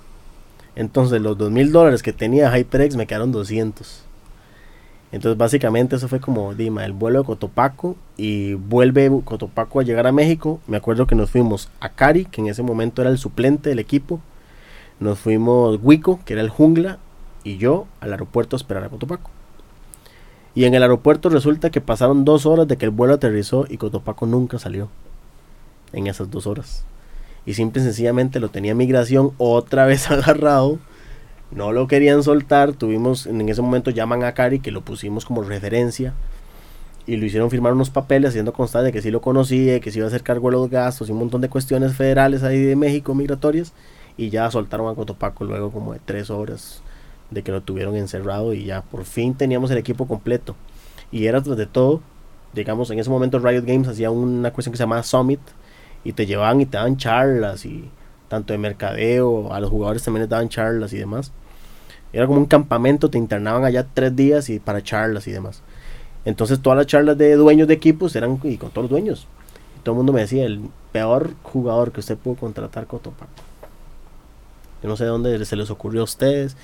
Entonces 0.77 1.21
los 1.21 1.37
2.000 1.37 1.73
dólares 1.73 2.05
que 2.05 2.13
tenía 2.13 2.57
HyperX 2.57 2.95
me 2.95 3.09
quedaron 3.09 3.33
200. 3.33 4.05
Entonces 5.11 5.37
básicamente 5.37 5.97
eso 5.97 6.07
fue 6.07 6.21
como 6.21 6.55
Dima, 6.55 6.85
el 6.85 6.93
vuelo 6.93 7.19
de 7.19 7.25
Cotopaco 7.25 7.97
y 8.17 8.55
vuelve 8.55 9.11
Cotopaco 9.25 9.81
a 9.81 9.83
llegar 9.83 10.07
a 10.07 10.13
México. 10.13 10.61
Me 10.69 10.77
acuerdo 10.77 11.09
que 11.09 11.17
nos 11.17 11.29
fuimos 11.29 11.69
a 11.81 11.89
Cari, 11.89 12.25
que 12.25 12.41
en 12.41 12.47
ese 12.47 12.63
momento 12.63 13.03
era 13.03 13.11
el 13.11 13.19
suplente 13.19 13.71
del 13.71 13.81
equipo. 13.81 14.21
Nos 15.01 15.19
fuimos 15.19 15.81
Wico, 15.83 16.21
que 16.25 16.35
era 16.35 16.43
el 16.43 16.51
jungla, 16.51 16.99
y 17.43 17.57
yo 17.57 17.89
al 18.01 18.13
aeropuerto 18.13 18.55
a 18.55 18.59
esperar 18.59 18.85
a 18.85 18.91
Cotopaco. 18.91 19.33
Y 20.55 20.67
en 20.67 20.75
el 20.75 20.83
aeropuerto 20.85 21.31
resulta 21.31 21.71
que 21.71 21.81
pasaron 21.81 22.25
dos 22.25 22.47
horas 22.47 22.69
de 22.69 22.77
que 22.77 22.85
el 22.85 22.93
vuelo 22.93 23.15
aterrizó 23.15 23.67
y 23.69 23.77
Cotopaco 23.77 24.27
nunca 24.27 24.61
salió. 24.61 24.89
En 25.93 26.07
esas 26.07 26.31
dos 26.31 26.47
horas. 26.47 26.85
Y 27.47 27.55
simple 27.55 27.83
y 27.83 27.85
sencillamente 27.85 28.41
lo 28.41 28.51
tenía 28.51 28.75
migración 28.75 29.33
otra 29.39 29.87
vez 29.87 30.11
agarrado. 30.11 30.79
No 31.51 31.73
lo 31.73 31.87
querían 31.87 32.23
soltar. 32.23 32.73
Tuvimos, 32.73 33.27
en 33.27 33.49
ese 33.49 33.63
momento 33.63 33.91
llaman 33.91 34.25
a 34.25 34.35
Cari, 34.35 34.61
que 34.61 34.71
lo 34.71 34.83
pusimos 34.83 35.25
como 35.25 35.43
referencia. 35.43 36.15
Y 37.07 37.17
lo 37.17 37.27
hicieron 37.27 37.51
firmar 37.51 37.73
unos 37.73 37.91
papeles 37.91 38.31
haciendo 38.31 38.53
constar 38.53 38.85
de 38.85 38.93
que 38.93 39.03
sí 39.03 39.11
lo 39.11 39.21
conocía, 39.21 39.81
que 39.81 39.91
sí 39.91 39.99
iba 39.99 40.07
a 40.07 40.09
hacer 40.09 40.23
cargo 40.23 40.49
de 40.49 40.53
los 40.53 40.71
gastos 40.71 41.09
y 41.09 41.13
un 41.13 41.19
montón 41.19 41.41
de 41.41 41.49
cuestiones 41.49 41.97
federales 41.97 42.43
ahí 42.45 42.63
de 42.63 42.77
México, 42.77 43.15
migratorias. 43.15 43.73
Y 44.17 44.29
ya 44.31 44.51
soltaron 44.51 44.89
a 44.89 44.95
Cotopaco 44.95 45.45
luego 45.45 45.73
como 45.73 45.93
de 45.93 46.01
tres 46.05 46.31
horas 46.31 46.83
de 47.31 47.43
que 47.43 47.53
lo 47.53 47.63
tuvieron 47.63 47.97
encerrado 47.97 48.55
y 48.55 48.65
ya 48.65 48.83
por 48.83 49.05
fin 49.05 49.35
teníamos 49.35 49.71
el 49.71 49.79
equipo 49.79 50.07
completo. 50.07 50.57
Y 51.11 51.27
era 51.27 51.43
tras 51.43 51.57
de 51.57 51.67
todo, 51.67 52.01
digamos, 52.53 52.91
en 52.91 52.99
ese 52.99 53.11
momento 53.11 53.39
Riot 53.39 53.65
Games 53.65 53.89
hacía 53.89 54.11
una 54.11 54.53
cuestión 54.53 54.73
que 54.73 54.77
se 54.77 54.83
llamaba 54.83 55.03
Summit 55.03 55.41
y 56.05 56.13
te 56.13 56.27
llevaban 56.27 56.61
y 56.61 56.67
te 56.67 56.77
daban 56.77 56.97
charlas 56.97 57.65
y 57.65 57.91
tanto 58.29 58.53
de 58.53 58.59
mercadeo, 58.59 59.53
a 59.53 59.61
los 59.61 59.71
jugadores 59.71 60.03
también 60.03 60.23
les 60.23 60.31
daban 60.31 60.49
charlas 60.49 60.93
y 60.93 60.99
demás. 60.99 61.33
Era 62.13 62.27
como 62.27 62.39
un 62.39 62.47
campamento, 62.47 63.11
te 63.11 63.19
internaban 63.19 63.65
allá 63.65 63.87
tres 63.93 64.15
días 64.15 64.49
y 64.49 64.59
para 64.59 64.83
charlas 64.83 65.27
y 65.27 65.33
demás. 65.33 65.63
Entonces 66.25 66.61
todas 66.61 66.77
las 66.77 66.87
charlas 66.87 67.17
de 67.19 67.35
dueños 67.35 67.69
de 67.69 67.75
equipos 67.75 68.15
eran 68.17 68.39
y 68.45 68.57
con 68.57 68.71
todos 68.71 68.85
los 68.85 68.91
dueños. 68.91 69.27
Y 69.79 69.83
todo 69.83 69.95
el 69.95 69.97
mundo 69.99 70.13
me 70.13 70.21
decía, 70.21 70.45
el 70.45 70.61
peor 70.93 71.31
jugador 71.43 71.93
que 71.93 72.01
usted 72.01 72.17
pudo 72.17 72.37
contratar 72.37 72.87
Cotopaco. 72.87 73.31
Yo 74.83 74.89
no 74.89 74.97
sé 74.97 75.05
de 75.05 75.11
dónde 75.11 75.45
se 75.45 75.57
les 75.57 75.71
ocurrió 75.71 76.03
a 76.03 76.05
ustedes. 76.05 76.57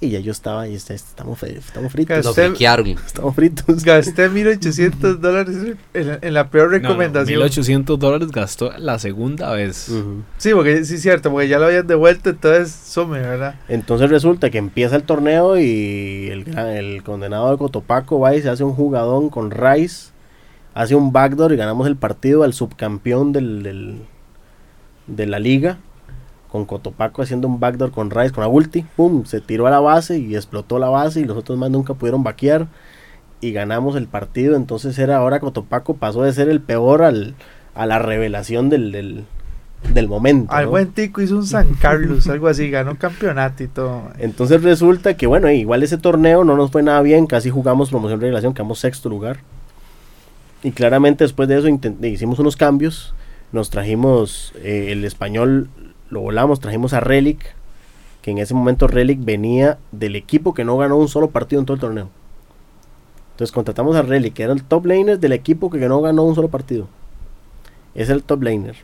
Y 0.00 0.10
ya 0.10 0.18
yo 0.20 0.32
estaba 0.32 0.68
y 0.68 0.74
este, 0.74 0.92
estamos, 0.92 1.42
estamos 1.44 1.90
fritos. 1.92 2.34
Friquearon. 2.34 2.88
Estamos 2.88 3.34
fritos. 3.34 3.84
Gasté 3.84 4.28
1800 4.28 5.20
dólares 5.20 5.56
en, 5.94 6.18
en 6.20 6.34
la 6.34 6.50
peor 6.50 6.66
No, 6.66 6.72
no, 6.72 6.82
recomendación. 6.82 7.38
1800 7.38 7.98
dólares 7.98 8.28
gastó 8.30 8.72
la 8.76 8.98
segunda 8.98 9.52
vez. 9.52 9.90
Sí, 10.36 10.50
porque 10.52 10.84
sí 10.84 10.96
es 10.96 11.02
cierto, 11.02 11.30
porque 11.30 11.48
ya 11.48 11.58
lo 11.58 11.66
habían 11.66 11.86
devuelto, 11.86 12.30
entonces 12.30 12.70
sume, 12.72 13.20
¿verdad? 13.20 13.54
Entonces 13.68 14.10
resulta 14.10 14.50
que 14.50 14.58
empieza 14.58 14.96
el 14.96 15.04
torneo 15.04 15.58
y 15.58 16.28
el, 16.30 17.02
condenado 17.02 17.50
de 17.52 17.56
Cotopaco 17.56 18.18
va 18.18 18.34
y 18.36 18.42
se 18.42 18.50
hace 18.50 18.64
un 18.64 18.74
jugadón 18.74 19.30
con 19.30 19.50
Rice, 19.52 20.10
hace 20.74 20.94
un 20.96 21.12
backdoor 21.12 21.52
y 21.52 21.56
ganamos 21.56 21.86
el 21.86 21.96
partido 21.96 22.42
al 22.42 22.52
subcampeón 22.52 23.32
del, 23.32 23.62
del- 23.62 24.00
de 25.06 25.26
la 25.26 25.38
liga, 25.38 25.78
con 26.54 26.66
Cotopaco 26.66 27.20
haciendo 27.20 27.48
un 27.48 27.58
backdoor 27.58 27.90
con 27.90 28.12
Rice, 28.12 28.30
con 28.30 28.44
Abulti, 28.44 28.86
pum, 28.94 29.24
se 29.24 29.40
tiró 29.40 29.66
a 29.66 29.70
la 29.70 29.80
base 29.80 30.20
y 30.20 30.36
explotó 30.36 30.78
la 30.78 30.88
base 30.88 31.18
y 31.18 31.24
los 31.24 31.36
otros 31.36 31.58
más 31.58 31.68
nunca 31.68 31.94
pudieron 31.94 32.22
vaquear 32.22 32.68
y 33.40 33.50
ganamos 33.50 33.96
el 33.96 34.06
partido, 34.06 34.54
entonces 34.54 34.96
era 35.00 35.16
ahora 35.16 35.40
Cotopaco 35.40 35.96
pasó 35.96 36.22
de 36.22 36.32
ser 36.32 36.48
el 36.48 36.60
peor 36.60 37.02
al, 37.02 37.34
a 37.74 37.86
la 37.86 37.98
revelación 37.98 38.70
del, 38.70 38.92
del, 38.92 39.24
del 39.92 40.06
momento. 40.06 40.52
Al 40.52 40.66
¿no? 40.66 40.70
buen 40.70 40.92
tico 40.92 41.22
hizo 41.22 41.34
un 41.34 41.44
San 41.44 41.74
Carlos, 41.74 42.28
algo 42.28 42.46
así, 42.46 42.70
ganó 42.70 42.96
campeonato 42.98 43.64
y 43.64 43.66
todo. 43.66 44.02
Entonces 44.20 44.62
resulta 44.62 45.16
que, 45.16 45.26
bueno, 45.26 45.50
igual 45.50 45.82
ese 45.82 45.98
torneo 45.98 46.44
no 46.44 46.56
nos 46.56 46.70
fue 46.70 46.84
nada 46.84 47.02
bien, 47.02 47.26
casi 47.26 47.50
jugamos 47.50 47.90
promoción 47.90 48.20
revelación, 48.20 48.54
quedamos 48.54 48.78
sexto 48.78 49.08
lugar. 49.08 49.38
Y 50.62 50.70
claramente 50.70 51.24
después 51.24 51.48
de 51.48 51.58
eso 51.58 51.68
hicimos 52.06 52.38
unos 52.38 52.56
cambios, 52.56 53.12
nos 53.50 53.70
trajimos 53.70 54.52
eh, 54.62 54.92
el 54.92 55.04
español, 55.04 55.68
lo 56.10 56.20
volamos, 56.20 56.60
trajimos 56.60 56.92
a 56.92 57.00
Relic, 57.00 57.54
que 58.22 58.30
en 58.30 58.38
ese 58.38 58.54
momento 58.54 58.86
Relic 58.86 59.22
venía 59.22 59.78
del 59.92 60.16
equipo 60.16 60.54
que 60.54 60.64
no 60.64 60.76
ganó 60.76 60.96
un 60.96 61.08
solo 61.08 61.30
partido 61.30 61.60
en 61.60 61.66
todo 61.66 61.74
el 61.74 61.80
torneo. 61.80 62.08
Entonces 63.32 63.52
contratamos 63.52 63.96
a 63.96 64.02
Relic, 64.02 64.34
que 64.34 64.44
era 64.44 64.52
el 64.52 64.62
top 64.62 64.86
laner 64.86 65.18
del 65.18 65.32
equipo 65.32 65.68
que 65.68 65.78
no 65.88 66.00
ganó 66.00 66.22
un 66.22 66.34
solo 66.34 66.48
partido. 66.48 66.86
Es 67.94 68.08
el 68.08 68.22
top 68.22 68.42
laner. 68.42 68.76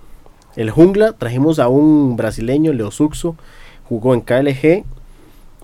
El 0.56 0.70
jungla, 0.70 1.12
trajimos 1.12 1.60
a 1.60 1.68
un 1.68 2.16
brasileño, 2.16 2.72
Leo 2.72 2.90
Suxo, 2.90 3.36
jugó 3.88 4.14
en 4.14 4.20
KLG 4.20 4.84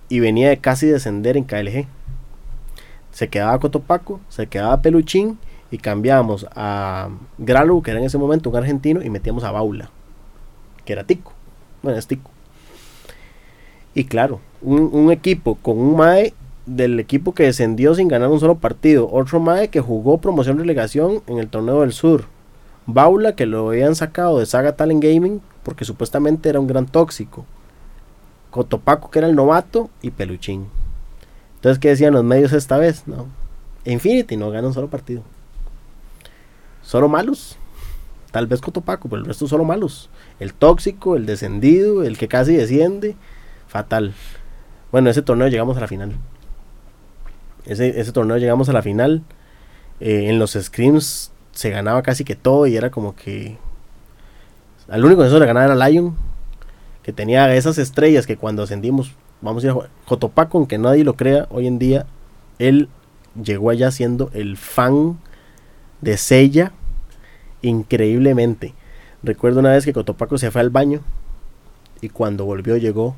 y 0.08 0.20
venía 0.20 0.48
de 0.48 0.58
casi 0.58 0.86
descender 0.86 1.36
en 1.36 1.44
KLG. 1.44 1.86
Se 3.10 3.28
quedaba 3.28 3.58
Cotopaco, 3.58 4.20
se 4.28 4.46
quedaba 4.46 4.80
Peluchín 4.82 5.38
y 5.70 5.78
cambiábamos 5.78 6.46
a 6.54 7.08
Gralo, 7.38 7.82
que 7.82 7.90
era 7.90 8.00
en 8.00 8.06
ese 8.06 8.18
momento 8.18 8.50
un 8.50 8.56
argentino, 8.56 9.02
y 9.02 9.10
metíamos 9.10 9.42
a 9.42 9.50
Baula, 9.50 9.90
que 10.84 10.92
era 10.92 11.04
Tico. 11.04 11.32
Bueno, 11.86 12.00
es. 12.00 12.08
Y 13.94 14.04
claro, 14.06 14.40
un, 14.60 15.12
equipo 15.12 15.54
con 15.54 15.78
un 15.78 15.96
MAE 15.96 16.34
del 16.66 16.98
equipo 16.98 17.32
que 17.32 17.44
descendió 17.44 17.94
sin 17.94 18.08
ganar 18.08 18.28
un 18.28 18.40
solo 18.40 18.56
partido. 18.56 19.08
Otro 19.08 19.38
MAE 19.38 19.68
que 19.68 19.80
jugó 19.80 20.18
promoción 20.18 20.58
relegación 20.58 21.22
en 21.28 21.38
el 21.38 21.46
torneo 21.46 21.82
del 21.82 21.92
sur. 21.92 22.24
Baula 22.86 23.36
que 23.36 23.46
lo 23.46 23.68
habían 23.68 23.94
sacado 23.94 24.40
de 24.40 24.46
Saga 24.46 24.74
Talent 24.74 25.00
Gaming 25.00 25.40
porque 25.62 25.84
supuestamente 25.84 26.48
era 26.48 26.58
un 26.58 26.66
gran 26.66 26.86
tóxico. 26.86 27.44
Cotopaco 28.50 29.08
que 29.08 29.20
era 29.20 29.28
el 29.28 29.36
novato 29.36 29.88
y 30.02 30.10
Peluchín. 30.10 30.66
Entonces, 31.54 31.78
¿qué 31.78 31.90
decían 31.90 32.14
los 32.14 32.24
medios 32.24 32.52
esta 32.52 32.78
vez? 32.78 33.06
No. 33.06 33.26
Infinity 33.84 34.36
no 34.36 34.50
gana 34.50 34.66
un 34.66 34.74
solo 34.74 34.90
partido. 34.90 35.22
Solo 36.82 37.08
malos. 37.08 37.56
Tal 38.36 38.46
vez 38.46 38.60
Cotopaco, 38.60 39.08
pero 39.08 39.22
el 39.22 39.26
resto 39.26 39.48
solo 39.48 39.64
malos. 39.64 40.10
El 40.40 40.52
tóxico, 40.52 41.16
el 41.16 41.24
descendido, 41.24 42.04
el 42.04 42.18
que 42.18 42.28
casi 42.28 42.54
desciende. 42.54 43.16
Fatal. 43.66 44.12
Bueno, 44.92 45.08
ese 45.08 45.22
torneo 45.22 45.48
llegamos 45.48 45.78
a 45.78 45.80
la 45.80 45.88
final. 45.88 46.12
Ese, 47.64 48.12
torneo 48.12 48.36
llegamos 48.36 48.68
a 48.68 48.74
la 48.74 48.82
final. 48.82 49.22
Eh, 50.00 50.28
en 50.28 50.38
los 50.38 50.52
scrims 50.52 51.32
se 51.52 51.70
ganaba 51.70 52.02
casi 52.02 52.24
que 52.24 52.36
todo 52.36 52.66
y 52.66 52.76
era 52.76 52.90
como 52.90 53.16
que... 53.16 53.56
Al 54.90 55.02
único 55.02 55.22
que 55.22 55.28
eso 55.28 55.38
le 55.38 55.46
ganaba 55.46 55.72
era 55.72 55.88
Lion. 55.88 56.14
Que 57.02 57.14
tenía 57.14 57.54
esas 57.54 57.78
estrellas 57.78 58.26
que 58.26 58.36
cuando 58.36 58.64
ascendimos, 58.64 59.12
vamos 59.40 59.64
a 59.64 59.68
ir 59.68 59.72
a. 59.72 59.88
Cotopaco, 60.04 60.58
aunque 60.58 60.76
nadie 60.76 61.04
lo 61.04 61.16
crea, 61.16 61.46
hoy 61.48 61.66
en 61.66 61.78
día, 61.78 62.04
él 62.58 62.90
llegó 63.42 63.70
allá 63.70 63.90
siendo 63.90 64.30
el 64.34 64.58
fan 64.58 65.18
de 66.02 66.18
Sella 66.18 66.74
increíblemente. 67.68 68.74
Recuerdo 69.22 69.60
una 69.60 69.70
vez 69.70 69.84
que 69.84 69.92
Cotopaco 69.92 70.38
se 70.38 70.50
fue 70.50 70.60
al 70.60 70.70
baño 70.70 71.00
y 72.00 72.08
cuando 72.10 72.44
volvió 72.44 72.76
llegó, 72.76 73.16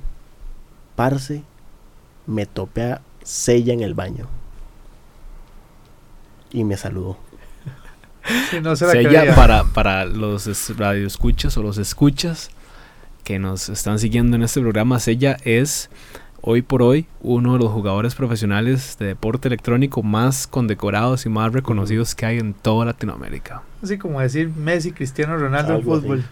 parce, 0.96 1.42
me 2.26 2.46
topé 2.46 2.82
a 2.92 3.00
Sella 3.22 3.72
en 3.74 3.80
el 3.82 3.94
baño 3.94 4.26
y 6.52 6.64
me 6.64 6.76
saludó. 6.76 7.18
Si 8.50 8.60
no 8.60 8.76
se 8.76 8.84
la 8.84 8.92
Sella, 8.92 9.34
para, 9.34 9.64
para 9.64 10.04
los 10.04 10.46
es- 10.46 10.76
radioescuchas 10.76 11.56
o 11.56 11.62
los 11.62 11.78
escuchas 11.78 12.50
que 13.24 13.38
nos 13.38 13.70
están 13.70 13.98
siguiendo 13.98 14.36
en 14.36 14.42
este 14.42 14.60
programa, 14.60 15.00
Sella 15.00 15.38
es 15.44 15.88
hoy 16.42 16.60
por 16.62 16.82
hoy 16.82 17.06
uno 17.22 17.54
de 17.54 17.58
los 17.60 17.72
jugadores 17.72 18.14
profesionales 18.14 18.96
de 18.98 19.06
deporte 19.06 19.48
electrónico 19.48 20.02
más 20.02 20.46
condecorados 20.46 21.24
y 21.24 21.30
más 21.30 21.52
reconocidos 21.54 22.14
que 22.14 22.26
hay 22.26 22.38
en 22.38 22.52
toda 22.52 22.84
Latinoamérica. 22.86 23.62
Así 23.82 23.98
como 23.98 24.20
decir 24.20 24.48
Messi, 24.48 24.92
Cristiano 24.92 25.36
Ronaldo 25.36 25.74
en 25.74 25.80
así. 25.80 25.84
fútbol. 25.84 26.24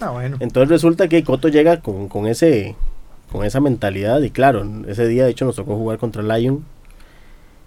Ah, 0.00 0.10
bueno. 0.10 0.36
Entonces 0.40 0.68
resulta 0.68 1.08
que 1.08 1.24
Coto 1.24 1.48
llega 1.48 1.80
con, 1.80 2.08
con 2.08 2.26
ese 2.26 2.76
con 3.30 3.44
esa 3.44 3.60
mentalidad 3.60 4.20
y 4.22 4.30
claro, 4.30 4.64
ese 4.86 5.08
día 5.08 5.24
de 5.24 5.30
hecho 5.30 5.44
nos 5.44 5.56
tocó 5.56 5.76
jugar 5.76 5.98
contra 5.98 6.22
Lion 6.22 6.64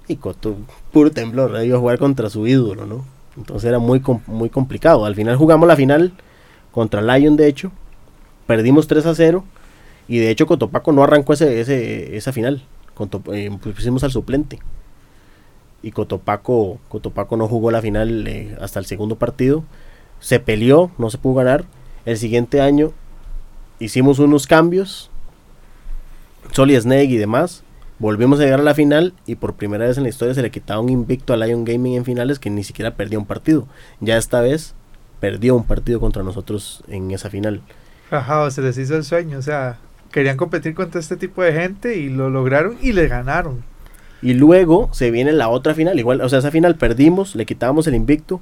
y 0.08 0.16
Coto 0.16 0.56
puro 0.92 1.12
temblor, 1.12 1.64
iba 1.64 1.78
a 1.78 1.80
jugar 1.80 2.00
contra 2.00 2.30
su 2.30 2.48
ídolo, 2.48 2.86
¿no? 2.86 3.06
Entonces 3.38 3.68
era 3.68 3.80
muy 3.80 4.02
muy 4.28 4.50
complicado. 4.50 5.06
Al 5.06 5.16
final 5.16 5.36
jugamos 5.36 5.68
la 5.68 5.76
final 5.76 6.14
contra 6.72 7.02
Lion 7.02 7.36
de 7.36 7.48
hecho, 7.48 7.72
perdimos 8.48 8.88
3 8.88 9.06
a 9.06 9.16
0 9.16 9.44
y 10.08 10.18
de 10.18 10.32
hecho 10.32 10.48
Cotopaco 10.48 10.92
no 10.92 11.04
arrancó 11.04 11.34
ese, 11.34 11.60
ese 11.62 12.16
esa 12.16 12.32
final. 12.32 12.64
Eh, 13.34 13.52
pusimos 13.62 14.04
al 14.04 14.12
suplente. 14.12 14.60
Y 15.82 15.92
Cotopaco, 15.92 16.80
Cotopaco 16.90 17.38
no 17.38 17.48
jugó 17.48 17.72
la 17.72 17.82
final 17.82 18.28
eh, 18.28 18.58
hasta 18.60 18.80
el 18.80 18.86
segundo 18.86 19.16
partido. 19.16 19.64
Se 20.20 20.40
peleó, 20.40 20.92
no 20.98 21.10
se 21.10 21.18
pudo 21.18 21.36
ganar. 21.36 21.66
El 22.06 22.18
siguiente 22.18 22.62
año 22.62 22.92
hicimos 23.80 24.20
unos 24.20 24.48
cambios. 24.48 25.10
Sol 26.52 26.72
y 26.72 26.80
Snake 26.80 27.06
y 27.06 27.18
demás. 27.18 27.64
Volvimos 28.00 28.40
a 28.40 28.44
llegar 28.44 28.62
a 28.62 28.64
la 28.64 28.74
final 28.74 29.14
y 29.26 29.36
por 29.36 29.56
primera 29.56 29.86
vez 29.86 29.98
en 29.98 30.04
la 30.04 30.10
historia 30.10 30.34
se 30.34 30.42
le 30.42 30.52
quitaba 30.52 30.80
un 30.80 30.90
invicto 30.90 31.34
a 31.34 31.38
Lion 31.38 31.66
Gaming 31.66 31.96
en 31.96 32.06
finales 32.06 32.40
que 32.40 32.50
ni 32.50 32.64
siquiera 32.64 32.96
perdió 32.96 33.20
un 33.20 33.26
partido. 33.26 33.68
Ya 34.00 34.18
esta 34.18 34.40
vez 34.40 34.74
perdió 35.20 35.56
un 35.56 35.66
partido 35.66 36.00
contra 36.00 36.24
nosotros 36.24 36.82
en 36.88 37.12
esa 37.12 37.30
final. 37.30 37.62
Ajá, 38.10 38.50
se 38.52 38.62
les 38.62 38.78
hizo 38.78 38.96
el 38.96 39.04
sueño. 39.04 39.38
O 39.38 39.42
sea, 39.42 39.80
querían 40.12 40.38
competir 40.38 40.74
contra 40.74 41.00
este 41.00 41.18
tipo 41.18 41.44
de 41.44 41.54
gente 41.54 41.98
y 41.98 42.10
lo 42.10 42.30
lograron 42.30 42.78
y 42.82 42.94
le 42.94 43.08
ganaron. 43.08 43.64
Y 44.22 44.34
luego 44.34 44.90
se 44.92 45.12
viene 45.12 45.32
la 45.32 45.50
otra 45.50 45.74
final, 45.74 45.98
igual, 46.00 46.22
o 46.22 46.30
sea, 46.30 46.40
esa 46.40 46.52
final 46.52 46.76
perdimos, 46.76 47.36
le 47.36 47.46
quitábamos 47.46 47.88
el 47.88 47.96
invicto, 47.96 48.42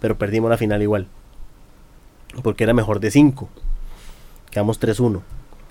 pero 0.00 0.18
perdimos 0.18 0.50
la 0.50 0.58
final 0.58 0.82
igual. 0.82 1.06
Porque 2.42 2.64
era 2.64 2.72
mejor 2.74 3.00
de 3.00 3.10
5. 3.10 3.48
Quedamos 4.50 4.78
3-1. 4.80 5.22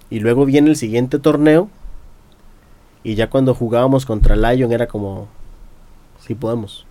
Y 0.10 0.20
luego 0.20 0.45
viene 0.45 0.70
el 0.70 0.76
siguiente 0.76 1.20
torneo. 1.20 1.70
Y 3.04 3.16
ya 3.16 3.30
cuando 3.30 3.56
jugábamos 3.56 4.06
contra 4.06 4.36
Lion 4.36 4.72
era 4.72 4.88
como, 4.88 5.28
sí 6.20 6.36
podemos. 6.36 6.86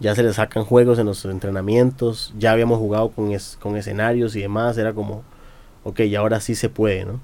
Ya 0.00 0.14
se 0.14 0.22
le 0.22 0.32
sacan 0.32 0.64
juegos 0.64 0.98
en 0.98 1.06
los 1.06 1.24
entrenamientos, 1.24 2.34
ya 2.38 2.50
habíamos 2.52 2.78
jugado 2.78 3.10
con, 3.10 3.30
es- 3.32 3.56
con 3.60 3.76
escenarios 3.76 4.34
y 4.36 4.40
demás, 4.42 4.76
era 4.76 4.92
como, 4.92 5.22
ok, 5.84 6.00
y 6.00 6.16
ahora 6.16 6.40
sí 6.40 6.54
se 6.54 6.68
puede, 6.68 7.04
¿no? 7.04 7.20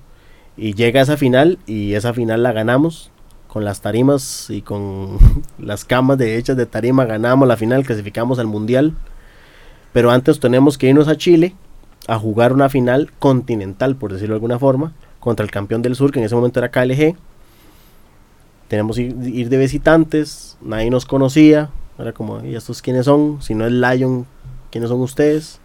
Y 0.57 0.75
llega 0.75 1.01
esa 1.01 1.17
final 1.17 1.59
y 1.67 1.95
esa 1.95 2.15
final 2.15 2.43
la 2.43 2.53
ganamos 2.53 3.11
con 3.49 3.65
las 3.65 3.81
tarimas 3.81 4.51
y 4.51 4.63
con 4.63 5.19
las 5.59 5.85
camas 5.85 6.19
de 6.19 6.37
hechas 6.37 6.57
de 6.57 6.67
tarima 6.67 7.07
ganamos 7.07 7.49
la 7.49 7.57
final, 7.57 7.85
clasificamos 7.85 8.39
al 8.39 8.47
mundial. 8.47 8.95
Pero 9.93 10.11
antes 10.11 10.39
tenemos 10.39 10.79
que 10.79 10.89
irnos 10.89 11.09
a 11.09 11.17
Chile 11.17 11.55
a 12.07 12.19
jugar 12.19 12.53
una 12.53 12.69
final 12.69 13.11
continental, 13.19 13.97
por 13.97 14.13
decirlo 14.13 14.35
de 14.35 14.37
alguna 14.37 14.59
forma, 14.59 14.93
contra 15.19 15.45
el 15.45 15.51
campeón 15.51 15.83
del 15.83 15.97
sur, 15.97 16.13
que 16.13 16.19
en 16.21 16.27
ese 16.27 16.35
momento 16.35 16.61
era 16.61 16.71
KLG. 16.71 17.17
Tenemos 18.69 18.97
que 18.97 19.03
ir, 19.03 19.49
de 19.49 19.57
visitantes, 19.57 20.59
nadie 20.61 20.91
nos 20.91 21.07
conocía, 21.07 21.71
era 21.99 22.13
como, 22.13 22.45
¿y 22.45 22.55
estos 22.55 22.83
quiénes 22.83 23.07
son? 23.07 23.41
Si 23.41 23.55
no 23.55 23.67
es 23.67 23.73
Lion, 23.73 24.27
¿quiénes 24.71 24.91
son 24.91 25.01
ustedes? 25.01 25.61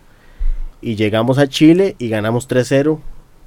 Y 0.82 0.96
llegamos 0.96 1.38
a 1.38 1.48
Chile 1.48 1.96
y 2.00 2.10
ganamos 2.10 2.50
3-0 2.50 3.00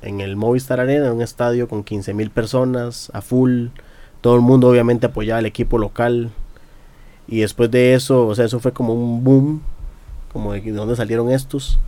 en 0.03 0.21
el 0.21 0.37
Movistar 0.37 0.81
Arena, 0.81 1.07
en 1.07 1.13
un 1.13 1.23
estadio 1.23 1.69
con 1.69 1.85
15 1.85 2.15
mil 2.15 2.31
personas, 2.31 3.11
a 3.13 3.23
full, 3.23 3.69
todo 4.27 4.35
el 4.35 4.41
mundo 4.41 4.69
obviamente 4.69 5.07
apoyaba 5.07 5.39
al 5.39 5.47
equipo 5.47 5.79
local 5.79 6.33
y 7.29 7.43
después 7.43 7.71
de 7.71 7.95
eso, 7.95 8.27
o 8.27 8.35
sea, 8.35 8.47
eso 8.47 8.59
fue 8.59 8.73
como 8.73 8.93
un 8.93 9.23
boom, 9.23 9.63
como 10.33 10.53
de, 10.53 10.63
de 10.63 10.73
dónde 10.73 10.97
salieron 10.97 11.31
estos. 11.31 11.79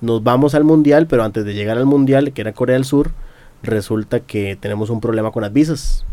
Nos 0.00 0.24
vamos 0.24 0.54
al 0.54 0.64
mundial, 0.64 1.06
pero 1.06 1.24
antes 1.24 1.44
de 1.44 1.52
llegar 1.52 1.76
al 1.76 1.84
mundial, 1.84 2.32
que 2.32 2.40
era 2.40 2.54
Corea 2.54 2.72
del 2.72 2.86
Sur, 2.86 3.10
resulta 3.62 4.20
que 4.20 4.56
tenemos 4.56 4.88
un 4.88 5.02
problema 5.02 5.30
con 5.30 5.42
las 5.42 5.52
visas. 5.52 6.06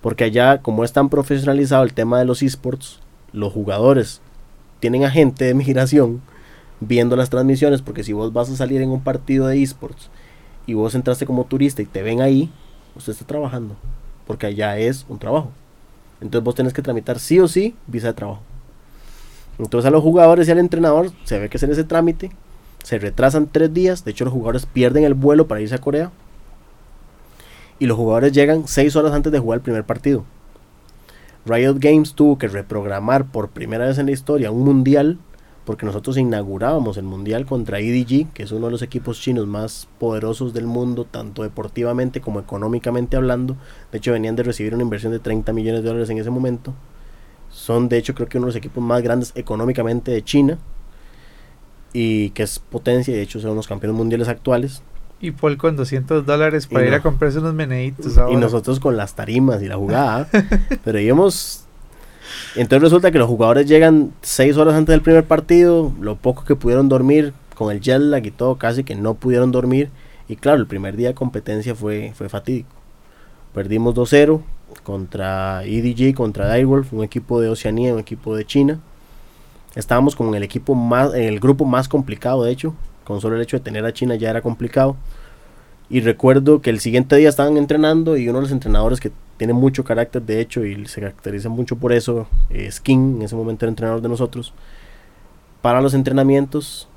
Porque 0.00 0.24
allá, 0.24 0.62
como 0.62 0.82
es 0.82 0.92
tan 0.92 1.08
profesionalizado 1.10 1.84
el 1.84 1.94
tema 1.94 2.18
de 2.18 2.24
los 2.24 2.42
esports, 2.42 2.98
los 3.32 3.52
jugadores 3.52 4.20
tienen 4.80 5.04
agente 5.04 5.44
de 5.44 5.54
migración 5.54 6.22
viendo 6.80 7.14
las 7.14 7.30
transmisiones, 7.30 7.82
porque 7.82 8.02
si 8.02 8.12
vos 8.14 8.32
vas 8.32 8.50
a 8.50 8.56
salir 8.56 8.82
en 8.82 8.90
un 8.90 9.04
partido 9.04 9.46
de 9.46 9.62
esports 9.62 10.10
y 10.66 10.74
vos 10.74 10.96
entraste 10.96 11.24
como 11.24 11.44
turista 11.44 11.82
y 11.82 11.86
te 11.86 12.02
ven 12.02 12.20
ahí, 12.20 12.50
usted 12.96 13.12
está 13.12 13.24
trabajando 13.24 13.76
porque 14.32 14.46
allá 14.46 14.78
es 14.78 15.04
un 15.10 15.18
trabajo. 15.18 15.50
Entonces 16.22 16.42
vos 16.42 16.54
tenés 16.54 16.72
que 16.72 16.80
tramitar 16.80 17.18
sí 17.18 17.38
o 17.38 17.46
sí 17.46 17.76
visa 17.86 18.06
de 18.06 18.14
trabajo. 18.14 18.40
Entonces 19.58 19.86
a 19.86 19.90
los 19.90 20.02
jugadores 20.02 20.48
y 20.48 20.50
al 20.50 20.58
entrenador 20.58 21.10
se 21.24 21.38
ve 21.38 21.50
que 21.50 21.58
en 21.62 21.70
ese 21.70 21.84
trámite, 21.84 22.30
se 22.82 22.98
retrasan 22.98 23.46
tres 23.46 23.74
días, 23.74 24.06
de 24.06 24.12
hecho 24.12 24.24
los 24.24 24.32
jugadores 24.32 24.64
pierden 24.64 25.04
el 25.04 25.12
vuelo 25.12 25.48
para 25.48 25.60
irse 25.60 25.74
a 25.74 25.82
Corea 25.82 26.10
y 27.78 27.84
los 27.84 27.98
jugadores 27.98 28.32
llegan 28.32 28.66
seis 28.66 28.96
horas 28.96 29.12
antes 29.12 29.30
de 29.30 29.38
jugar 29.38 29.58
el 29.58 29.62
primer 29.62 29.84
partido. 29.84 30.24
Riot 31.44 31.76
Games 31.78 32.14
tuvo 32.14 32.38
que 32.38 32.48
reprogramar 32.48 33.26
por 33.26 33.50
primera 33.50 33.84
vez 33.84 33.98
en 33.98 34.06
la 34.06 34.12
historia 34.12 34.50
un 34.50 34.64
mundial 34.64 35.18
porque 35.64 35.86
nosotros 35.86 36.16
inaugurábamos 36.18 36.96
el 36.96 37.04
mundial 37.04 37.46
contra 37.46 37.78
EDG, 37.78 38.32
que 38.32 38.42
es 38.42 38.52
uno 38.52 38.66
de 38.66 38.72
los 38.72 38.82
equipos 38.82 39.20
chinos 39.20 39.46
más 39.46 39.88
poderosos 39.98 40.52
del 40.52 40.66
mundo, 40.66 41.06
tanto 41.08 41.42
deportivamente 41.42 42.20
como 42.20 42.40
económicamente 42.40 43.16
hablando. 43.16 43.56
De 43.92 43.98
hecho, 43.98 44.12
venían 44.12 44.34
de 44.34 44.42
recibir 44.42 44.74
una 44.74 44.82
inversión 44.82 45.12
de 45.12 45.20
30 45.20 45.52
millones 45.52 45.82
de 45.82 45.88
dólares 45.88 46.10
en 46.10 46.18
ese 46.18 46.30
momento. 46.30 46.74
Son, 47.50 47.88
de 47.88 47.98
hecho, 47.98 48.14
creo 48.14 48.28
que 48.28 48.38
uno 48.38 48.46
de 48.46 48.50
los 48.50 48.56
equipos 48.56 48.82
más 48.82 49.02
grandes 49.02 49.32
económicamente 49.36 50.10
de 50.10 50.22
China. 50.24 50.58
Y 51.92 52.30
que 52.30 52.42
es 52.42 52.58
potencia, 52.58 53.12
y 53.12 53.16
de 53.18 53.22
hecho 53.22 53.38
son 53.38 53.54
los 53.54 53.68
campeones 53.68 53.96
mundiales 53.96 54.28
actuales. 54.28 54.82
Y 55.20 55.30
Paul 55.30 55.56
con 55.56 55.76
200 55.76 56.26
dólares 56.26 56.66
para 56.66 56.82
Y 56.84 56.86
ir 56.88 56.92
no. 56.92 56.96
a 56.96 57.00
comprarse 57.00 57.38
unos 57.38 57.54
meneitos 57.54 58.18
ahora. 58.18 58.32
Y 58.32 58.36
nosotros 58.36 58.80
con 58.80 58.96
las 58.96 59.14
tarimas 59.14 59.62
y 59.62 59.68
la 59.68 59.76
jugada. 59.76 60.28
pero 60.84 60.98
íbamos. 60.98 61.61
Entonces 62.54 62.82
resulta 62.82 63.10
que 63.10 63.18
los 63.18 63.28
jugadores 63.28 63.66
llegan 63.66 64.12
6 64.22 64.56
horas 64.56 64.74
antes 64.74 64.92
del 64.92 65.02
primer 65.02 65.24
partido. 65.24 65.92
Lo 66.00 66.16
poco 66.16 66.44
que 66.44 66.56
pudieron 66.56 66.88
dormir, 66.88 67.32
con 67.54 67.72
el 67.72 67.80
jet 67.80 68.00
lag 68.00 68.24
y 68.26 68.30
todo, 68.30 68.56
casi 68.56 68.84
que 68.84 68.94
no 68.94 69.14
pudieron 69.14 69.52
dormir. 69.52 69.90
Y 70.28 70.36
claro, 70.36 70.58
el 70.58 70.66
primer 70.66 70.96
día 70.96 71.08
de 71.08 71.14
competencia 71.14 71.74
fue, 71.74 72.12
fue 72.14 72.28
fatídico. 72.28 72.70
Perdimos 73.54 73.94
2-0 73.94 74.40
contra 74.82 75.62
EDG, 75.64 76.14
contra 76.14 76.54
Direwolf, 76.54 76.92
un 76.92 77.04
equipo 77.04 77.40
de 77.40 77.48
Oceanía, 77.48 77.92
un 77.92 78.00
equipo 78.00 78.34
de 78.34 78.44
China. 78.44 78.80
Estábamos 79.74 80.16
como 80.16 80.30
en 80.30 80.36
el 80.36 80.42
equipo 80.42 80.74
más, 80.74 81.14
en 81.14 81.24
el 81.24 81.40
grupo 81.40 81.64
más 81.64 81.88
complicado, 81.88 82.44
de 82.44 82.52
hecho. 82.52 82.74
Con 83.04 83.20
solo 83.20 83.36
el 83.36 83.42
hecho 83.42 83.56
de 83.56 83.64
tener 83.64 83.84
a 83.84 83.92
China 83.92 84.14
ya 84.14 84.30
era 84.30 84.42
complicado. 84.42 84.96
Y 85.90 86.00
recuerdo 86.00 86.62
que 86.62 86.70
el 86.70 86.80
siguiente 86.80 87.16
día 87.16 87.28
estaban 87.28 87.56
entrenando 87.56 88.16
y 88.16 88.28
uno 88.28 88.38
de 88.38 88.42
los 88.42 88.52
entrenadores 88.52 89.00
que 89.00 89.12
tiene 89.42 89.54
mucho 89.54 89.82
carácter, 89.82 90.22
de 90.22 90.40
hecho, 90.40 90.64
y 90.64 90.86
se 90.86 91.00
caracteriza 91.00 91.48
mucho 91.48 91.74
por 91.74 91.92
eso, 91.92 92.28
eh, 92.48 92.70
Skin, 92.70 93.16
en 93.16 93.22
ese 93.22 93.34
momento 93.34 93.64
era 93.64 93.70
entrenador 93.70 94.00
de 94.00 94.08
nosotros, 94.08 94.54
para 95.62 95.80
los 95.80 95.94
entrenamientos, 95.94 96.88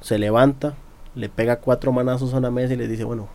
se 0.00 0.18
levanta, 0.18 0.74
le 1.14 1.28
pega 1.28 1.60
cuatro 1.60 1.92
manazos 1.92 2.34
a 2.34 2.38
una 2.38 2.50
mesa 2.50 2.74
y 2.74 2.78
le 2.78 2.88
dice, 2.88 3.04
bueno, 3.04 3.28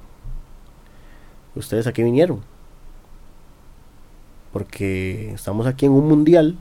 ¿ustedes 1.55 1.87
aquí 1.87 2.03
vinieron? 2.03 2.41
Porque 4.51 5.31
estamos 5.31 5.65
aquí 5.65 5.85
en 5.85 5.93
un 5.93 6.09
mundial, 6.09 6.57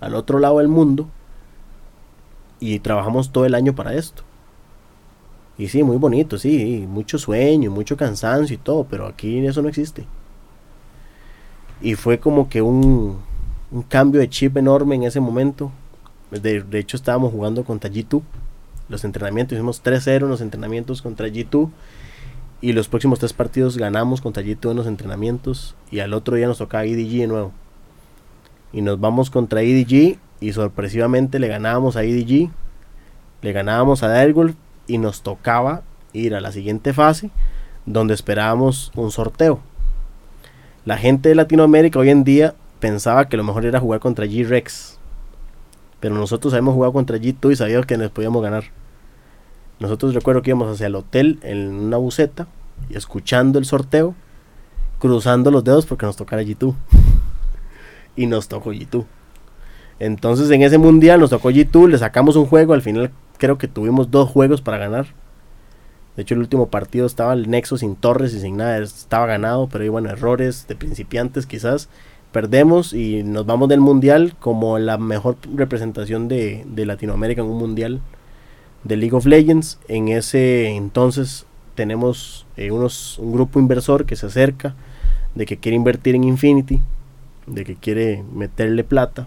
al 0.00 0.14
otro 0.14 0.38
lado 0.38 0.60
del 0.60 0.68
mundo, 0.68 1.10
y 2.58 2.78
trabajamos 2.78 3.32
todo 3.32 3.44
el 3.44 3.54
año 3.54 3.74
para 3.74 3.92
esto. 3.92 4.22
Y 5.58 5.68
sí, 5.68 5.82
muy 5.82 5.98
bonito, 5.98 6.38
sí, 6.38 6.86
mucho 6.88 7.18
sueño, 7.18 7.70
mucho 7.70 7.98
cansancio 7.98 8.54
y 8.54 8.58
todo, 8.58 8.84
pero 8.84 9.06
aquí 9.06 9.46
eso 9.46 9.60
no 9.60 9.68
existe. 9.68 10.06
Y 11.84 11.96
fue 11.96 12.18
como 12.18 12.48
que 12.48 12.62
un, 12.62 13.18
un 13.70 13.82
cambio 13.82 14.18
de 14.18 14.30
chip 14.30 14.56
enorme 14.56 14.94
en 14.94 15.02
ese 15.02 15.20
momento. 15.20 15.70
De, 16.30 16.62
de 16.62 16.78
hecho, 16.78 16.96
estábamos 16.96 17.30
jugando 17.30 17.62
contra 17.62 17.90
G2. 17.90 18.22
Los 18.88 19.04
entrenamientos, 19.04 19.54
hicimos 19.54 19.84
3-0 19.84 20.22
en 20.22 20.28
los 20.30 20.40
entrenamientos 20.40 21.02
contra 21.02 21.28
G2. 21.28 21.68
Y 22.62 22.72
los 22.72 22.88
próximos 22.88 23.18
tres 23.18 23.34
partidos 23.34 23.76
ganamos 23.76 24.22
contra 24.22 24.42
G2 24.42 24.70
en 24.70 24.76
los 24.78 24.86
entrenamientos. 24.86 25.76
Y 25.90 25.98
al 25.98 26.14
otro 26.14 26.36
día 26.36 26.46
nos 26.46 26.56
tocaba 26.56 26.86
EDG 26.86 27.18
de 27.20 27.26
nuevo. 27.26 27.52
Y 28.72 28.80
nos 28.80 28.98
vamos 28.98 29.28
contra 29.28 29.60
EDG. 29.60 30.16
Y 30.40 30.52
sorpresivamente 30.54 31.38
le 31.38 31.48
ganábamos 31.48 31.96
a 31.96 32.04
EDG. 32.04 32.50
Le 33.42 33.52
ganábamos 33.52 34.02
a 34.02 34.18
Direwolf. 34.18 34.54
Y 34.86 34.96
nos 34.96 35.20
tocaba 35.20 35.82
ir 36.14 36.34
a 36.34 36.40
la 36.40 36.50
siguiente 36.50 36.94
fase. 36.94 37.30
Donde 37.84 38.14
esperábamos 38.14 38.90
un 38.96 39.10
sorteo. 39.10 39.60
La 40.84 40.98
gente 40.98 41.30
de 41.30 41.34
Latinoamérica 41.34 41.98
hoy 41.98 42.10
en 42.10 42.24
día 42.24 42.54
pensaba 42.78 43.26
que 43.30 43.38
lo 43.38 43.44
mejor 43.44 43.64
era 43.64 43.80
jugar 43.80 44.00
contra 44.00 44.26
G-Rex. 44.26 44.98
Pero 45.98 46.14
nosotros 46.14 46.52
habíamos 46.52 46.74
jugado 46.74 46.92
contra 46.92 47.16
G2 47.16 47.52
y 47.52 47.56
sabíamos 47.56 47.86
que 47.86 47.96
nos 47.96 48.10
podíamos 48.10 48.42
ganar. 48.42 48.64
Nosotros 49.80 50.12
recuerdo 50.12 50.42
que 50.42 50.50
íbamos 50.50 50.70
hacia 50.70 50.88
el 50.88 50.94
hotel 50.94 51.38
en 51.42 51.72
una 51.72 51.96
buceta, 51.96 52.48
y 52.90 52.98
escuchando 52.98 53.58
el 53.58 53.64
sorteo, 53.64 54.14
cruzando 54.98 55.50
los 55.50 55.64
dedos 55.64 55.86
porque 55.86 56.04
nos 56.04 56.16
tocara 56.16 56.42
G2. 56.42 56.74
y 58.16 58.26
nos 58.26 58.48
tocó 58.48 58.74
G2. 58.74 59.06
Entonces 60.00 60.50
en 60.50 60.60
ese 60.60 60.76
mundial 60.76 61.18
nos 61.18 61.30
tocó 61.30 61.50
G2, 61.50 61.88
le 61.88 61.96
sacamos 61.96 62.36
un 62.36 62.44
juego, 62.44 62.74
al 62.74 62.82
final 62.82 63.10
creo 63.38 63.56
que 63.56 63.68
tuvimos 63.68 64.10
dos 64.10 64.28
juegos 64.28 64.60
para 64.60 64.76
ganar. 64.76 65.06
De 66.16 66.22
hecho 66.22 66.34
el 66.34 66.40
último 66.40 66.68
partido 66.68 67.06
estaba 67.06 67.32
el 67.32 67.50
Nexo 67.50 67.76
sin 67.76 67.96
torres 67.96 68.34
y 68.34 68.40
sin 68.40 68.56
nada, 68.56 68.78
estaba 68.78 69.26
ganado, 69.26 69.68
pero 69.68 69.82
hay 69.82 69.90
bueno, 69.90 70.10
errores 70.10 70.66
de 70.68 70.76
principiantes 70.76 71.46
quizás. 71.46 71.88
Perdemos 72.32 72.92
y 72.92 73.22
nos 73.22 73.46
vamos 73.46 73.68
del 73.68 73.80
mundial 73.80 74.34
como 74.40 74.78
la 74.78 74.98
mejor 74.98 75.36
representación 75.54 76.28
de, 76.28 76.64
de 76.66 76.86
Latinoamérica 76.86 77.42
en 77.42 77.48
un 77.48 77.58
mundial 77.58 78.00
de 78.84 78.96
League 78.96 79.16
of 79.16 79.26
Legends. 79.26 79.78
En 79.88 80.08
ese 80.08 80.68
entonces 80.68 81.46
tenemos 81.74 82.46
eh, 82.56 82.70
unos, 82.70 83.18
un 83.18 83.32
grupo 83.32 83.58
inversor 83.58 84.06
que 84.06 84.16
se 84.16 84.26
acerca, 84.26 84.74
de 85.34 85.46
que 85.46 85.58
quiere 85.58 85.76
invertir 85.76 86.14
en 86.14 86.24
Infinity, 86.24 86.80
de 87.46 87.64
que 87.64 87.74
quiere 87.74 88.22
meterle 88.32 88.84
plata 88.84 89.26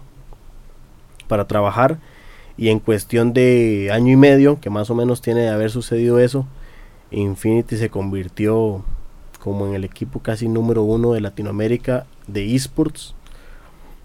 para 1.28 1.46
trabajar. 1.46 1.98
Y 2.56 2.70
en 2.70 2.80
cuestión 2.80 3.32
de 3.32 3.90
año 3.92 4.12
y 4.12 4.16
medio, 4.16 4.58
que 4.60 4.70
más 4.70 4.90
o 4.90 4.94
menos 4.94 5.20
tiene 5.20 5.42
de 5.42 5.50
haber 5.50 5.70
sucedido 5.70 6.18
eso, 6.18 6.46
Infinity 7.10 7.76
se 7.76 7.90
convirtió 7.90 8.84
como 9.40 9.66
en 9.66 9.74
el 9.74 9.84
equipo 9.84 10.20
casi 10.20 10.48
número 10.48 10.82
uno 10.82 11.12
de 11.12 11.20
Latinoamérica 11.20 12.06
de 12.26 12.54
esports. 12.54 13.14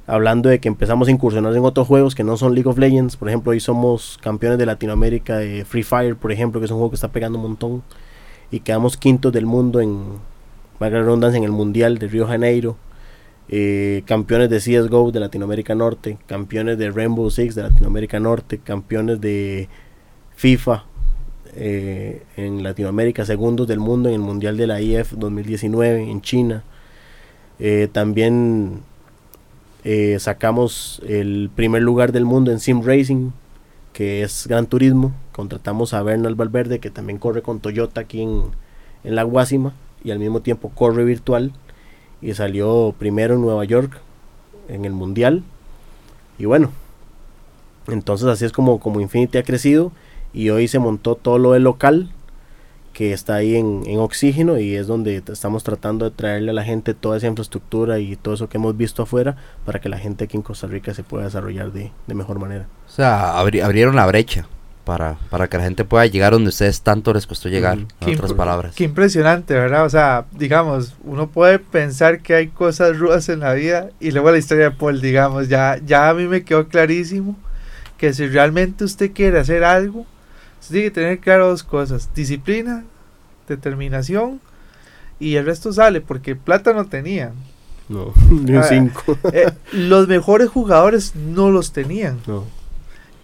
Hablando 0.05 0.49
de 0.49 0.59
que 0.59 0.67
empezamos 0.67 1.07
a 1.07 1.11
incursionar 1.11 1.55
en 1.55 1.63
otros 1.63 1.87
juegos 1.87 2.13
que 2.13 2.23
no 2.23 2.35
son 2.35 2.53
League 2.53 2.69
of 2.69 2.77
Legends. 2.77 3.15
Por 3.15 3.29
ejemplo, 3.29 3.51
hoy 3.51 3.59
somos 3.59 4.19
campeones 4.21 4.59
de 4.59 4.65
Latinoamérica 4.65 5.37
de 5.37 5.63
Free 5.65 5.83
Fire, 5.83 6.15
por 6.15 6.31
ejemplo, 6.31 6.59
que 6.59 6.65
es 6.65 6.71
un 6.71 6.77
juego 6.77 6.91
que 6.91 6.95
está 6.95 7.07
pegando 7.09 7.37
un 7.37 7.43
montón. 7.43 7.83
Y 8.51 8.59
quedamos 8.59 8.97
quintos 8.97 9.31
del 9.31 9.45
mundo 9.45 9.79
en, 9.79 10.03
en 10.79 11.43
el 11.43 11.51
Mundial 11.51 11.97
de 11.97 12.07
Río 12.07 12.27
Janeiro. 12.27 12.75
Eh, 13.49 14.03
campeones 14.05 14.49
de 14.49 14.57
CSGO 14.57 15.11
de 15.11 15.19
Latinoamérica 15.19 15.75
Norte, 15.75 16.17
campeones 16.27 16.77
de 16.77 16.91
Rainbow 16.91 17.29
Six 17.29 17.55
de 17.55 17.63
Latinoamérica 17.63 18.19
Norte, 18.19 18.57
campeones 18.59 19.19
de 19.19 19.67
FIFA 20.35 20.85
eh, 21.55 22.23
en 22.35 22.63
Latinoamérica, 22.63 23.25
segundos 23.25 23.67
del 23.67 23.79
mundo 23.79 24.09
en 24.09 24.15
el 24.15 24.21
Mundial 24.21 24.57
de 24.57 24.67
la 24.67 24.81
IF 24.81 25.13
2019 25.13 26.09
en 26.09 26.21
China. 26.21 26.63
Eh, 27.59 27.87
también 27.91 28.81
eh, 29.83 30.17
sacamos 30.19 31.01
el 31.07 31.51
primer 31.55 31.83
lugar 31.83 32.11
del 32.11 32.25
mundo 32.25 32.51
en 32.51 32.59
Sim 32.59 32.81
Racing, 32.83 33.31
que 33.93 34.23
es 34.23 34.47
Gran 34.47 34.65
Turismo. 34.65 35.13
Contratamos 35.31 35.93
a 35.93 36.01
Bernal 36.01 36.35
Valverde, 36.35 36.79
que 36.79 36.89
también 36.89 37.19
corre 37.19 37.41
con 37.41 37.59
Toyota 37.59 38.01
aquí 38.01 38.21
en, 38.21 38.43
en 39.03 39.15
la 39.15 39.23
Guasima 39.23 39.73
y 40.03 40.11
al 40.11 40.19
mismo 40.19 40.41
tiempo 40.41 40.69
corre 40.69 41.03
virtual. 41.05 41.53
Y 42.21 42.33
salió 42.33 42.95
primero 42.97 43.35
en 43.35 43.41
Nueva 43.41 43.65
York 43.65 43.99
en 44.69 44.85
el 44.85 44.93
Mundial. 44.93 45.43
Y 46.39 46.45
bueno, 46.45 46.71
entonces 47.87 48.27
así 48.27 48.45
es 48.45 48.51
como, 48.51 48.79
como 48.79 49.01
Infinity 49.01 49.37
ha 49.37 49.43
crecido 49.43 49.91
y 50.33 50.49
hoy 50.49 50.67
se 50.67 50.79
montó 50.79 51.15
todo 51.15 51.37
lo 51.37 51.53
del 51.53 51.63
local 51.63 52.09
que 52.93 53.11
está 53.11 53.35
ahí 53.35 53.55
en, 53.55 53.83
en, 53.87 53.99
oxígeno 53.99 54.59
y 54.59 54.75
es 54.75 54.85
donde 54.85 55.23
estamos 55.31 55.63
tratando 55.63 56.05
de 56.05 56.11
traerle 56.11 56.51
a 56.51 56.53
la 56.53 56.63
gente 56.63 56.93
toda 56.93 57.17
esa 57.17 57.27
infraestructura 57.27 57.99
y 57.99 58.15
todo 58.15 58.35
eso 58.35 58.49
que 58.49 58.57
hemos 58.57 58.77
visto 58.77 59.03
afuera 59.03 59.35
para 59.65 59.79
que 59.79 59.89
la 59.89 59.97
gente 59.97 60.25
aquí 60.25 60.37
en 60.37 60.43
Costa 60.43 60.67
Rica 60.67 60.93
se 60.93 61.03
pueda 61.03 61.25
desarrollar 61.25 61.71
de, 61.71 61.91
de 62.05 62.13
mejor 62.13 62.37
manera. 62.39 62.67
O 62.87 62.91
sea, 62.91 63.39
abri 63.39 63.61
abrieron 63.61 63.95
la 63.95 64.05
brecha 64.05 64.47
para, 64.83 65.17
para 65.29 65.47
que 65.47 65.57
la 65.57 65.63
gente 65.63 65.85
pueda 65.85 66.05
llegar 66.05 66.33
donde 66.33 66.49
ustedes 66.49 66.81
tanto 66.81 67.13
les 67.13 67.25
costó 67.25 67.49
llegar, 67.49 67.77
mm, 67.77 67.87
en 68.01 68.13
otras 68.15 68.33
palabras. 68.33 68.75
Qué 68.75 68.83
impresionante, 68.83 69.53
¿verdad? 69.53 69.85
O 69.85 69.89
sea, 69.89 70.25
digamos, 70.31 70.95
uno 71.03 71.27
puede 71.27 71.59
pensar 71.59 72.21
que 72.21 72.35
hay 72.35 72.47
cosas 72.47 72.97
rudas 72.97 73.29
en 73.29 73.39
la 73.39 73.53
vida 73.53 73.89
y 73.99 74.11
luego 74.11 74.31
la 74.31 74.37
historia 74.37 74.65
de 74.65 74.71
Paul, 74.71 75.01
digamos, 75.01 75.47
ya, 75.49 75.79
ya 75.83 76.09
a 76.09 76.13
mí 76.13 76.27
me 76.27 76.43
quedó 76.43 76.67
clarísimo 76.67 77.35
que 77.97 78.13
si 78.13 78.27
realmente 78.27 78.83
usted 78.83 79.13
quiere 79.13 79.39
hacer 79.39 79.63
algo, 79.63 80.05
Usted 80.63 80.75
tiene 80.75 80.83
que 80.85 80.91
tener 80.91 81.19
claro 81.19 81.47
dos 81.49 81.63
cosas, 81.63 82.09
disciplina, 82.15 82.85
determinación 83.49 84.39
y 85.19 85.35
el 85.35 85.45
resto 85.45 85.73
sale, 85.73 85.99
porque 85.99 86.37
plata 86.37 86.71
no 86.71 86.85
tenía. 86.85 87.33
No, 87.89 88.13
ni 88.29 88.55
un 88.55 88.63
5. 88.63 89.17
eh, 89.33 89.51
los 89.73 90.07
mejores 90.07 90.47
jugadores 90.49 91.15
no 91.15 91.51
los 91.51 91.73
tenían. 91.73 92.19
No. 92.25 92.45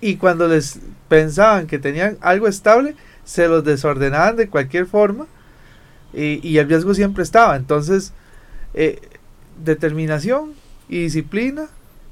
Y 0.02 0.18
cuando 0.18 0.50
les 0.50 0.80
pensaban 1.08 1.66
que 1.68 1.80
tenían 1.80 2.18
algo 2.20 2.48
estable, 2.48 2.96
se 3.24 3.48
los 3.48 3.64
desordenaban 3.64 4.36
de 4.36 4.50
cualquier 4.50 4.86
forma 4.86 5.26
y, 6.14 6.46
y 6.46 6.58
el 6.58 6.68
riesgo 6.68 6.94
siempre 6.94 7.24
estaba. 7.24 7.56
Entonces, 7.56 8.12
eh, 8.74 9.00
determinación 9.64 10.54
y 10.90 11.04
disciplina 11.04 11.68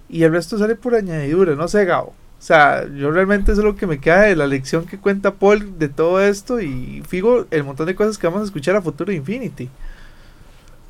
y 0.07 0.23
el 0.23 0.31
resto 0.31 0.57
sale 0.57 0.75
por 0.75 0.95
añadidura, 0.95 1.55
no 1.55 1.67
sé, 1.67 1.83
Gabo. 1.83 2.13
O 2.39 2.41
sea, 2.47 2.87
yo 2.87 3.09
realmente 3.11 3.51
eso 3.51 3.61
es 3.61 3.65
lo 3.65 3.75
que 3.75 3.87
me 3.87 3.99
queda 3.99 4.21
de 4.21 4.35
la 4.35 4.45
lección 4.45 4.85
que 4.85 4.99
cuenta 4.99 5.35
Paul 5.35 5.79
de 5.79 5.89
todo 5.89 6.21
esto 6.21 6.61
y 6.61 7.01
fijo 7.07 7.45
el 7.49 7.63
montón 7.63 7.87
de 7.87 7.95
cosas 7.95 8.17
que 8.17 8.27
vamos 8.27 8.43
a 8.43 8.45
escuchar 8.45 8.75
a 8.75 8.81
futuro 8.81 9.11
de 9.11 9.17
Infinity. 9.17 9.69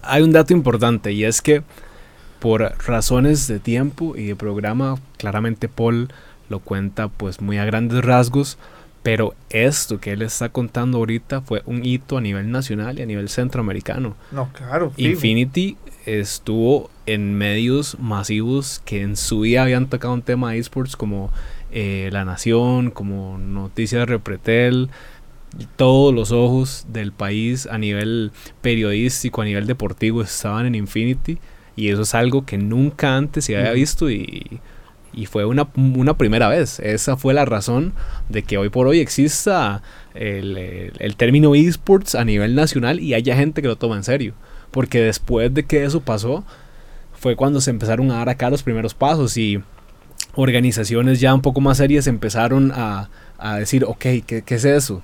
Hay 0.01 0.21
un 0.21 0.33
dato 0.33 0.53
importante 0.53 1.13
y 1.13 1.23
es 1.23 1.41
que 1.41 1.63
por 2.39 2.61
razones 2.85 3.47
de 3.47 3.59
tiempo 3.59 4.15
y 4.15 4.25
de 4.25 4.35
programa, 4.35 4.95
claramente 5.17 5.69
Paul 5.69 6.09
lo 6.49 6.59
cuenta 6.59 7.07
pues 7.07 7.41
muy 7.41 7.57
a 7.57 7.65
grandes 7.65 8.03
rasgos, 8.03 8.57
pero 9.01 9.33
esto 9.49 9.99
que 9.99 10.11
él 10.11 10.21
está 10.21 10.49
contando 10.49 10.97
ahorita 10.97 11.41
fue 11.41 11.63
un 11.65 11.85
hito 11.85 12.17
a 12.17 12.21
nivel 12.21 12.51
nacional 12.51 12.99
y 12.99 13.03
a 13.03 13.05
nivel 13.05 13.29
centroamericano. 13.29 14.15
No, 14.31 14.51
claro. 14.53 14.91
Infinity 14.97 15.77
estuvo 16.05 16.89
en 17.07 17.33
medios 17.33 17.97
masivos 17.99 18.81
que 18.85 19.01
en 19.01 19.15
su 19.15 19.43
día 19.43 19.63
habían 19.63 19.87
tocado 19.87 20.13
un 20.13 20.21
tema 20.21 20.51
de 20.51 20.59
esports 20.59 20.95
como 20.95 21.31
eh, 21.71 22.09
La 22.11 22.25
Nación, 22.25 22.91
como 22.91 23.37
Noticias 23.37 24.07
Repretel, 24.07 24.89
todos 25.75 26.13
los 26.13 26.31
ojos 26.31 26.85
del 26.89 27.11
país 27.11 27.67
a 27.67 27.77
nivel 27.77 28.31
periodístico, 28.61 29.41
a 29.41 29.45
nivel 29.45 29.65
deportivo 29.65 30.21
estaban 30.21 30.65
en 30.65 30.75
Infinity 30.75 31.39
y 31.75 31.89
eso 31.89 32.03
es 32.03 32.13
algo 32.13 32.45
que 32.45 32.57
nunca 32.57 33.15
antes 33.15 33.45
se 33.45 33.57
había 33.57 33.71
visto 33.71 34.11
y, 34.11 34.59
y 35.13 35.25
fue 35.25 35.45
una, 35.45 35.67
una, 35.75 36.17
primera 36.17 36.49
vez. 36.49 36.79
Esa 36.79 37.17
fue 37.17 37.33
la 37.33 37.45
razón 37.45 37.93
de 38.29 38.43
que 38.43 38.57
hoy 38.57 38.69
por 38.69 38.87
hoy 38.87 38.99
exista 38.99 39.81
el, 40.13 40.57
el, 40.57 40.93
el 40.99 41.15
término 41.15 41.55
esports 41.55 42.15
a 42.15 42.25
nivel 42.25 42.55
nacional 42.55 42.99
y 42.99 43.13
haya 43.13 43.35
gente 43.35 43.61
que 43.61 43.67
lo 43.67 43.77
toma 43.77 43.95
en 43.95 44.03
serio 44.03 44.33
porque 44.71 45.01
después 45.01 45.53
de 45.53 45.65
que 45.65 45.83
eso 45.83 46.01
pasó, 46.01 46.43
fue 47.19 47.35
cuando 47.35 47.61
se 47.61 47.71
empezaron 47.71 48.11
a 48.11 48.17
dar 48.17 48.29
acá 48.29 48.49
los 48.49 48.63
primeros 48.63 48.93
pasos 48.93 49.37
y 49.37 49.61
organizaciones 50.35 51.19
ya 51.19 51.33
un 51.33 51.41
poco 51.41 51.61
más 51.61 51.77
serias 51.77 52.07
empezaron 52.07 52.71
a, 52.73 53.09
a 53.37 53.57
decir, 53.57 53.83
ok, 53.83 53.99
¿qué, 54.25 54.43
¿qué, 54.45 54.55
es 54.55 54.65
eso? 54.65 55.01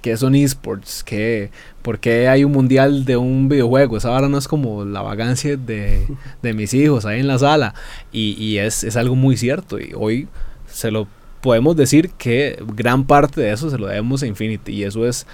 ¿Qué 0.00 0.16
son 0.16 0.36
esports? 0.36 1.02
¿Qué, 1.02 1.50
¿Por 1.82 1.98
qué 1.98 2.28
hay 2.28 2.44
un 2.44 2.52
mundial 2.52 3.04
de 3.04 3.16
un 3.16 3.48
videojuego? 3.48 3.96
Esa 3.96 4.08
ahora 4.08 4.28
no 4.28 4.38
es 4.38 4.46
como 4.46 4.84
la 4.84 5.02
vagancia 5.02 5.56
de, 5.56 6.06
de 6.42 6.52
mis 6.52 6.72
hijos 6.74 7.04
ahí 7.04 7.20
en 7.20 7.26
la 7.26 7.38
sala. 7.38 7.74
Y, 8.12 8.32
y 8.42 8.58
es, 8.58 8.84
es, 8.84 8.96
algo 8.96 9.16
muy 9.16 9.36
cierto. 9.36 9.80
Y 9.80 9.92
hoy 9.96 10.28
se 10.68 10.92
lo 10.92 11.08
podemos 11.40 11.76
decir 11.76 12.10
que 12.10 12.62
gran 12.74 13.06
parte 13.06 13.40
de 13.40 13.52
eso 13.52 13.70
se 13.70 13.78
lo 13.78 13.88
debemos 13.88 14.22
a 14.22 14.26
Infinity. 14.28 14.72
Y 14.72 14.84
eso 14.84 15.04
es 15.06 15.26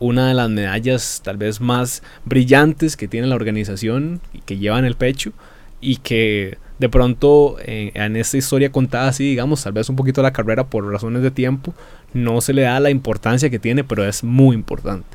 una 0.00 0.28
de 0.28 0.34
las 0.34 0.50
medallas 0.50 1.20
tal 1.24 1.36
vez 1.36 1.60
más 1.60 2.02
brillantes 2.24 2.96
que 2.96 3.08
tiene 3.08 3.26
la 3.28 3.36
organización 3.36 4.20
y 4.32 4.40
que 4.40 4.58
lleva 4.58 4.78
en 4.78 4.84
el 4.84 4.96
pecho. 4.96 5.32
Y 5.80 5.96
que 5.96 6.58
de 6.78 6.88
pronto 6.88 7.56
eh, 7.60 7.90
en 7.94 8.16
esta 8.16 8.36
historia 8.36 8.70
contada 8.70 9.08
así, 9.08 9.24
digamos, 9.24 9.62
tal 9.62 9.72
vez 9.72 9.88
un 9.88 9.96
poquito 9.96 10.22
la 10.22 10.32
carrera 10.32 10.64
por 10.64 10.90
razones 10.90 11.22
de 11.22 11.30
tiempo, 11.30 11.74
no 12.14 12.40
se 12.40 12.52
le 12.52 12.62
da 12.62 12.80
la 12.80 12.90
importancia 12.90 13.50
que 13.50 13.58
tiene, 13.58 13.84
pero 13.84 14.04
es 14.04 14.22
muy 14.24 14.54
importante. 14.54 15.06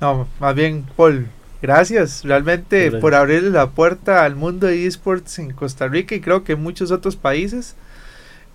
No, 0.00 0.26
más 0.38 0.54
bien, 0.54 0.84
Paul, 0.96 1.26
gracias 1.60 2.24
realmente 2.24 2.82
gracias. 2.82 3.00
por 3.00 3.14
abrirle 3.14 3.50
la 3.50 3.70
puerta 3.70 4.24
al 4.24 4.36
mundo 4.36 4.66
de 4.66 4.86
esports 4.86 5.38
en 5.38 5.52
Costa 5.52 5.88
Rica 5.88 6.14
y 6.14 6.20
creo 6.20 6.44
que 6.44 6.52
en 6.52 6.62
muchos 6.62 6.90
otros 6.90 7.16
países. 7.16 7.76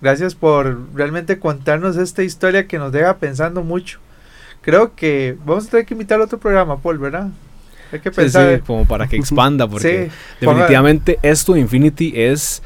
Gracias 0.01 0.35
por 0.35 0.93
realmente 0.93 1.39
contarnos 1.39 1.95
esta 1.97 2.21
historia 2.21 2.67
que 2.67 2.77
nos 2.77 2.91
deja 2.91 3.17
pensando 3.17 3.63
mucho. 3.63 3.99
Creo 4.61 4.95
que 4.95 5.37
vamos 5.45 5.67
a 5.67 5.69
tener 5.71 5.85
que 5.85 5.93
invitar 5.93 6.19
a 6.19 6.25
otro 6.25 6.37
programa, 6.37 6.77
Paul, 6.77 6.97
¿verdad? 6.97 7.29
Hay 7.95 8.01
que 8.01 8.11
pensar. 8.11 8.49
Sí, 8.49 8.55
sí, 8.57 8.61
como 8.65 8.85
para 8.85 9.07
que 9.07 9.15
expanda, 9.17 9.67
porque 9.67 10.09
sí, 10.09 10.45
definitivamente 10.45 11.15
ponga... 11.15 11.29
esto 11.29 11.53
de 11.53 11.59
Infinity 11.61 12.13
es 12.15 12.61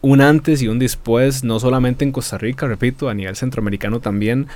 un 0.00 0.20
antes 0.20 0.62
y 0.62 0.68
un 0.68 0.78
después, 0.78 1.42
no 1.42 1.58
solamente 1.58 2.04
en 2.04 2.12
Costa 2.12 2.38
Rica, 2.38 2.66
repito, 2.66 3.08
a 3.08 3.14
nivel 3.14 3.36
centroamericano 3.36 4.00
también. 4.00 4.46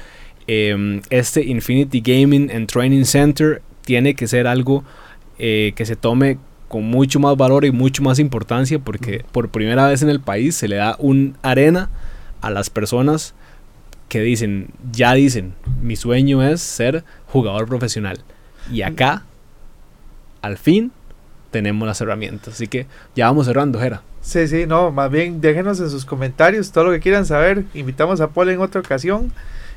Eh, 0.46 1.00
este 1.10 1.44
Infinity 1.44 2.00
Gaming 2.00 2.50
and 2.50 2.66
Training 2.66 3.04
Center 3.04 3.62
tiene 3.82 4.14
que 4.14 4.26
ser 4.26 4.46
algo 4.46 4.84
eh, 5.38 5.72
que 5.74 5.86
se 5.86 5.96
tome 5.96 6.38
con 6.68 6.84
mucho 6.84 7.18
más 7.18 7.36
valor 7.36 7.64
y 7.64 7.72
mucho 7.72 8.02
más 8.02 8.18
importancia 8.18 8.78
porque 8.78 9.24
por 9.32 9.48
primera 9.48 9.88
vez 9.88 10.02
en 10.02 10.08
el 10.08 10.20
país 10.20 10.54
se 10.54 10.68
le 10.68 10.76
da 10.76 10.96
un 11.00 11.36
arena 11.42 11.90
a 12.40 12.50
las 12.50 12.70
personas 12.70 13.34
que 14.08 14.20
dicen, 14.20 14.68
ya 14.92 15.14
dicen, 15.14 15.54
mi 15.80 15.96
sueño 15.96 16.42
es 16.42 16.60
ser 16.60 17.04
jugador 17.26 17.66
profesional. 17.66 18.18
Y 18.70 18.82
acá, 18.82 19.24
al 20.42 20.58
fin, 20.58 20.92
tenemos 21.50 21.86
las 21.86 22.00
herramientas. 22.00 22.54
Así 22.54 22.68
que 22.68 22.86
ya 23.14 23.26
vamos 23.26 23.46
cerrando, 23.46 23.78
Jera. 23.78 24.02
Sí, 24.20 24.46
sí, 24.48 24.66
no, 24.66 24.90
más 24.90 25.10
bien 25.10 25.40
déjenos 25.40 25.80
en 25.80 25.88
sus 25.90 26.04
comentarios 26.04 26.72
todo 26.72 26.84
lo 26.84 26.90
que 26.92 27.00
quieran 27.00 27.24
saber. 27.26 27.64
Invitamos 27.74 28.20
a 28.20 28.28
Paul 28.28 28.50
en 28.50 28.60
otra 28.60 28.80
ocasión. 28.80 29.32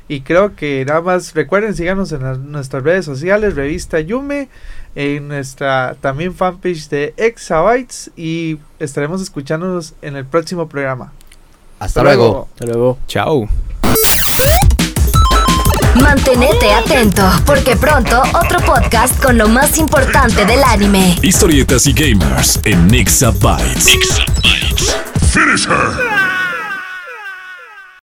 Y 0.06 0.20
creo 0.20 0.54
que 0.54 0.84
nada 0.84 1.00
más 1.00 1.32
recuerden, 1.34 1.74
síganos 1.74 2.12
en 2.12 2.22
las, 2.22 2.38
nuestras 2.38 2.82
redes 2.82 3.06
sociales, 3.06 3.54
revista 3.54 4.00
Yume, 4.00 4.50
en 4.94 5.28
nuestra 5.28 5.96
también 6.00 6.34
fanpage 6.34 6.90
de 6.90 7.14
Exabytes 7.16 8.10
y 8.14 8.58
estaremos 8.78 9.22
escuchándonos 9.22 9.94
en 10.02 10.16
el 10.16 10.26
próximo 10.26 10.68
programa. 10.68 11.12
Hasta, 11.78 12.00
Hasta 12.00 12.02
luego. 12.02 12.22
luego. 12.22 12.48
Hasta 12.52 12.66
luego. 12.66 12.98
Chao. 13.08 14.73
Mantenete 16.00 16.72
atento, 16.72 17.22
porque 17.46 17.76
pronto 17.76 18.22
otro 18.34 18.60
podcast 18.60 19.22
con 19.22 19.38
lo 19.38 19.48
más 19.48 19.78
importante 19.78 20.44
del 20.44 20.62
anime. 20.64 21.16
Historietas 21.22 21.86
y 21.86 21.92
gamers 21.92 22.58
en 22.64 22.86
Nixabytes. 22.88 23.86
Finish 25.32 25.66
her! 25.66 26.33